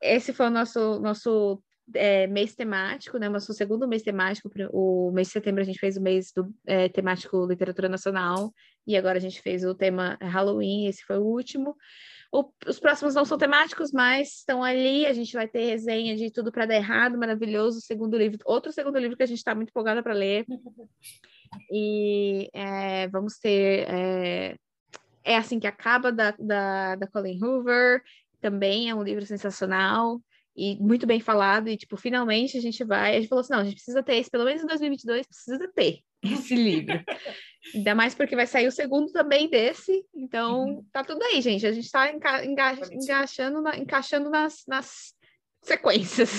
Esse 0.00 0.32
foi 0.32 0.46
o 0.46 0.50
nosso, 0.50 1.00
nosso 1.00 1.62
é, 1.94 2.26
mês 2.26 2.54
temático, 2.54 3.18
né? 3.18 3.28
Nosso 3.28 3.52
segundo 3.52 3.88
mês 3.88 4.02
temático. 4.02 4.48
O 4.72 5.10
mês 5.12 5.28
de 5.28 5.32
setembro 5.32 5.60
a 5.60 5.64
gente 5.64 5.78
fez 5.78 5.96
o 5.96 6.02
mês 6.02 6.32
do 6.34 6.52
é, 6.66 6.88
temático 6.88 7.46
Literatura 7.46 7.88
Nacional, 7.88 8.52
e 8.86 8.96
agora 8.96 9.18
a 9.18 9.20
gente 9.20 9.40
fez 9.40 9.64
o 9.64 9.74
tema 9.74 10.16
Halloween, 10.20 10.86
esse 10.86 11.04
foi 11.04 11.18
o 11.18 11.24
último. 11.24 11.76
O- 12.32 12.50
os 12.66 12.80
próximos 12.80 13.14
não 13.14 13.26
são 13.26 13.36
temáticos, 13.36 13.92
mas 13.92 14.38
estão 14.38 14.64
ali. 14.64 15.04
A 15.04 15.12
gente 15.12 15.32
vai 15.34 15.46
ter 15.46 15.66
resenha 15.66 16.16
de 16.16 16.30
Tudo 16.30 16.50
para 16.50 16.64
Dar 16.64 16.76
Errado, 16.76 17.18
maravilhoso, 17.18 17.80
segundo 17.82 18.16
livro, 18.16 18.38
outro 18.46 18.72
segundo 18.72 18.98
livro 18.98 19.16
que 19.16 19.22
a 19.22 19.26
gente 19.26 19.38
está 19.38 19.54
muito 19.54 19.68
empolgada 19.68 20.02
para 20.02 20.14
ler. 20.14 20.46
E 21.70 22.48
é, 22.54 23.06
vamos 23.08 23.38
ter 23.38 23.86
é, 23.88 24.56
É 25.24 25.36
Assim 25.36 25.60
Que 25.60 25.66
Acaba, 25.66 26.10
da, 26.10 26.34
da, 26.38 26.96
da 26.96 27.06
Colin 27.06 27.38
Hoover, 27.42 28.02
também 28.40 28.88
é 28.88 28.94
um 28.94 29.02
livro 29.02 29.24
sensacional 29.26 30.20
e 30.56 30.76
muito 30.76 31.06
bem 31.06 31.20
falado. 31.20 31.68
E, 31.68 31.76
tipo, 31.76 31.96
finalmente 31.96 32.56
a 32.56 32.60
gente 32.60 32.82
vai. 32.84 33.16
A 33.16 33.20
gente 33.20 33.28
falou 33.28 33.40
assim: 33.40 33.52
não, 33.52 33.60
a 33.60 33.64
gente 33.64 33.74
precisa 33.74 34.02
ter 34.02 34.16
esse, 34.16 34.30
pelo 34.30 34.44
menos 34.44 34.62
em 34.62 34.66
2022, 34.66 35.26
precisa 35.26 35.70
ter 35.74 36.00
esse 36.24 36.54
livro. 36.54 36.98
Ainda 37.74 37.94
mais 37.94 38.14
porque 38.14 38.34
vai 38.36 38.46
sair 38.46 38.66
o 38.66 38.72
segundo 38.72 39.12
também 39.12 39.48
desse. 39.48 40.04
Então, 40.14 40.64
Uhum. 40.64 40.86
tá 40.92 41.04
tudo 41.04 41.22
aí, 41.22 41.40
gente. 41.40 41.66
A 41.66 41.72
gente 41.72 41.90
tá 41.90 42.12
enca 42.12 42.44
enga 42.44 42.74
Bonitinho. 42.74 43.02
engaixando 43.02 43.62
na- 43.62 43.76
encaixando 43.78 44.30
nas, 44.30 44.62
nas 44.66 45.14
sequências. 45.62 46.30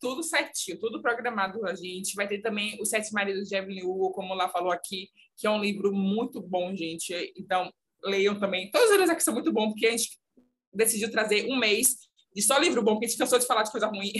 Tudo 0.00 0.22
certinho, 0.22 0.78
tudo 0.78 1.00
programado 1.00 1.66
a 1.66 1.74
gente. 1.74 2.14
Vai 2.14 2.28
ter 2.28 2.40
também 2.42 2.76
Os 2.80 2.90
Sete 2.90 3.10
Maridos 3.12 3.48
de 3.48 3.56
Evelyn 3.56 3.84
Hugo, 3.84 4.12
como 4.12 4.34
lá 4.34 4.48
falou 4.50 4.70
aqui, 4.70 5.08
que 5.36 5.46
é 5.46 5.50
um 5.50 5.60
livro 5.60 5.92
muito 5.92 6.42
bom, 6.42 6.74
gente. 6.76 7.32
Então, 7.38 7.72
leiam 8.04 8.38
também. 8.38 8.70
Todos 8.70 8.86
os 8.88 8.92
livros 8.92 9.10
aqui 9.10 9.22
são 9.22 9.32
muito 9.34 9.50
bons, 9.52 9.70
porque 9.70 9.86
a 9.86 9.90
gente 9.92 10.10
decidiu 10.74 11.10
trazer 11.10 11.46
um 11.50 11.58
mês 11.58 11.96
de 12.34 12.42
só 12.42 12.58
livro 12.58 12.82
bom, 12.82 12.92
porque 12.92 13.06
a 13.06 13.08
gente 13.08 13.18
cansou 13.18 13.38
de 13.38 13.46
falar 13.46 13.62
de 13.62 13.70
coisa 13.72 13.86
ruim. 13.86 14.12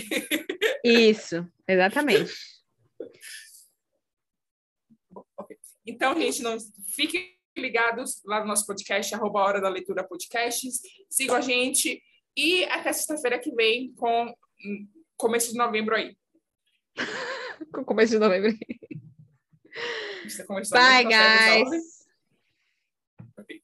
Isso, 0.83 1.47
exatamente. 1.67 2.31
Então, 5.85 6.19
gente, 6.19 6.41
não 6.41 6.57
fiquem 6.95 7.35
ligados 7.57 8.21
lá 8.25 8.39
no 8.41 8.47
nosso 8.47 8.65
podcast, 8.65 9.13
arroba 9.13 9.39
Hora 9.39 9.61
da 9.61 9.69
Leitura 9.69 10.07
Podcasts. 10.07 10.81
Sigam 11.09 11.35
a 11.35 11.41
gente 11.41 12.01
e 12.35 12.63
até 12.65 12.93
sexta-feira 12.93 13.39
que 13.39 13.51
vem 13.51 13.93
com 13.93 14.33
hum, 14.65 14.87
começo 15.17 15.51
de 15.51 15.57
novembro 15.57 15.95
aí. 15.95 16.15
com 17.73 17.83
começo 17.83 18.13
de 18.13 18.19
novembro. 18.19 18.51
Bye, 20.71 21.05
guys. 21.05 22.01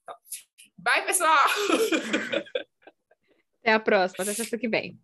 Tá. 0.05 0.17
Bye, 0.77 1.05
pessoal! 1.05 1.37
Até 3.61 3.73
a 3.73 3.79
próxima, 3.81 4.23
até 4.23 4.33
sexta 4.33 4.57
que 4.57 4.69
vem. 4.69 4.97